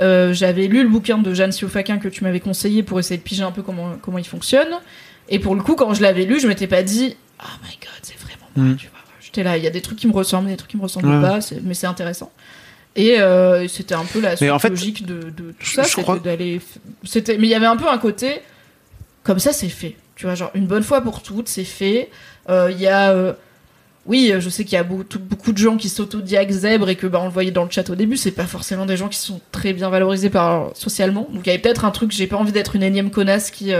[0.00, 3.22] Euh, J'avais lu le bouquin de Jeanne Siofaquin que tu m'avais conseillé pour essayer de
[3.22, 4.68] piger un peu comment comment il fonctionne.
[5.30, 8.00] Et pour le coup, quand je l'avais lu, je m'étais pas dit, oh my god,
[8.02, 8.18] c'est
[8.56, 8.74] Mm.
[9.20, 11.08] J'étais là, il y a des trucs qui me ressemblent, des trucs qui me ressemblent
[11.08, 11.20] Ouais.
[11.20, 12.30] pas, mais c'est intéressant.
[12.96, 15.84] Et euh, c'était un peu la suite en fait, logique de, de tout je- ça,
[15.84, 16.60] c'était d'aller.
[17.02, 18.40] C'était, mais il y avait un peu un côté
[19.24, 19.96] comme ça, c'est fait.
[20.14, 22.10] Tu vois, genre une bonne fois pour toutes, c'est fait.
[22.48, 23.32] Euh, Il y a, euh,
[24.06, 27.06] oui, je sais qu'il y a beaucoup, beaucoup de gens qui s'autodiaquent zèbres et que
[27.08, 29.18] bah on le voyait dans le chat au début, c'est pas forcément des gens qui
[29.18, 31.26] sont très bien valorisés par socialement.
[31.32, 33.72] Donc il y avait peut-être un truc, j'ai pas envie d'être une énième connasse qui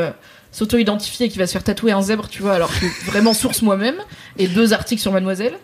[0.54, 3.34] euh, s'auto-identifie et qui va se faire tatouer un zèbre, tu vois, alors que vraiment
[3.34, 3.96] source moi-même
[4.38, 5.54] et deux articles sur Mademoiselle.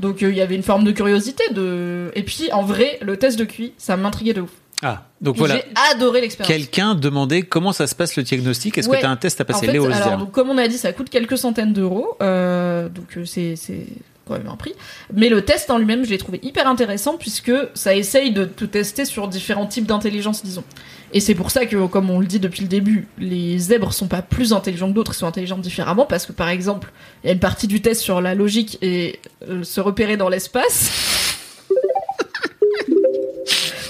[0.00, 3.16] Donc euh, il y avait une forme de curiosité de et puis en vrai le
[3.16, 4.50] test de QI ça m'intriguait de ouf.
[4.82, 5.54] Ah, donc Et voilà.
[5.56, 5.64] J'ai
[5.94, 6.54] adoré l'expérience.
[6.54, 8.76] Quelqu'un demandait comment ça se passe le diagnostic.
[8.76, 8.96] Est-ce Ouais.
[8.96, 10.68] que tu as un test à En passer fait, Léo alors donc, comme on a
[10.68, 13.86] dit ça coûte quelques centaines d'euros euh, donc euh, c'est c'est
[14.26, 14.74] quand même un prix.
[15.12, 18.64] Mais le test en lui-même je l'ai trouvé hyper intéressant puisque ça essaye de te
[18.64, 20.64] tester sur différents types d'intelligence disons.
[21.12, 24.08] Et c'est pour ça que comme on le dit depuis le début les zèbres sont
[24.08, 27.30] pas plus intelligents que d'autres ils sont intelligents différemment parce que par exemple il y
[27.30, 30.90] a une partie du test sur la logique et euh, se repérer dans l'espace.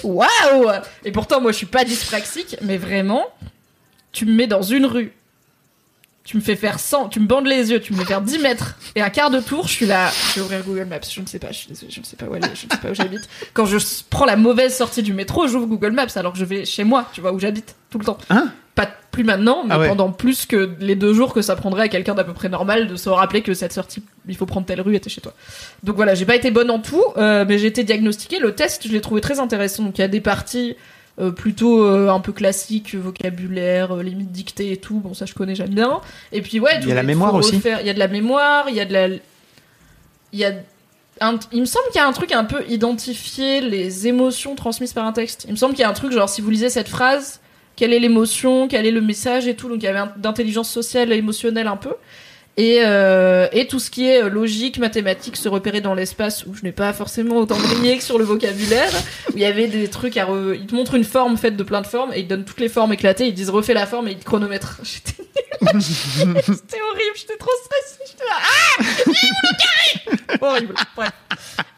[0.07, 0.70] Waouh
[1.05, 3.26] Et pourtant, moi, je suis pas dyspraxique, mais vraiment,
[4.12, 5.12] tu me mets dans une rue,
[6.26, 8.40] tu me fais faire 100, tu me bandes les yeux, tu me fais faire 10
[8.40, 11.20] mètres et un quart de tour, je suis là, je vais ouvrir Google Maps, je
[11.20, 12.94] ne sais pas, je je ne sais pas où aller, je ne sais pas où
[12.94, 13.28] j'habite.
[13.54, 13.78] Quand je
[14.10, 17.08] prends la mauvaise sortie du métro, j'ouvre Google Maps alors que je vais chez moi,
[17.12, 18.18] tu vois, où j'habite, tout le temps.
[18.28, 18.50] Hein?
[18.74, 19.88] Pas plus maintenant, mais Ah ouais.
[19.88, 22.88] pendant plus que les deux jours que ça prendrait à quelqu'un d'à peu près normal
[22.88, 25.32] de se rappeler que cette sortie, il faut prendre telle rue et t'es chez toi.
[25.84, 28.38] Donc voilà, j'ai pas été bonne en tout, euh, mais j'ai été diagnostiquée.
[28.40, 29.84] Le test, je l'ai trouvé très intéressant.
[29.84, 30.76] Donc il y a des parties
[31.18, 35.00] euh, plutôt euh, un peu classiques, vocabulaire, euh, limite dictée et tout.
[35.00, 36.00] Bon, ça je connais, j'aime bien.
[36.32, 37.56] Et puis ouais, Il y a la mémoire aussi.
[37.80, 39.18] Il y a de la mémoire, il y a de la, il
[40.38, 40.52] y a
[41.20, 44.92] un- il me semble qu'il y a un truc un peu identifier les émotions transmises
[44.92, 45.44] par un texte.
[45.48, 47.40] Il me semble qu'il y a un truc genre si vous lisez cette phrase,
[47.76, 49.68] quelle est l'émotion, quel est le message et tout.
[49.70, 51.94] Donc il y avait un- d'intelligence sociale et émotionnelle un peu.
[52.59, 56.54] Et, euh, et tout ce qui est euh, logique, mathématique, se repérer dans l'espace, où
[56.54, 58.90] je n'ai pas forcément autant brillé que sur le vocabulaire,
[59.28, 60.24] où il y avait des trucs à...
[60.24, 60.54] Re...
[60.54, 62.70] Ils te montrent une forme faite de plein de formes, et ils donnent toutes les
[62.70, 64.80] formes éclatées, ils disent refais la forme, et ils te chronomètrent.
[64.82, 65.22] J'étais.
[65.80, 68.36] C'était horrible, j'étais trop stressée, j'étais là...
[68.40, 70.38] Ah Il est le carré?
[70.40, 71.12] Horrible, bref.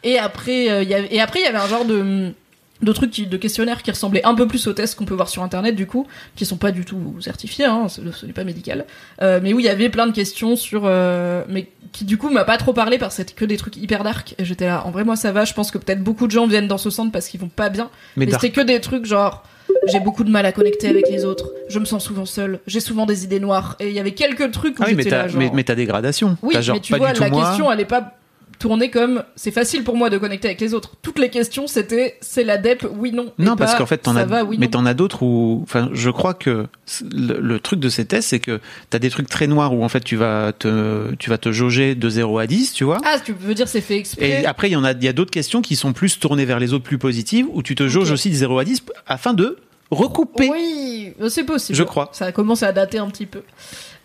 [0.04, 1.12] Et après, euh, il y avait...
[1.12, 2.32] et après, il y avait un genre de
[2.80, 5.28] de trucs qui, de questionnaires qui ressemblaient un peu plus aux tests qu'on peut voir
[5.28, 6.06] sur internet du coup
[6.36, 8.86] qui sont pas du tout certifiés hein, ce, ce n'est pas médical.
[9.20, 12.30] Euh, mais où il y avait plein de questions sur euh, mais qui du coup
[12.30, 14.34] m'a pas trop parlé parce que c'était que des trucs hyper dark.
[14.38, 16.46] Et j'étais là en vrai moi ça va je pense que peut-être beaucoup de gens
[16.46, 17.90] viennent dans ce centre parce qu'ils vont pas bien.
[18.16, 19.42] Mais c'était que des trucs genre
[19.86, 22.80] j'ai beaucoup de mal à connecter avec les autres je me sens souvent seule j'ai
[22.80, 23.76] souvent des idées noires.
[23.80, 25.64] Et il y avait quelques trucs où Ah oui, mais j'étais là genre mais, mais
[25.64, 26.36] t'as des gradations.
[26.42, 27.48] oui, genre mais tu vois, la moi.
[27.48, 28.17] question, elle est pas
[28.58, 30.92] tournée comme c'est facile pour moi de connecter avec les autres.
[31.02, 33.32] Toutes les questions, c'était c'est la DEP, oui, non.
[33.38, 35.88] et Non, parce qu'en fait, t'en as, va, oui, mais t'en as d'autres où, enfin,
[35.92, 36.66] je crois que
[37.10, 39.88] le, le truc de ces tests, c'est que t'as des trucs très noirs où en
[39.88, 42.98] fait tu vas te, tu vas te jauger de 0 à 10, tu vois.
[43.04, 45.08] Ah, tu veux dire c'est fait exprès Et après, il y en a, il y
[45.08, 47.88] a d'autres questions qui sont plus tournées vers les autres plus positives, où tu te
[47.88, 49.56] jauges aussi de 0 à 10 afin de
[49.90, 50.48] recouper.
[50.50, 51.76] Oui, euh, c'est possible.
[51.76, 52.10] Je crois.
[52.12, 53.42] Ça a commencé à dater un petit peu.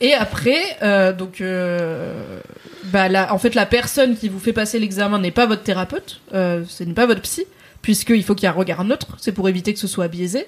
[0.01, 2.39] Et après, euh, donc, euh,
[2.85, 6.19] bah, la, en fait, la personne qui vous fait passer l'examen n'est pas votre thérapeute,
[6.33, 7.45] euh, ce n'est pas votre psy,
[7.81, 10.45] puisqu'il faut qu'il y ait un regard neutre, c'est pour éviter que ce soit biaisé.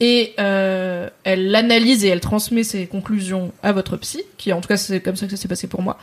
[0.00, 4.68] Et euh, elle l'analyse et elle transmet ses conclusions à votre psy, qui en tout
[4.68, 5.98] cas c'est comme ça que ça s'est passé pour moi.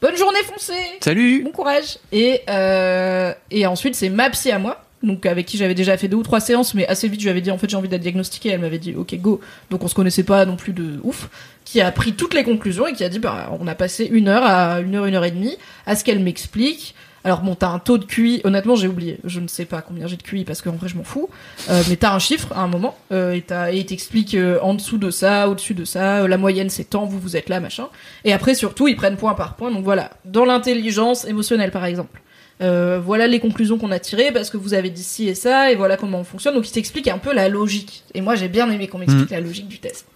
[0.00, 1.42] Bonne journée foncée Salut.
[1.44, 1.98] Bon courage.
[2.10, 6.08] Et, euh, et ensuite, c'est ma psy à moi, donc avec qui j'avais déjà fait
[6.08, 7.88] deux ou trois séances, mais assez vite, je lui avais dit en fait j'ai envie
[7.88, 8.50] d'être diagnostiquée.
[8.50, 9.40] Elle m'avait dit ok go.
[9.70, 11.28] Donc on se connaissait pas non plus de ouf.
[11.64, 14.28] Qui a pris toutes les conclusions et qui a dit bah on a passé une
[14.28, 16.94] heure à une heure une heure et demie à ce qu'elle m'explique.
[17.22, 18.40] Alors bon, t'as un taux de QI.
[18.44, 19.18] Honnêtement, j'ai oublié.
[19.24, 21.28] Je ne sais pas combien j'ai de QI parce qu'en vrai, je m'en fous.
[21.68, 24.96] Euh, mais t'as un chiffre à un moment euh, et, t'as- t'explique euh, en dessous
[24.96, 26.22] de ça, au-dessus de ça.
[26.22, 27.04] euh, la moyenne, c'est tant.
[27.04, 27.88] Vous, vous êtes là, machin.
[28.24, 29.70] Et après, surtout, ils prennent point par point.
[29.70, 32.22] Donc voilà, dans l'intelligence émotionnelle, par exemple.
[32.62, 35.72] Euh, voilà les conclusions qu'on a tirées parce que vous avez dit ci et ça
[35.72, 36.54] et voilà comment on fonctionne.
[36.54, 38.04] Donc il t'explique un peu la logique.
[38.14, 40.06] Et moi, j'ai bien aimé qu'on m'explique la logique du test.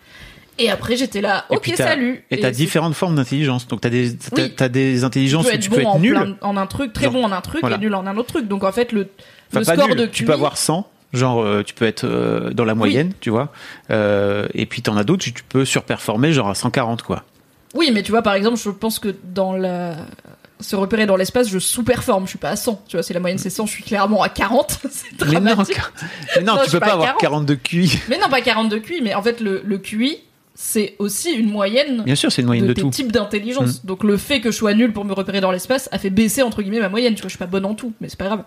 [0.59, 2.25] Et après, j'étais là, Et ok, t'as- salut.
[2.31, 3.67] Et t'as différentes formes d'intelligence.
[3.67, 4.53] Donc t'as des, Oui.
[4.71, 6.13] des intelligences tu peux où tu bon peux être en, nul.
[6.15, 7.77] plein- en un truc, très Genre, bon en un truc voilà.
[7.77, 8.47] et nul en un autre truc.
[8.47, 9.09] Donc en fait, le,
[9.51, 9.97] Enfin, le score nul.
[9.97, 13.31] de Tu peux avoir 100, genre euh, tu peux être euh, dans la moyenne, tu
[13.31, 13.53] vois.
[13.91, 17.25] Euh, et puis t'en as d'autres, tu, tu peux surperformer, genre à 140, quoi.
[17.75, 19.97] Oui, mais tu vois, par exemple, je pense que dans la
[20.61, 22.85] se repérer dans l'espace, je sous-performe, je suis pas à 100.
[22.89, 24.81] Tu vois, si la moyenne c'est 100, je suis clairement à 40.
[24.91, 25.81] c'est Mais non, dramatique.
[26.37, 27.21] mais non, Non, tu peux pas avoir 40.
[27.21, 27.99] 40 de QI.
[28.09, 30.19] Mais non, pas 40 de QI, mais en fait, le, le QI,
[30.55, 32.91] c'est aussi une moyenne Bien sûr, c'est une moyenne de, de, tout.
[32.91, 33.85] types d'intelligence.
[33.85, 36.43] Donc le fait que je sois nul pour me repérer dans l'espace a fait baisser
[36.43, 37.15] entre guillemets ma moyenne.
[37.15, 38.45] Tu vois, je suis pas bonne en tout, mais c'est pas grave.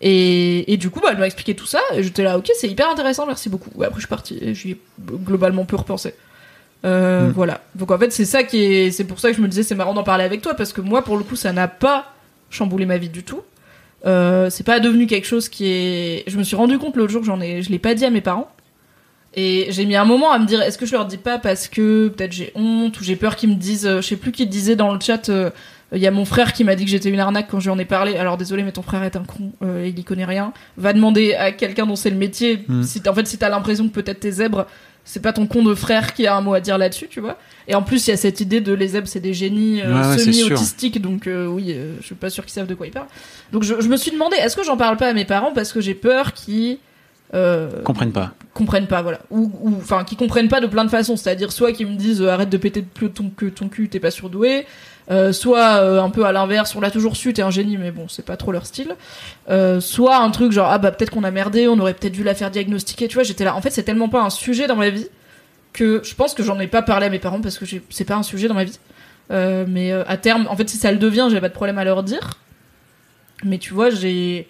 [0.00, 1.80] Et, et du coup, bah, elle m'a expliqué tout ça.
[1.94, 3.70] Et j'étais là, ok, c'est hyper intéressant, merci beaucoup.
[3.82, 4.38] Et après, je suis partie.
[4.40, 6.14] Et j'y ai globalement peu repensé.
[6.84, 7.32] Euh, Mm.
[7.32, 7.60] Voilà.
[7.74, 8.90] Donc en fait, c'est ça qui est.
[8.90, 10.80] C'est pour ça que je me disais, c'est marrant d'en parler avec toi parce que
[10.80, 12.12] moi, pour le coup, ça n'a pas
[12.50, 13.42] chamboulé ma vie du tout.
[14.06, 16.24] Euh, c'est pas devenu quelque chose qui est.
[16.26, 18.20] Je me suis rendu compte l'autre jour, j'en ai, je l'ai pas dit à mes
[18.20, 18.50] parents.
[19.34, 21.68] Et j'ai mis un moment à me dire, est-ce que je leur dis pas parce
[21.68, 24.44] que peut-être j'ai honte ou j'ai peur qu'ils me disent, euh, je sais plus qui
[24.46, 25.50] disait dans le chat, euh,
[25.92, 27.70] il y a mon frère qui m'a dit que j'étais une arnaque quand je lui
[27.70, 28.16] en ai parlé.
[28.16, 30.52] Alors désolé, mais ton frère est un con, euh, il y connaît rien.
[30.76, 32.64] Va demander à quelqu'un dont c'est le métier.
[32.66, 32.82] Hmm.
[32.82, 34.66] Si, en fait, si t'as l'impression que peut-être t'es zèbre,
[35.10, 37.36] c'est pas ton con de frère qui a un mot à dire là-dessus, tu vois.
[37.66, 40.12] Et en plus, il y a cette idée de les zèbres, c'est des génies euh,
[40.12, 42.92] Ouais, semi-autistiques, donc euh, oui, euh, je suis pas sûr qu'ils savent de quoi ils
[42.92, 43.08] parlent.
[43.52, 45.72] Donc je, je me suis demandé, est-ce que j'en parle pas à mes parents parce
[45.72, 46.78] que j'ai peur qu'ils
[47.34, 48.32] euh, Comprennent pas.
[48.54, 49.20] comprennent pas, voilà.
[49.30, 51.16] Ou, ou, enfin, qui comprennent pas de plein de façons.
[51.16, 54.00] C'est-à-dire, soit qu'ils me disent, euh, arrête de péter de ton, que ton cul, t'es
[54.00, 54.66] pas surdoué.
[55.10, 57.90] Euh, soit euh, un peu à l'inverse, on l'a toujours su, t'es un génie, mais
[57.90, 58.94] bon, c'est pas trop leur style.
[59.48, 62.22] Euh, soit un truc genre, ah bah peut-être qu'on a merdé, on aurait peut-être dû
[62.22, 63.56] la faire diagnostiquer, tu vois, j'étais là.
[63.56, 65.08] En fait, c'est tellement pas un sujet dans ma vie
[65.72, 68.14] que je pense que j'en ai pas parlé à mes parents parce que c'est pas
[68.14, 68.78] un sujet dans ma vie.
[69.30, 72.02] Mais à terme, en fait, si ça le devient, j'ai pas de problème à leur
[72.02, 72.38] dire.
[73.44, 74.48] Mais tu vois, j'ai.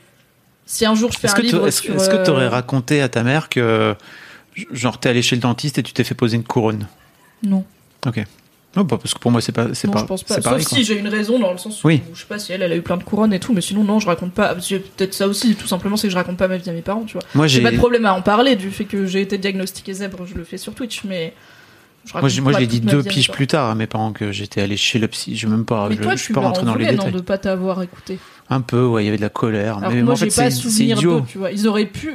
[0.66, 3.48] Si un jour je fais un livre est-ce sur, que t'aurais raconté à ta mère
[3.48, 3.96] que
[4.70, 6.86] genre t'es allé chez le dentiste et tu t'es fait poser une couronne?
[7.42, 7.64] Non.
[8.06, 8.24] Ok.
[8.76, 10.34] Non, pas parce que pour moi c'est pas c'est non, pas je pense pas.
[10.36, 12.02] Sauf pareil, si j'ai une raison dans le sens Oui.
[12.10, 13.60] où je sais pas si elle, elle a eu plein de couronnes et tout, mais
[13.60, 14.56] sinon non, je raconte pas.
[14.60, 16.82] J'ai peut-être ça aussi, tout simplement, c'est que je raconte pas ma vie à mes
[16.82, 17.22] parents, tu vois.
[17.34, 19.92] Moi J'ai j'ai pas de problème à en parler du fait que j'ai été diagnostiqué
[19.92, 21.34] zèbre, je le fais sur Twitch, mais
[22.04, 24.76] je moi j'ai moi dit deux piges plus tard à mes parents que j'étais allé
[24.76, 25.36] chez le psy.
[25.36, 27.12] Je même pas Mais je, toi, je suis pas rentré dans les non, détails.
[27.12, 28.18] de pas t'avoir écouté.
[28.48, 30.36] Un peu ouais, il y avait de la colère Alors mais moi, en fait j'ai
[30.44, 31.50] pas c'est souvenir d'eux, tu vois.
[31.50, 32.14] Ils auraient pu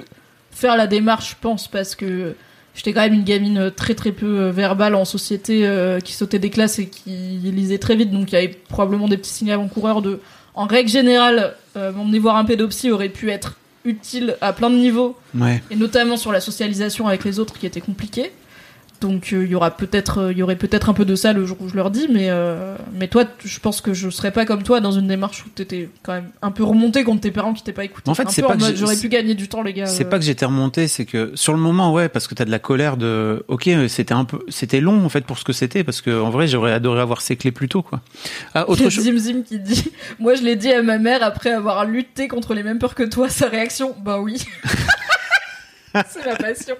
[0.51, 2.33] faire la démarche, je pense, parce que
[2.75, 6.13] j'étais quand même une gamine euh, très très peu euh, verbale en société, euh, qui
[6.13, 9.31] sautait des classes et qui lisait très vite, donc il y avait probablement des petits
[9.31, 10.19] signes avant-coureurs de.
[10.53, 14.75] En règle générale, euh, m'emmener voir un pédopsie aurait pu être utile à plein de
[14.77, 15.61] niveaux, Ouais.
[15.69, 18.31] et notamment sur la socialisation avec les autres qui était compliquée.
[19.01, 21.33] Donc euh, il y aura peut-être, euh, il y aurait peut-être un peu de ça
[21.33, 24.31] le jour où je leur dis, mais euh, mais toi, je pense que je serais
[24.31, 27.31] pas comme toi dans une démarche où t'étais quand même un peu remonté contre tes
[27.31, 28.09] parents qui t'aient pas écouté.
[28.09, 29.85] En fait, c'est pas que j'aurais pu gagner du temps, les gars.
[29.85, 30.09] C'est euh.
[30.09, 32.59] pas que j'étais remonté, c'est que sur le moment, ouais, parce que t'as de la
[32.59, 36.01] colère de, ok, c'était un peu, c'était long en fait pour ce que c'était, parce
[36.01, 38.01] que en vrai, j'aurais adoré avoir ces clés plus tôt, quoi.
[38.53, 39.03] Ah, autre chose.
[39.03, 42.53] Zim Zim qui dit Moi, je l'ai dit à ma mère après avoir lutté contre
[42.53, 43.29] les mêmes peurs que toi.
[43.29, 44.43] Sa réaction Bah oui.
[46.09, 46.75] c'est ma passion.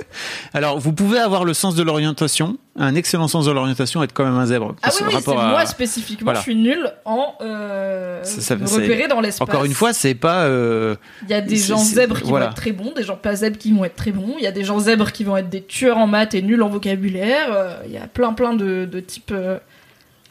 [0.54, 4.26] Alors, vous pouvez avoir le sens de l'orientation, un excellent sens de l'orientation, être quand
[4.26, 4.76] même un zèbre.
[4.84, 6.26] Ah oui, oui, c'est rapport à- moi spécifiquement.
[6.26, 6.40] Voilà.
[6.40, 9.48] Je suis nulle en euh, Ça, ça- me repérer dans l'espace.
[9.48, 10.44] Encore une fois, c'est pas.
[10.46, 12.46] euh, Il y a des gens zèbres qui voilà.
[12.48, 14.36] vont être très bons, des gens pas zèbres qui vont être très bons.
[14.38, 16.62] Il y a des gens zèbres qui vont être des tueurs en maths et nuls
[16.62, 17.48] en vocabulaire.
[17.54, 19.34] Euh, Il y a plein plein de, de types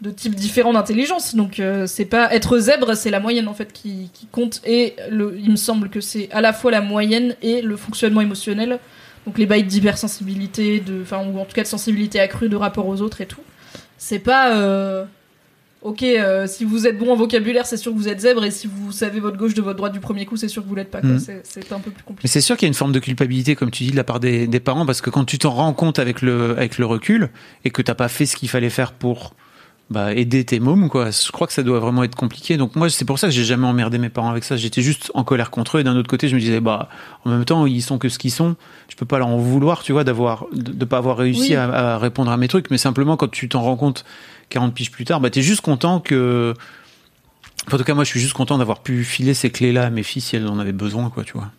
[0.05, 1.35] de types différents d'intelligence.
[1.35, 4.61] Donc euh, c'est pas être zèbre, c'est la moyenne en fait qui, qui compte.
[4.65, 8.21] Et le, il me semble que c'est à la fois la moyenne et le fonctionnement
[8.21, 8.79] émotionnel.
[9.27, 12.87] Donc les bails d'hypersensibilité, de, enfin ou en tout cas de sensibilité accrue de rapport
[12.87, 13.41] aux autres et tout.
[13.99, 15.05] C'est pas euh,
[15.81, 18.51] Ok, euh, si vous êtes bon en vocabulaire, c'est sûr que vous êtes zèbre, et
[18.51, 20.75] si vous savez votre gauche de votre droite du premier coup, c'est sûr que vous
[20.75, 21.03] l'êtes pas.
[21.03, 21.19] Mhm.
[21.19, 22.29] C'est- un peu plus Mais compliqué.
[22.29, 24.19] c'est sûr qu'il y a une forme de culpabilité, comme tu dis, de la part
[24.19, 27.29] des, des parents, parce que quand tu t'en rends compte avec le, avec le recul
[27.67, 29.35] et que t'as pas fait ce qu'il fallait faire pour
[29.91, 32.57] bah, aider tes mômes, quoi, je crois que ça doit vraiment être compliqué.
[32.57, 34.57] Donc moi, c'est pour ça que j'ai jamais emmerdé mes parents avec ça.
[34.57, 35.81] J'étais juste en colère contre eux.
[35.81, 36.89] Et d'un autre côté, je me disais, bah,
[37.25, 38.57] en même temps, ils sont que ce qu'ils sont.
[38.89, 41.55] Je peux pas leur en vouloir, tu vois, d'avoir, de, de pas avoir réussi Oui.
[41.57, 42.71] à, à répondre à mes trucs.
[42.71, 44.05] Mais simplement, quand tu t'en rends compte
[44.49, 46.55] 40 piges plus tard, bah, t'es juste content que,
[47.73, 50.03] en tout cas, moi, je suis juste content d'avoir pu filer ces clés-là à mes
[50.03, 51.51] filles si elles en avaient besoin, quoi, tu vois.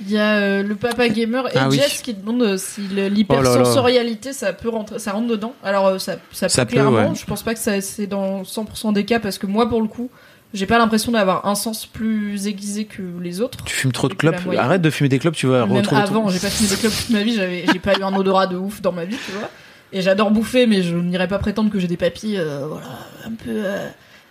[0.00, 1.76] Il y a euh, le papa gamer et Ah oui.
[1.76, 5.54] Jess qui demande euh, si le- l'hypersensorialité ça peut rentrer, ça rentre dedans.
[5.64, 7.10] Alors euh, ça, ça peut Ça peut, clairement.
[7.10, 7.14] ouais.
[7.14, 9.88] Je pense pas que ça c'est dans 100% des cas parce que moi pour le
[9.88, 10.08] coup,
[10.54, 13.64] j'ai pas l'impression d'avoir un sens plus aiguisé que les autres.
[13.64, 14.44] Tu fumes trop de clopes.
[14.44, 14.64] moyenne.
[14.64, 16.76] Arrête de fumer des clopes, tu vas Même retrouver ton- avant, j'ai pas fumé des
[16.76, 19.16] clopes toute ma vie, j'avais, j'ai pas eu un odorat de ouf dans ma vie,
[19.26, 19.50] tu vois.
[19.92, 22.86] Et j'adore bouffer, mais je n'irais pas prétendre que j'ai des papilles, euh, voilà,
[23.26, 23.88] un peu euh,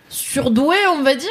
[0.08, 1.28] surdouées, on va dire.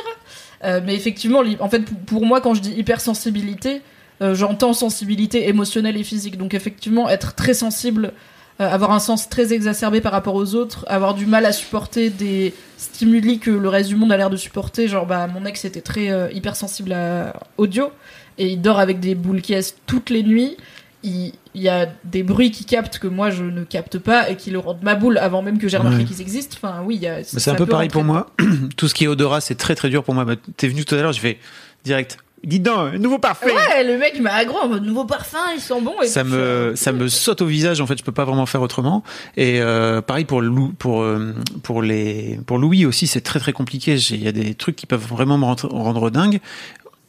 [0.63, 3.81] Euh, mais effectivement, l'hy- en fait, pour- pour moi, quand je dis hypersensibilité,
[4.21, 6.37] euh, j'entends sensibilité émotionnelle et physique.
[6.37, 8.13] Donc effectivement, être très sensible,
[8.59, 12.09] euh, avoir un sens très exacerbé par rapport aux autres, avoir du mal à supporter
[12.09, 14.87] des stimuli que le reste du monde a l'air de supporter.
[14.87, 17.89] Genre, bah, mon ex était très euh, hypersensible à audio
[18.37, 19.55] et il dort avec des boules qui
[19.85, 20.57] toutes les nuits.
[21.03, 24.35] Il, il y a des bruits qui captent que moi je ne capte pas et
[24.35, 26.03] qui le rendent ma boule avant même que j'ai remarqué Ouais.
[26.05, 26.57] qu'ils existent.
[26.61, 28.31] Enfin, oui, ça c'est un peu pareil rentrer pour moi.
[28.77, 30.25] Tout ce qui est odorat, c'est très très dur pour moi.
[30.25, 31.39] Bah, T'es venu tout à l'heure, j'ai fait
[31.83, 32.17] direct.
[32.47, 33.47] Dis donc, un nouveau parfum.
[33.47, 36.01] Ouais, le mec m'a aggro en mode nouveau parfum, ils sont bons.
[36.01, 38.45] Et ça puis, me ça me saute au visage en fait je peux pas vraiment
[38.45, 39.03] faire autrement
[39.35, 41.33] et euh, pareil pour Lou, pour euh,
[41.63, 44.77] pour les pour Louis aussi c'est très très compliqué J'ai- il y a des trucs
[44.77, 46.39] qui peuvent vraiment me rendre, rendre dingue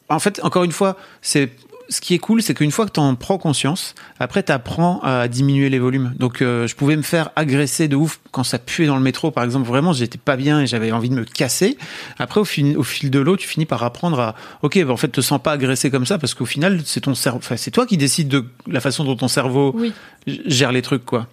[0.09, 1.49] en fait encore une fois c'est
[1.89, 4.99] ce qui est cool, c'est qu'une fois que tu en prends conscience, après tu apprends
[5.01, 6.13] à diminuer les volumes.
[6.17, 9.31] Donc euh, je pouvais me faire agresser de ouf quand ça puait dans le métro,
[9.31, 9.67] par exemple.
[9.67, 11.77] Vraiment, j'étais pas bien et j'avais envie de me casser.
[12.19, 14.97] Après, au, fil, au fil de l'eau, tu finis par apprendre à, ok, bah, en
[14.97, 17.71] fait, te sens pas agressé comme ça parce qu'au final, c'est ton cerveau, enfin, c'est
[17.71, 19.91] toi qui décides de la façon dont ton cerveau Oui.
[20.27, 21.27] gère les trucs, quoi.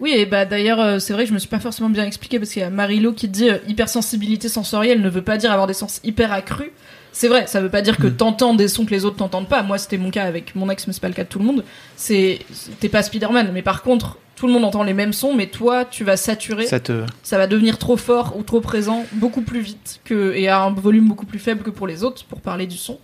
[0.00, 2.40] Oui, et bah d'ailleurs, euh, c'est vrai que je me suis pas forcément bien expliqué
[2.40, 5.68] parce qu'il y a Marilo qui dit euh, hypersensibilité sensorielle ne veut pas dire avoir
[5.68, 6.72] des sens hyper accrus.
[7.12, 8.16] C'est vrai, ça veut pas dire que Mm.
[8.16, 9.62] t'entends des sons que les autres t'entendent pas.
[9.62, 11.44] Moi, c'était mon cas avec mon ex, mais c'est pas le cas de tout le
[11.44, 11.64] monde.
[11.96, 12.38] C'est,
[12.80, 15.84] t'es pas Spider-Man, mais par contre, tout le monde entend les mêmes sons, mais toi,
[15.84, 16.66] tu vas saturer.
[16.66, 20.48] Ça te, ça va devenir trop fort ou trop présent beaucoup plus vite que et
[20.48, 22.98] à un volume beaucoup plus faible que pour les autres pour parler du son.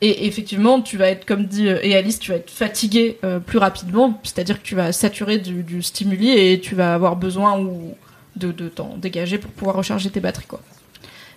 [0.00, 3.38] Et effectivement, tu vas être comme dit euh, et Alice, tu vas être fatigué euh,
[3.40, 7.58] plus rapidement, c'est-à-dire que tu vas saturer du, du stimuli et tu vas avoir besoin
[7.60, 7.94] ou
[8.36, 10.60] de, de t'en dégager pour pouvoir recharger tes batteries quoi.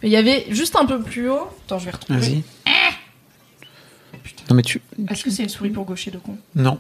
[0.01, 1.47] Mais il y avait juste un peu plus haut.
[1.65, 2.19] Attends, je vais retrouver.
[2.19, 2.43] vas-y.
[4.49, 6.79] Non mais tu, Est-ce que c'est une souris pour gaucher de con non,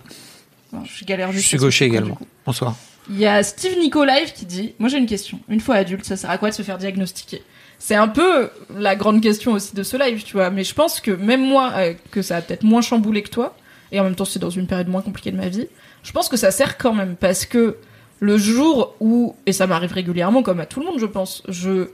[0.71, 1.47] Non, Je galère je juste.
[1.47, 2.15] suis parce que gaucher également.
[2.15, 2.25] coup.
[2.45, 2.75] Bonsoir.
[3.09, 5.39] Il y a Steve Nicolive qui dit Moi j'ai une question.
[5.49, 7.43] Une fois adulte, ça sert à quoi de se faire diagnostiquer?
[7.79, 10.49] C'est un peu la grande question aussi de ce live, tu vois.
[10.49, 13.55] Mais je pense que même moi, euh, que ça a peut-être moins chamboulé que toi,
[13.91, 15.67] et en même temps c'est dans une période moins compliquée de ma vie,
[16.03, 17.77] je pense que ça sert quand même parce que
[18.19, 21.89] le jour où, et ça m'arrive régulièrement comme à tout le monde, je pense, je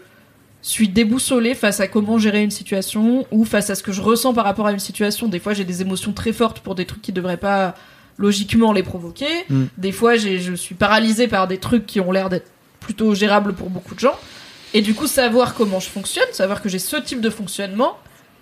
[0.64, 4.34] suis déboussolée face à comment gérer une situation ou face à ce que je ressens
[4.34, 5.28] par rapport à une situation.
[5.28, 7.76] Des fois, j'ai des émotions très fortes pour des trucs qui devraient pas
[8.18, 9.28] logiquement les provoquer.
[9.50, 9.64] Mm.
[9.78, 12.50] Des fois, je suis paralysée par des trucs qui ont l'air d'être
[12.80, 14.18] plutôt gérables pour beaucoup de gens.
[14.74, 17.98] Et du coup, savoir comment je fonctionne, savoir que j'ai ce type de fonctionnement,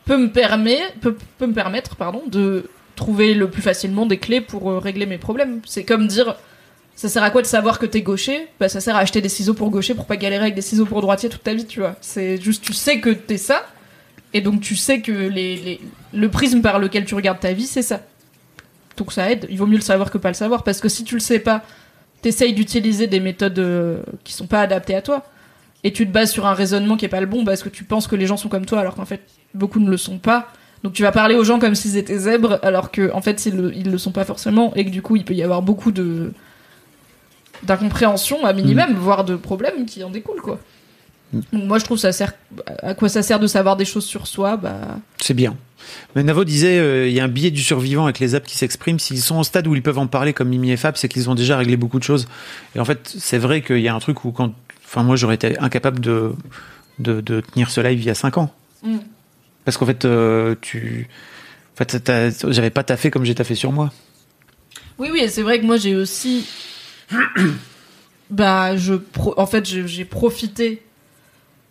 [0.05, 4.41] peut me permettre, peut, peut me permettre, pardon, de trouver le plus facilement des clés
[4.41, 5.61] pour euh, régler mes problèmes.
[5.65, 6.35] C'est comme dire,
[6.95, 8.47] ça sert à quoi de savoir que t'es gaucher?
[8.59, 10.85] Bah, ça sert à acheter des ciseaux pour gaucher pour pas galérer avec des ciseaux
[10.85, 11.95] pour droitier toute ta vie, tu vois.
[12.01, 13.65] C'est juste, tu sais que t'es ça,
[14.33, 15.31] et donc tu sais que
[16.13, 18.01] le prisme par lequel tu regardes ta vie, c'est ça.
[18.97, 19.47] Donc ça aide.
[19.49, 21.39] Il vaut mieux le savoir que pas le savoir, parce que si tu le sais
[21.39, 21.63] pas,
[22.21, 25.25] t'essayes d'utiliser des méthodes euh, qui sont pas adaptées à toi,
[25.83, 27.83] et tu te bases sur un raisonnement qui est pas le bon, parce que tu
[27.83, 29.21] penses que les gens sont comme toi, alors qu'en fait,
[29.55, 30.49] beaucoup ne le sont pas.
[30.83, 33.55] Donc tu vas parler aux gens comme s'ils étaient zèbres, alors que en fait ils
[33.55, 35.91] le, ils le sont pas forcément, et que du coup il peut y avoir beaucoup
[35.91, 36.33] de
[37.63, 40.59] d'incompréhension à minimum, voire de problèmes qui en découlent quoi.
[41.33, 42.33] Donc moi je trouve ça sert
[42.81, 45.55] à quoi ça sert de savoir des choses sur soi bah C'est bien.
[46.15, 48.57] Mais Navo disait, euh, il y a un biais du survivant avec les apps qui
[48.57, 48.99] s'expriment.
[48.99, 51.29] S'ils sont au stade où ils peuvent en parler comme Mimi et Fab, c'est qu'ils
[51.29, 52.27] ont déjà réglé beaucoup de choses.
[52.75, 54.53] Et en fait, c'est vrai qu'il y a un truc où quand,
[54.85, 56.33] enfin moi j'aurais été incapable de,
[56.99, 58.53] de, de tenir ce live il y a 5 ans.
[58.83, 58.97] Mm.
[59.65, 61.07] Parce qu'en fait, euh, tu,
[61.73, 62.11] en fait,
[62.49, 63.91] j'avais pas taffé comme j'ai taffé sur moi.
[64.97, 66.47] Oui, oui, c'est vrai que moi j'ai aussi.
[68.29, 68.93] bah, je.
[68.95, 70.83] pro- En fait, j'ai profité.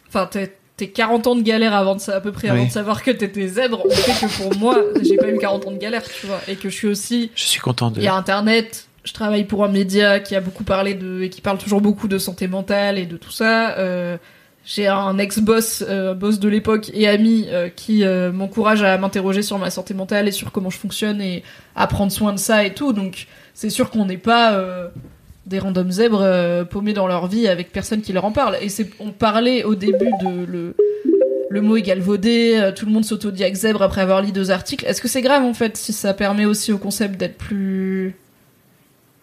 [0.09, 3.03] Enfin, t'es t'es 40 ans de galère avant de à peu près, avant de savoir
[3.03, 3.83] que t'étais zèbre.
[3.85, 6.41] On fait que pour moi, j'ai pas eu 40 ans de galère, tu vois.
[6.49, 7.31] Et que je suis aussi.
[7.35, 7.99] Je suis content de.
[7.99, 8.87] Il y a Internet.
[9.05, 11.23] Je travaille pour un média qui a beaucoup parlé de.
[11.23, 13.77] et qui parle toujours beaucoup de santé mentale et de tout ça.
[13.79, 14.17] Euh,
[14.65, 19.41] j'ai un ex-boss, euh, boss de l'époque et ami euh, qui euh, m'encourage à m'interroger
[19.43, 21.43] sur ma santé mentale et sur comment je fonctionne et
[21.77, 22.93] à prendre soin de ça et tout.
[22.93, 24.53] Donc c'est sûr qu'on n'est pas
[25.51, 28.57] des randoms zèbres euh, paumés dans leur vie avec personne qui leur en parle.
[28.63, 30.75] Et c'est on parlait au début de le
[31.53, 34.87] le mot est galvaudé, euh, tout le monde s'autodiaque zèbre après avoir lu deux articles.
[34.87, 38.15] Est-ce que c'est grave en fait si ça permet aussi au concept d'être plus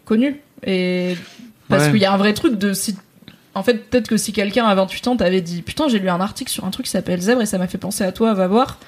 [0.05, 1.15] connu et
[1.69, 1.91] parce Ouais.
[1.91, 2.95] qu'il y a un vrai truc de si
[3.55, 6.19] en fait peut-être que si quelqu'un à 28 ans t'avait dit putain j'ai lu un
[6.21, 8.47] article sur un truc qui s'appelle zèbre et ça m'a fait penser à toi va
[8.47, 8.79] voir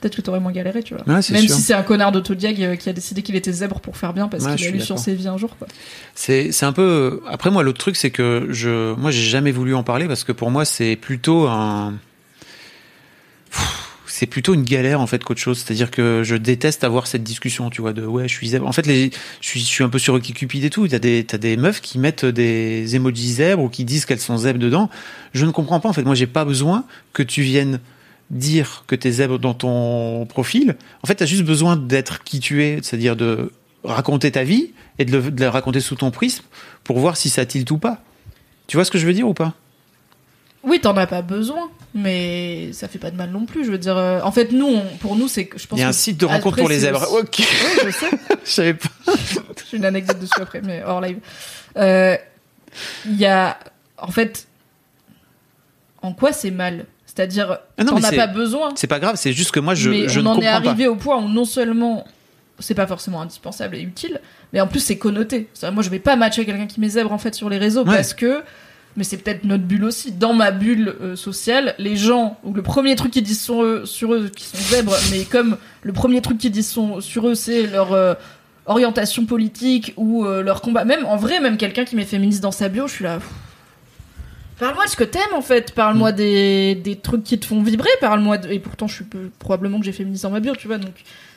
[0.00, 1.54] peut-être que t'aurais moins galéré tu vois Ouais, même sûr.
[1.56, 4.28] si c'est un connard d'autodiag euh, qui a décidé qu'il était zèbre pour faire bien
[4.28, 5.66] parce Ouais, qu'il a lu sur ses vies un jour quoi
[6.14, 7.20] C'est c'est un peu.
[7.28, 10.32] Après moi, l'autre truc, c'est que je, moi, j'ai jamais voulu en parler parce que
[10.32, 11.94] pour moi, c'est plutôt un.
[14.06, 15.58] C'est plutôt une galère en fait qu'autre chose.
[15.58, 18.66] C'est-à-dire que je déteste avoir cette discussion, tu vois, de ouais, je suis zèbre.
[18.66, 19.10] En fait, les,
[19.40, 20.88] je suis, je suis un peu sur Cupid et tout.
[20.88, 24.36] T'as des, t'as des meufs qui mettent des emojis zèbres ou qui disent qu'elles sont
[24.38, 24.90] zèbres dedans.
[25.34, 26.02] Je ne comprends pas en fait.
[26.02, 27.78] Moi, j'ai pas besoin que tu viennes
[28.30, 30.76] dire que t'es zèbre dans ton profil.
[31.02, 33.52] En fait, t'as juste besoin d'être qui tu es, c'est-à-dire de
[33.84, 36.44] raconter ta vie et de, le, de la raconter sous ton prisme
[36.84, 38.02] pour voir si ça tilte ou pas.
[38.66, 39.54] Tu vois ce que je veux dire ou pas?
[40.64, 43.78] Oui t'en as pas besoin mais ça fait pas de mal non plus je veux
[43.78, 45.88] dire euh, en fait nous on- pour nous c'est que je pense Il y a
[45.88, 47.06] un site de après, rencontre pour les zèbres.
[47.12, 47.44] Ok, Oui,
[47.86, 48.10] je sais
[48.44, 48.88] je savais pas.
[49.70, 51.18] J'ai une anecdote dessus après, mais hors live.
[51.76, 52.16] Euh,
[53.06, 53.56] Il y a,
[53.98, 54.48] en fait,
[56.02, 56.86] en quoi c'est mal?
[57.18, 58.68] C'est-à-dire, Ah t'en as pas besoin.
[58.76, 60.52] C'est pas grave, c'est juste que moi je, mais je on ne en comprends est
[60.52, 60.90] arrivé pas.
[60.92, 62.04] au point où non seulement
[62.60, 64.20] c'est pas forcément indispensable et utile,
[64.52, 65.48] mais en plus c'est connoté.
[65.72, 67.96] Moi, je vais pas matcher quelqu'un qui met zèbre en fait sur les réseaux Ouais.
[67.96, 68.42] parce que
[68.96, 70.12] mais c'est peut-être notre bulle aussi.
[70.12, 73.82] Dans ma bulle euh, sociale, les gens, ou le premier truc qu'ils disent sur eux,
[73.84, 77.34] sur eux, qui sont zèbres, mais comme le premier truc qu'ils disent sont- sur eux,
[77.34, 78.14] c'est leur euh,
[78.66, 80.84] orientation politique ou euh, leur combat.
[80.84, 83.14] Même en vrai, même quelqu'un qui m'est féministe dans sa bio, je suis là.
[83.16, 83.28] pff.
[84.58, 85.72] Parle-moi de ce que t'aimes en fait.
[85.72, 87.88] Parle-moi des, des trucs qui te font vibrer.
[88.00, 88.50] Parle-moi de...
[88.50, 90.78] Et pourtant, je suis peu- probablement que j'ai féministe dans ma bio, tu vois.
[90.78, 90.94] Donc,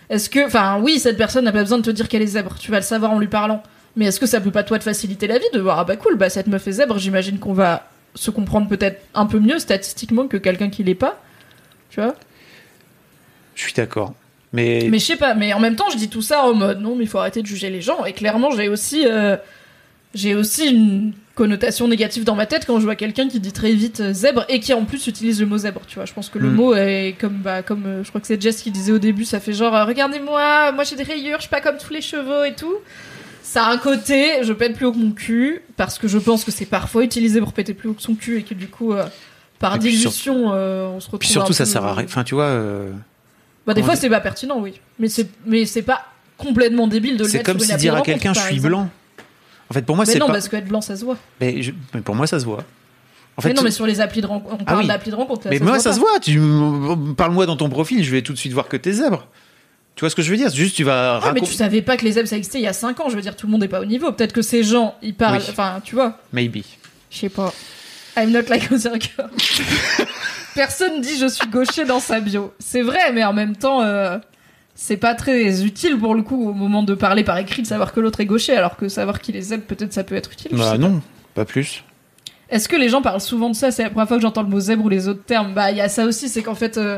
[0.10, 2.56] est-ce que, enfin, oui, cette personne n'a pas besoin de te dire qu'elle est zèbre.
[2.60, 3.62] Tu vas le savoir en lui parlant.
[3.96, 5.98] Mais est-ce que ça peut pas toi te faciliter la vie de voir ah bah
[5.98, 6.98] cool, bah cette meuf est zèbre.
[6.98, 11.22] J'imagine qu'on va se comprendre peut-être un peu mieux statistiquement que quelqu'un qui l'est pas.
[11.90, 12.16] Tu vois?
[13.56, 14.14] Je suis d'accord.
[14.54, 16.82] Mais, Mais je sais pas, mais en même temps, je dis tout ça en mode
[16.82, 18.04] non, mais il faut arrêter de juger les gens.
[18.06, 19.38] Et clairement, j'ai aussi, euh,
[20.14, 21.14] j'ai aussi une
[21.46, 24.46] connotation négative dans ma tête quand je vois quelqu'un qui dit très vite euh, zèbre
[24.48, 25.82] et qui en plus utilise le mot zèbre.
[25.88, 26.56] Tu vois, je pense que le Mm.
[26.56, 29.26] mot est comme, bah, comme euh, je crois que c'est Jess qui disait au début,
[29.26, 32.02] ça fait genre euh, regardez-moi, moi j'ai des rayures, je suis pas comme tous les
[32.02, 32.76] chevaux et tout.
[33.44, 36.44] Ça a un côté, je pète plus haut que mon cul parce que je pense
[36.46, 38.94] que c'est parfois utilisé pour péter plus haut que son cul et que du coup.
[38.94, 39.06] euh,
[39.60, 41.20] par sur- dilution, euh, on se retrouve.
[41.20, 42.06] puis surtout, ça sert à rien.
[42.06, 42.90] Enfin, tu vois, euh,
[43.68, 44.80] bah, des Comment fois, c'est pas pertinent, oui.
[45.00, 46.02] Mais c'est, pas
[46.38, 48.70] complètement débile de le c'est comme si dire à quelqu'un je suis exemple.
[48.70, 48.90] blanc.
[49.72, 50.34] En fait, pour moi, Mais c'est non, pas.
[50.34, 51.18] parce qu'être blanc, ça se voit.
[51.40, 52.64] Mais, je- mais pour moi, ça se voit.
[53.38, 54.88] En fait, mais non, mais sur les applis de rencontre, on parle oui.
[54.88, 55.46] d'appli de rencontre.
[55.48, 56.20] Là, mais ça moi, ça se voit.
[56.22, 56.38] Tu
[57.16, 59.26] parle-moi dans ton profil, je vais tout de suite voir que t'es zèbre.
[59.96, 60.50] Tu vois ce que je veux dire?
[60.54, 61.22] Juste, tu vas.
[61.24, 63.10] Ah, mais tu savais pas que les zèbres ça existait il y a 5 ans.
[63.10, 64.12] Je veux dire, tout le monde est pas au niveau.
[64.12, 65.38] Peut-être que ces gens, ils parlent.
[65.40, 65.46] Oui.
[65.50, 66.18] Enfin, tu vois.
[66.34, 66.64] Maybe.
[67.10, 67.54] Je sais pas.
[68.18, 69.30] I'm not like other girl.
[70.56, 72.54] Personne dit je suis gaucher dans sa bio.
[72.60, 74.18] C'est vrai, mais en même temps, euh,
[74.84, 77.94] c'est pas très utile pour le coup au moment de parler par écrit de savoir
[77.94, 80.54] que l'autre est gaucher, alors que savoir qu'il est zèbre, peut-être ça peut être utile.
[80.54, 81.02] Bah non,
[81.36, 81.84] pas plus.
[82.50, 83.70] Est-ce que les gens parlent souvent de ça?
[83.70, 85.54] C'est la première fois que j'entends le mot zèbre ou les autres termes.
[85.54, 86.98] Bah, il y a ça aussi, c'est qu'en fait, euh,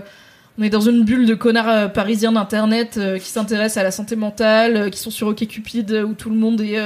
[0.57, 3.91] on est dans une bulle de connards euh, parisiens d'internet euh, qui s'intéressent à la
[3.91, 6.77] santé mentale, qui sont sur OkCupid, où tout le monde est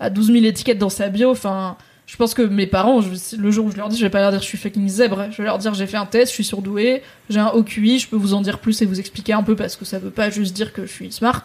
[0.00, 1.30] à 12 000 étiquettes dans sa bio.
[1.30, 3.00] Enfin, je pense que mes parents,
[3.38, 5.28] le jour où je leur dis, je vais pas leur dire je suis fucking zèbre.
[5.30, 8.08] Je vais leur dire j'ai fait un test, je suis surdoué, j'ai un OQI, je
[8.08, 10.30] peux vous en dire plus et vous expliquer un peu parce que ça veut pas
[10.30, 11.42] juste dire que je suis smart.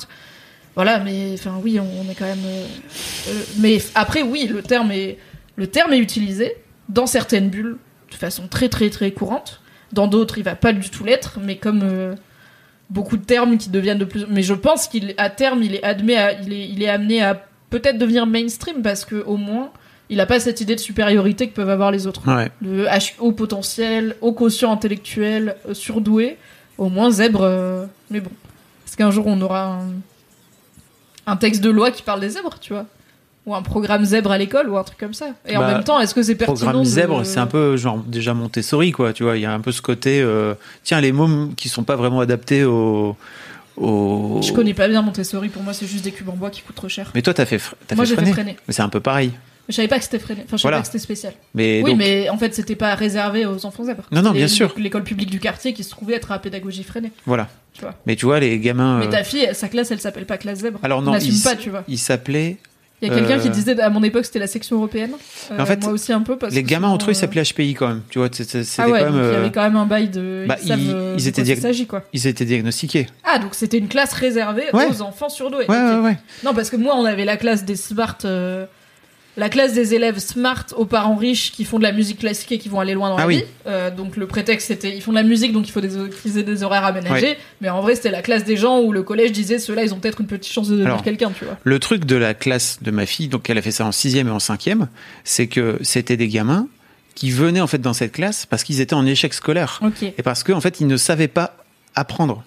[0.76, 2.45] Voilà, mais enfin oui, on, est quand même.
[2.45, 2.65] euh,
[3.30, 5.18] euh, mais après, oui, le terme est
[5.56, 6.56] le terme est utilisé
[6.90, 7.77] dans certaines bulles
[8.11, 9.61] de façon très très très courante.
[9.94, 12.15] Dans d'autres, il va pas du tout l'être, mais comme euh,
[12.90, 14.26] beaucoup de termes qui deviennent de plus.
[14.30, 17.98] Mais je pense qu'à terme, il est admis, il est il est amené à peut-être
[17.98, 19.72] devenir mainstream parce que au moins,
[20.10, 22.49] il a pas cette idée de supériorité que peuvent avoir les autres Ouais.
[22.64, 26.38] H haut potentiel, haut quotient intellectuel, euh, surdoué,
[26.77, 27.41] au moins zèbre.
[27.44, 28.31] euh, mais bon,
[28.88, 29.65] est-ce qu'un jour on aura
[31.27, 32.86] un, un texte de loi qui parle des zèbres, tu vois
[33.45, 35.84] Ou un programme zèbre à l'école ou un truc comme ça Et en Bah, même
[35.84, 39.14] temps, est-ce que c'est pertinent Programme de- zèbre, c'est un peu genre déjà Montessori, quoi.
[39.14, 40.22] Tu vois, il y a un peu ce côté.
[40.22, 43.15] euh, tiens, les mômes qui sont pas vraiment adaptés au.
[43.77, 44.40] au...
[44.41, 46.76] Je connais pas bien Montessori, pour moi c'est juste des cubes en bois qui coûtent
[46.76, 47.11] trop cher.
[47.14, 48.57] Mais toi, t'as fait, fr- Moi fait j'ai fait freiner.
[48.68, 49.31] Mais c'est un peu pareil.
[49.69, 50.41] Je savais pas que c'était freiné.
[50.45, 50.77] Enfin, je savais Voilà.
[50.77, 51.33] pas que c'était spécial.
[51.53, 54.03] Mais oui, donc, mais en fait, c'était pas réservé aux enfants zèbres.
[54.11, 54.73] Non, non, C'était bien sûr.
[54.77, 57.11] L'école publique du quartier qui se trouvait être à pédagogie freinée.
[57.25, 57.47] voilà.
[57.73, 57.93] Tu vois.
[58.07, 58.97] Mais tu vois, les gamins.
[58.99, 60.79] Mais euh, ta fille, sa classe, elle s'appelle pas classe zèbre.
[60.83, 61.83] Alors On non, n'assume il, pas, tu vois.
[61.87, 62.57] il s'appelait.
[63.01, 65.11] Il y a quelqu'un Euh, qui disait à mon époque c'était la section européenne.
[65.51, 67.19] Euh, En fait, moi aussi un peu parce Les que gamins entre eux, ils euh,
[67.21, 68.01] s'appelaient HPI quand même.
[68.09, 69.13] Tu vois, c'était c'était Ah ouais, quand même.
[69.13, 70.43] il y euh, avait quand même un bail de.
[70.45, 72.03] bah, ils, savent, ils- euh, ils de étaient quoi il diag- s'agit quoi.
[72.11, 73.07] Ils étaient diagnostiqués.
[73.23, 74.87] Ah donc c'était une classe réservée Ouais.
[74.89, 75.59] aux enfants surdoués.
[75.69, 75.93] Ouais, Ok.
[75.93, 76.17] ouais, ouais.
[76.43, 78.65] Non parce que moi on avait la classe des smart, euh,
[79.40, 82.57] la classe des élèves smart aux parents riches qui font de la musique classique et
[82.60, 83.38] qui vont aller loin dans Ah la oui.
[83.38, 83.44] vie.
[83.66, 85.90] Euh, donc le prétexte c'était ils font de la musique donc il faut des,
[86.22, 87.26] qu'ils aient des horaires aménagés.
[87.26, 87.38] Ouais.
[87.61, 89.99] Mais en vrai c'était la classe des gens où le collège disait ceux-là ils ont
[89.99, 91.57] peut-être une petite chance de devenir quelqu'un tu vois.
[91.64, 94.28] Le truc de la classe de ma fille, donc elle a fait ça en sixième
[94.28, 94.88] et en cinquième,
[95.24, 96.68] c'est que c'était des gamins
[97.16, 99.80] qui venaient en fait dans cette classe parce qu'ils étaient en échec scolaire
[100.18, 101.56] et parce qu'en fait ils ne savaient pas
[101.95, 102.44] apprendre.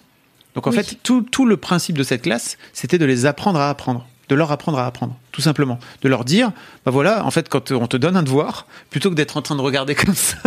[0.55, 0.77] Donc en Oui.
[0.77, 4.36] fait tout, tout le principe de cette classe, c'était de les apprendre à apprendre, de
[4.38, 6.52] leur apprendre à apprendre, tout simplement, de leur dire,
[6.86, 9.56] bah voilà, en fait quand on te donne un devoir, plutôt que d'être en train
[9.56, 10.38] de regarder comme ça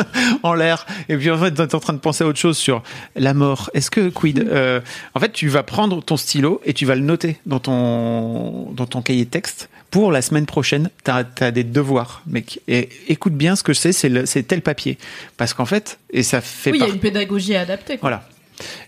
[0.42, 2.82] en l'air et puis en fait d'être en train de penser à autre chose sur
[3.16, 4.82] la mort, est-ce que quid, euh,
[5.14, 8.88] en fait tu vas prendre ton stylo et tu vas le noter dans ton dans
[8.88, 9.70] ton cahier de texte.
[9.92, 12.60] Pour la semaine prochaine, tu as, des devoirs, mec.
[12.68, 14.98] Et écoute bien ce que c'est, c'est tel papier.
[15.38, 17.98] Parce qu'en fait, et ça fait Oui il y a une pédagogie à adapter.
[17.98, 18.10] Quoi.
[18.10, 18.28] voilà.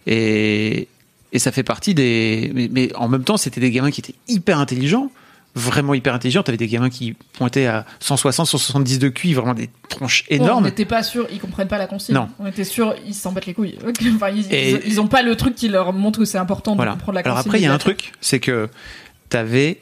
[0.06, 0.90] Et,
[1.38, 2.52] et ça fait partie des.
[2.54, 5.12] Mais, mais en même temps, c'était des gamins qui étaient hyper intelligents,
[5.56, 6.42] vraiment hyper intelligents.
[6.42, 10.44] T'avais des gamins qui pointaient à 160, 170 de QI, vraiment des tronches Bon, on
[10.44, 10.64] énormes.
[10.66, 12.16] n'était pas sûr, ils comprennent pas la consigne.
[12.16, 12.30] Non.
[12.40, 13.78] On était sûr, ils s'en battent les couilles.
[14.16, 16.78] enfin, ils, Et- ils, ont pas le truc qui leur montre que c'est important de
[16.78, 16.94] Voilà.
[16.94, 17.50] comprendre la Alors consigne.
[17.50, 18.68] après, il y a un truc, c'est que
[19.30, 19.80] t'avais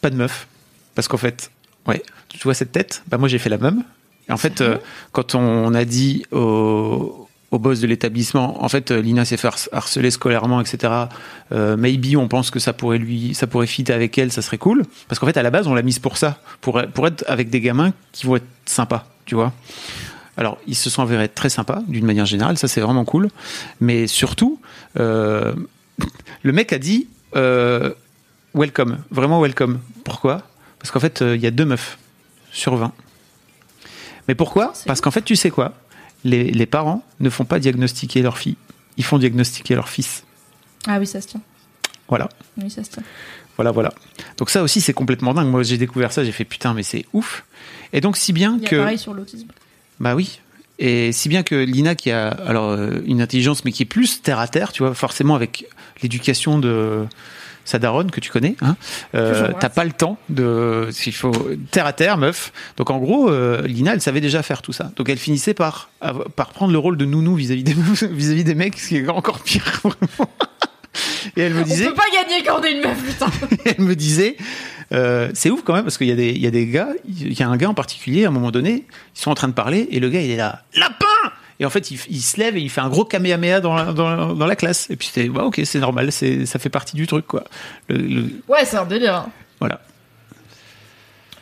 [0.00, 0.48] pas de meuf.
[0.96, 1.50] Parce qu'en fait,
[1.86, 3.02] ouais, tu vois cette tête?
[3.08, 3.84] Bah moi j'ai fait la même.
[4.28, 4.78] Et en fait, euh,
[5.12, 7.25] quand on a dit au,
[7.56, 10.92] au boss de l'établissement, en fait, euh, Lina s'est fait harc- harceler scolairement, etc.
[11.52, 14.58] Euh, maybe on pense que ça pourrait lui, ça pourrait fit avec elle, ça serait
[14.58, 14.84] cool.
[15.08, 17.50] Parce qu'en fait, à la base, on l'a mise pour ça, pour, pour être avec
[17.50, 19.06] des gamins qui vont être sympas.
[19.24, 19.52] tu vois.
[20.36, 23.28] Alors, ils se sont avérés très sympas, d'une manière générale, ça c'est vraiment cool.
[23.80, 24.60] Mais surtout,
[25.00, 25.54] euh,
[26.42, 27.92] le mec a dit euh,
[28.54, 29.80] welcome, vraiment welcome.
[30.04, 30.42] Pourquoi?
[30.78, 31.98] Parce qu'en fait, il y a deux meufs
[32.52, 32.92] sur 20.
[34.28, 34.72] Mais pourquoi?
[34.86, 35.72] Parce qu'en fait, tu sais quoi?
[36.26, 38.56] Les, les parents ne font pas diagnostiquer leur fille,
[38.96, 40.24] ils font diagnostiquer leur fils.
[40.86, 41.40] Ah oui, ça se tient.
[42.08, 42.28] Voilà.
[42.60, 43.02] Oui, ça se tient.
[43.56, 43.92] Voilà, voilà.
[44.36, 45.48] Donc ça aussi, c'est complètement dingue.
[45.48, 47.44] Moi, j'ai découvert ça, j'ai fait putain, mais c'est ouf.
[47.92, 48.76] Et donc, si bien Il y a que...
[48.76, 49.48] pareil sur l'autisme.
[49.98, 50.40] Bah oui.
[50.78, 54.20] Et si bien que Lina, qui a alors euh, une intelligence, mais qui est plus
[54.20, 55.66] terre à terre, tu vois, forcément avec
[56.02, 57.06] l'éducation de
[57.66, 58.76] sa daronne que tu connais, hein,
[59.14, 61.32] euh, t'as pas le temps de, s'il faut
[61.70, 62.52] terre à terre, meuf.
[62.78, 64.90] Donc en gros, euh, Lina, elle savait déjà faire tout ça.
[64.96, 65.90] Donc elle finissait par
[66.36, 67.74] par prendre le rôle de nounou vis-à-vis des
[68.10, 69.64] vis-à-vis des mecs, ce qui est encore pire.
[69.82, 70.30] Vraiment.
[71.36, 73.26] Et elle me disait, On peut pas gagner quand on est une meuf, putain.
[73.64, 74.36] elle me disait,
[74.92, 76.88] euh, c'est ouf quand même parce qu'il y a des, il y a des gars,
[77.06, 79.48] il y a un gars en particulier à un moment donné, ils sont en train
[79.48, 81.06] de parler et le gars il est là, lapin.
[81.60, 83.92] Et en fait, il, il se lève et il fait un gros kamehameha dans la,
[83.92, 84.88] dans la, dans la classe.
[84.90, 87.44] Et puis c'était, bah, ok, c'est normal, c'est, ça fait partie du truc quoi.
[87.88, 89.14] Le- le- Ouais, c'est un délire.
[89.14, 89.30] hein.
[89.60, 89.80] voilà.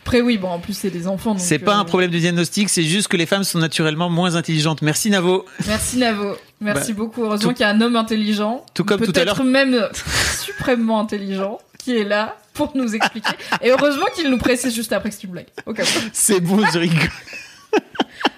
[0.03, 1.31] Après, oui, bon, en plus, c'est des enfants.
[1.33, 4.11] donc, C'est pas euh, un problème de diagnostic, c'est juste que les femmes sont naturellement
[4.11, 4.83] moins intelligentes.
[4.83, 5.47] Merci Navo.
[5.67, 6.37] Merci Navo.
[6.61, 7.25] Merci Bah, beaucoup.
[7.25, 8.67] Heureusement tout- qu'il y a un homme intelligent.
[8.75, 9.37] Tout comme tout à l'heure.
[9.37, 9.89] Peut-être même
[10.45, 13.31] suprêmement intelligent qui est là pour nous expliquer.
[13.63, 15.47] Et heureusement qu'il nous précise juste après que c'est une blague.
[15.67, 15.73] Où.
[16.13, 17.11] C'est bon, je rigole.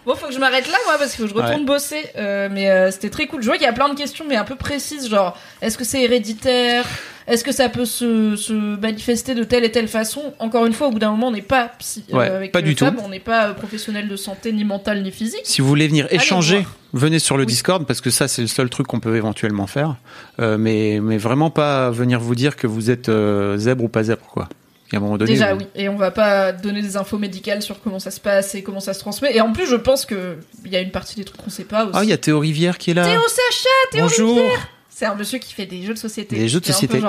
[0.04, 2.00] Bon, faut que je m'arrête là, moi, parce que je retourne bosser.
[2.16, 3.42] euh, mais euh, c'était très cool.
[3.42, 5.82] Je vois qu'il y a plein de questions, mais un peu précises, genre, est-ce que
[5.82, 6.84] c'est héréditaire?
[7.26, 10.32] Est-ce que ça peut se, se manifester de telle et telle façon?
[10.38, 12.76] Encore une fois, au bout d'un moment, on n'est pas psy, euh, avec pas du
[12.76, 12.84] tout.
[13.02, 15.40] on n'est pas professionnel de santé, ni mental, ni physique.
[15.42, 16.74] Si vous voulez venir échanger, voir.
[16.92, 17.48] venez sur le Oui.
[17.48, 19.96] Discord parce que ça c'est le seul truc qu'on peut éventuellement faire.
[20.38, 23.10] Mais mais vraiment pas venir vous dire que vous êtes
[23.56, 24.48] zèbre ou pas zèbre quoi.
[24.92, 25.32] Et à un moment donné.
[25.32, 25.66] Déjà, oui.
[25.74, 28.80] Et on va pas donner des infos médicales sur comment ça se passe et comment
[28.80, 29.34] ça se transmet.
[29.34, 31.64] Et en plus, je pense que il y a une partie des trucs qu'on sait
[31.64, 31.92] pas aussi.
[31.94, 33.04] Ah il y a Théo Rivière qui est là.
[33.04, 34.36] Théo Sacha, Théo Bonjour.
[34.36, 34.68] Rivière.
[34.88, 36.36] C'est un monsieur qui fait des jeux de société.
[36.36, 37.00] Des jeux de société.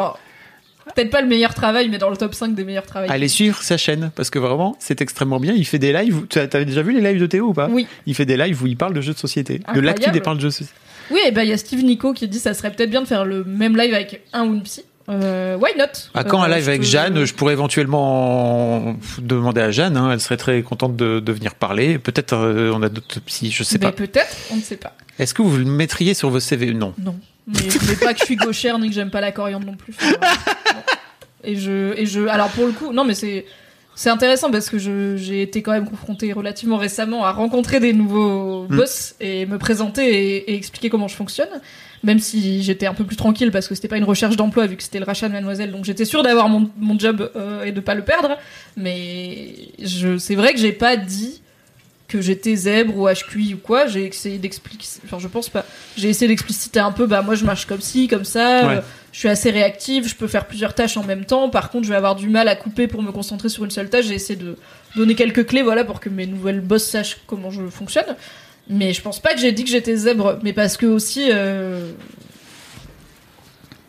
[0.96, 3.10] Peut-être pas le meilleur travail, mais dans le top 5 des meilleurs travails.
[3.10, 5.54] Allez suivre sa chaîne parce que vraiment c'est extrêmement bien.
[5.54, 6.26] Il fait des lives.
[6.30, 7.68] Tu as- T'avais déjà vu les lives de Théo ou pas?
[7.70, 7.86] Oui.
[8.06, 10.38] Il fait des lives où il parle de jeux de société, de l'actu des parles
[10.38, 10.74] de jeux de société.
[11.12, 13.08] Oui, et ben il y a Steve Nico qui dit ça serait peut-être bien de
[13.08, 14.84] faire le même live avec un ou une psy.
[15.10, 15.86] Euh, why not?
[16.14, 17.24] À quand un Euh, live avec Jeanne?
[17.24, 19.96] Je pourrais éventuellement demander à Jeanne.
[19.98, 21.98] hein, elle serait très contente de, de venir parler.
[21.98, 23.96] Peut-être euh, on a d'autres psy, je sais Ben, pas.
[23.96, 24.94] peut-être, on ne sait pas.
[25.20, 26.94] Est-ce que vous le mettriez sur vos CV Non.
[27.00, 27.16] Non.
[27.48, 29.94] Mais, mais pas que je suis gauchère ni que j'aime pas la coriandre non plus.
[30.22, 30.36] Enfin.
[31.44, 33.46] Et je, et je, alors pour le coup, non mais c'est,
[33.98, 38.68] c'est intéressant parce que j'ai été quand même confrontée relativement récemment à rencontrer des nouveaux
[38.70, 38.76] Mm.
[38.78, 40.04] boss et me présenter
[40.36, 41.50] et, et expliquer comment je fonctionne.
[42.04, 44.78] Même si j'étais un peu plus tranquille parce que c'était pas une recherche d'emploi vu
[44.78, 47.72] que c'était le rachat de Mademoiselle, donc j'étais sûre d'avoir mon, mon job euh, et
[47.72, 48.38] de pas le perdre.
[48.76, 51.42] Mais je, c'est vrai que j'ai pas dit
[52.08, 53.88] que j'étais zèbre ou HQI ou quoi.
[53.88, 55.66] J'ai essayé d'expliquer, enfin je pense pas.
[55.98, 58.68] J'ai essayé d'expliciter un peu, bah moi je marche comme ci, comme ça.
[58.68, 58.76] Ouais.
[58.78, 58.82] euh,
[59.12, 61.50] je suis assez réactive, je peux faire plusieurs tâches en même temps.
[61.50, 63.90] Par contre, je vais avoir du mal à couper pour me concentrer sur une seule
[63.90, 64.06] tâche.
[64.06, 64.58] J'ai essayé de
[64.96, 68.16] donner quelques clés, voilà, pour que mes nouvelles boss sachent comment je fonctionne.
[68.70, 71.92] Mais je pense pas que j'ai dit que j'étais zèbre, mais parce que aussi, euh,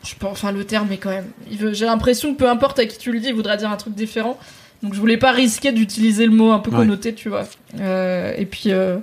[0.05, 1.31] je pense, enfin le terme est quand même.
[1.73, 3.95] J'ai l'impression que peu importe à qui tu le dis, il voudra dire un truc
[3.95, 4.39] différent.
[4.83, 6.79] Donc je voulais pas risquer d'utiliser le mot un peu Ouais.
[6.79, 7.45] connoté, tu vois.
[7.81, 8.99] Euh, et puis, euh,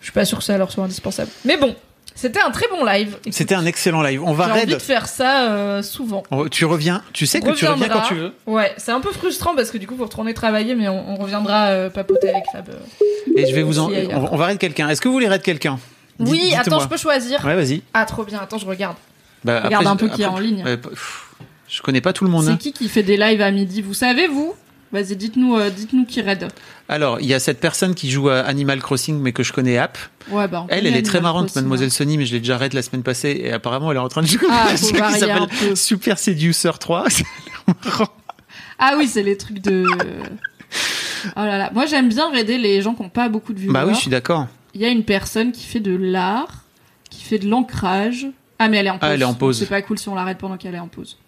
[0.00, 1.30] je suis pas sûre que ça leur soit indispensable.
[1.44, 1.74] Mais bon,
[2.14, 3.18] c'était un très bon live.
[3.30, 4.22] C'était un excellent live.
[4.24, 6.22] On va J'ai envie de faire ça euh, souvent.
[6.30, 7.02] On- Tu reviens.
[7.12, 8.32] Tu sais que tu reviens quand tu veux.
[8.46, 11.16] Ouais, c'est un peu frustrant parce que du coup, faut retourner travailler, mais on, on
[11.16, 12.68] reviendra euh, papoter avec Fab.
[12.70, 13.32] euh.
[13.36, 13.90] Et je vais vous en.
[13.92, 14.88] On, on va raid quelqu'un.
[14.88, 15.78] Est-ce que vous voulez raid quelqu'un?
[16.18, 17.44] Oui, attends, je peux choisir.
[17.44, 17.82] Ouais, vas-y.
[17.92, 18.38] Ah, trop bien.
[18.40, 18.96] Attends, je regarde.
[19.44, 20.64] Bah, Regarde après, un peu qui est en ligne.
[20.64, 21.30] pff,
[21.68, 22.44] je connais pas tout le monde.
[22.44, 22.56] C'est hein.
[22.56, 24.54] qui qui fait des lives à midi Vous savez, vous?
[24.92, 26.48] Vas-y, dites-nous, euh, dites-nous qui raid.
[26.88, 29.76] Alors, il y a cette personne qui joue à Animal Crossing, mais que je connais
[29.78, 29.98] app.
[30.30, 30.64] Ouais, bah.
[30.68, 31.90] Elle, elle est très marrante, Crossing, Mademoiselle hein.
[31.90, 34.22] Sony, mais je l'ai déjà raid la semaine passée et apparemment elle est en train
[34.22, 35.76] de jouer Ah, à un jeu qui s'appelle.
[35.76, 37.10] Super Seducer 3.
[37.10, 38.12] Ça a l'air marrant.
[38.78, 39.86] Ah oui, c'est les trucs de.
[41.34, 41.70] Oh là là.
[41.74, 43.72] Moi, j'aime bien raider les gens qui ont pas beaucoup de vues.
[43.72, 44.46] bah oui, je suis d'accord.
[44.74, 46.64] Il y a une personne qui fait de l'art,
[47.10, 48.26] qui fait de l'ancrage.
[48.58, 49.08] Ah, mais elle est en pause.
[49.08, 49.58] Ah, elle est en pause.
[49.58, 51.18] C'est pas cool si on l'arrête pendant qu'elle est en pause.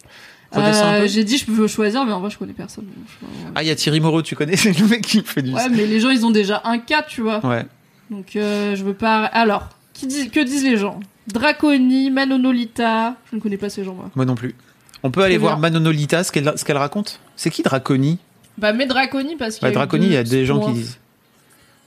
[0.57, 1.07] Euh.
[1.07, 2.87] J'ai dit je peux choisir, mais en vrai je connais personne.
[3.07, 5.53] je- Ah, il y a Thierry Moreau, tu connais C'est le mec qui fait du.
[5.53, 7.45] Ouais, mais les gens ils ont déjà un cas, tu vois.
[7.45, 7.66] Ouais.
[8.11, 9.25] Donc euh, je veux pas.
[9.27, 10.31] Alors, qui dit...
[10.31, 11.01] que disent les gens?
[11.27, 13.16] Draconi, Manonolita.
[13.31, 14.11] Je ne connais pas ces gens moi.
[14.16, 14.55] Moi non plus.
[15.03, 15.70] On peut aller voir bien.
[15.70, 17.20] Manonolita, ce qu'elle ce qu'elle raconte?
[17.37, 18.19] C'est qui Draconi?
[18.57, 20.61] Bah mais Draconi parce Bah, y a eu Draconi, il y a deux des gens
[20.61, 20.99] qui disent.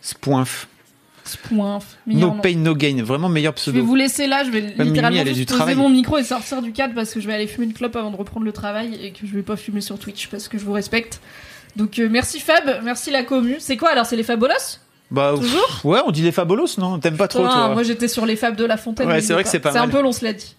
[0.02, 0.68] Spoinf.
[2.08, 3.04] No pain, no gain.
[3.04, 3.86] Vraiment meilleur Je vais pseudo.
[3.86, 6.72] vous laisser là, je vais Mimi, littéralement a juste poser mon micro et sortir du
[6.72, 9.12] cadre parce que je vais aller fumer une clope avant de reprendre le travail et
[9.12, 11.22] que je vais pas fumer sur Twitch parce que je vous respecte.
[11.76, 13.56] Donc euh, merci Fab, merci la commu.
[13.60, 14.80] C'est quoi alors C'est les Fabolos
[15.10, 17.84] Bah, pff, Toujours Ouais, on dit les fabolos, non T'aimes pas trop, Ah, toi Moi
[17.84, 19.08] j'étais sur les fables de La Fontaine.
[19.08, 20.56] Ouais, c'est vrai que c'est pas C'est un peu long, cela dit.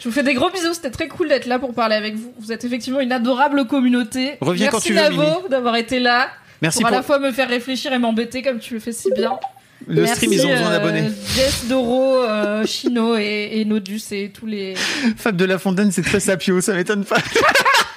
[0.00, 2.32] Je vous fais des gros bisous, c'était très cool d'être là pour parler avec vous.
[2.40, 4.32] Vous êtes effectivement une adorable communauté.
[4.40, 5.48] Reviens Merci quand tu veux, Navo Mimi.
[5.48, 6.28] d'avoir été là.
[6.60, 8.92] Merci pour, pour à la fois me faire réfléchir et m'embêter comme tu le fais
[8.92, 9.38] si bien.
[9.86, 11.10] Le Merci, stream, ils ont besoin euh, d'abonnés.
[11.34, 14.74] Jess, Doro, euh, Chino et, et Nodus et tous les.
[15.16, 17.18] Fab de la Fontaine, c'est très sapio, ça m'étonne pas.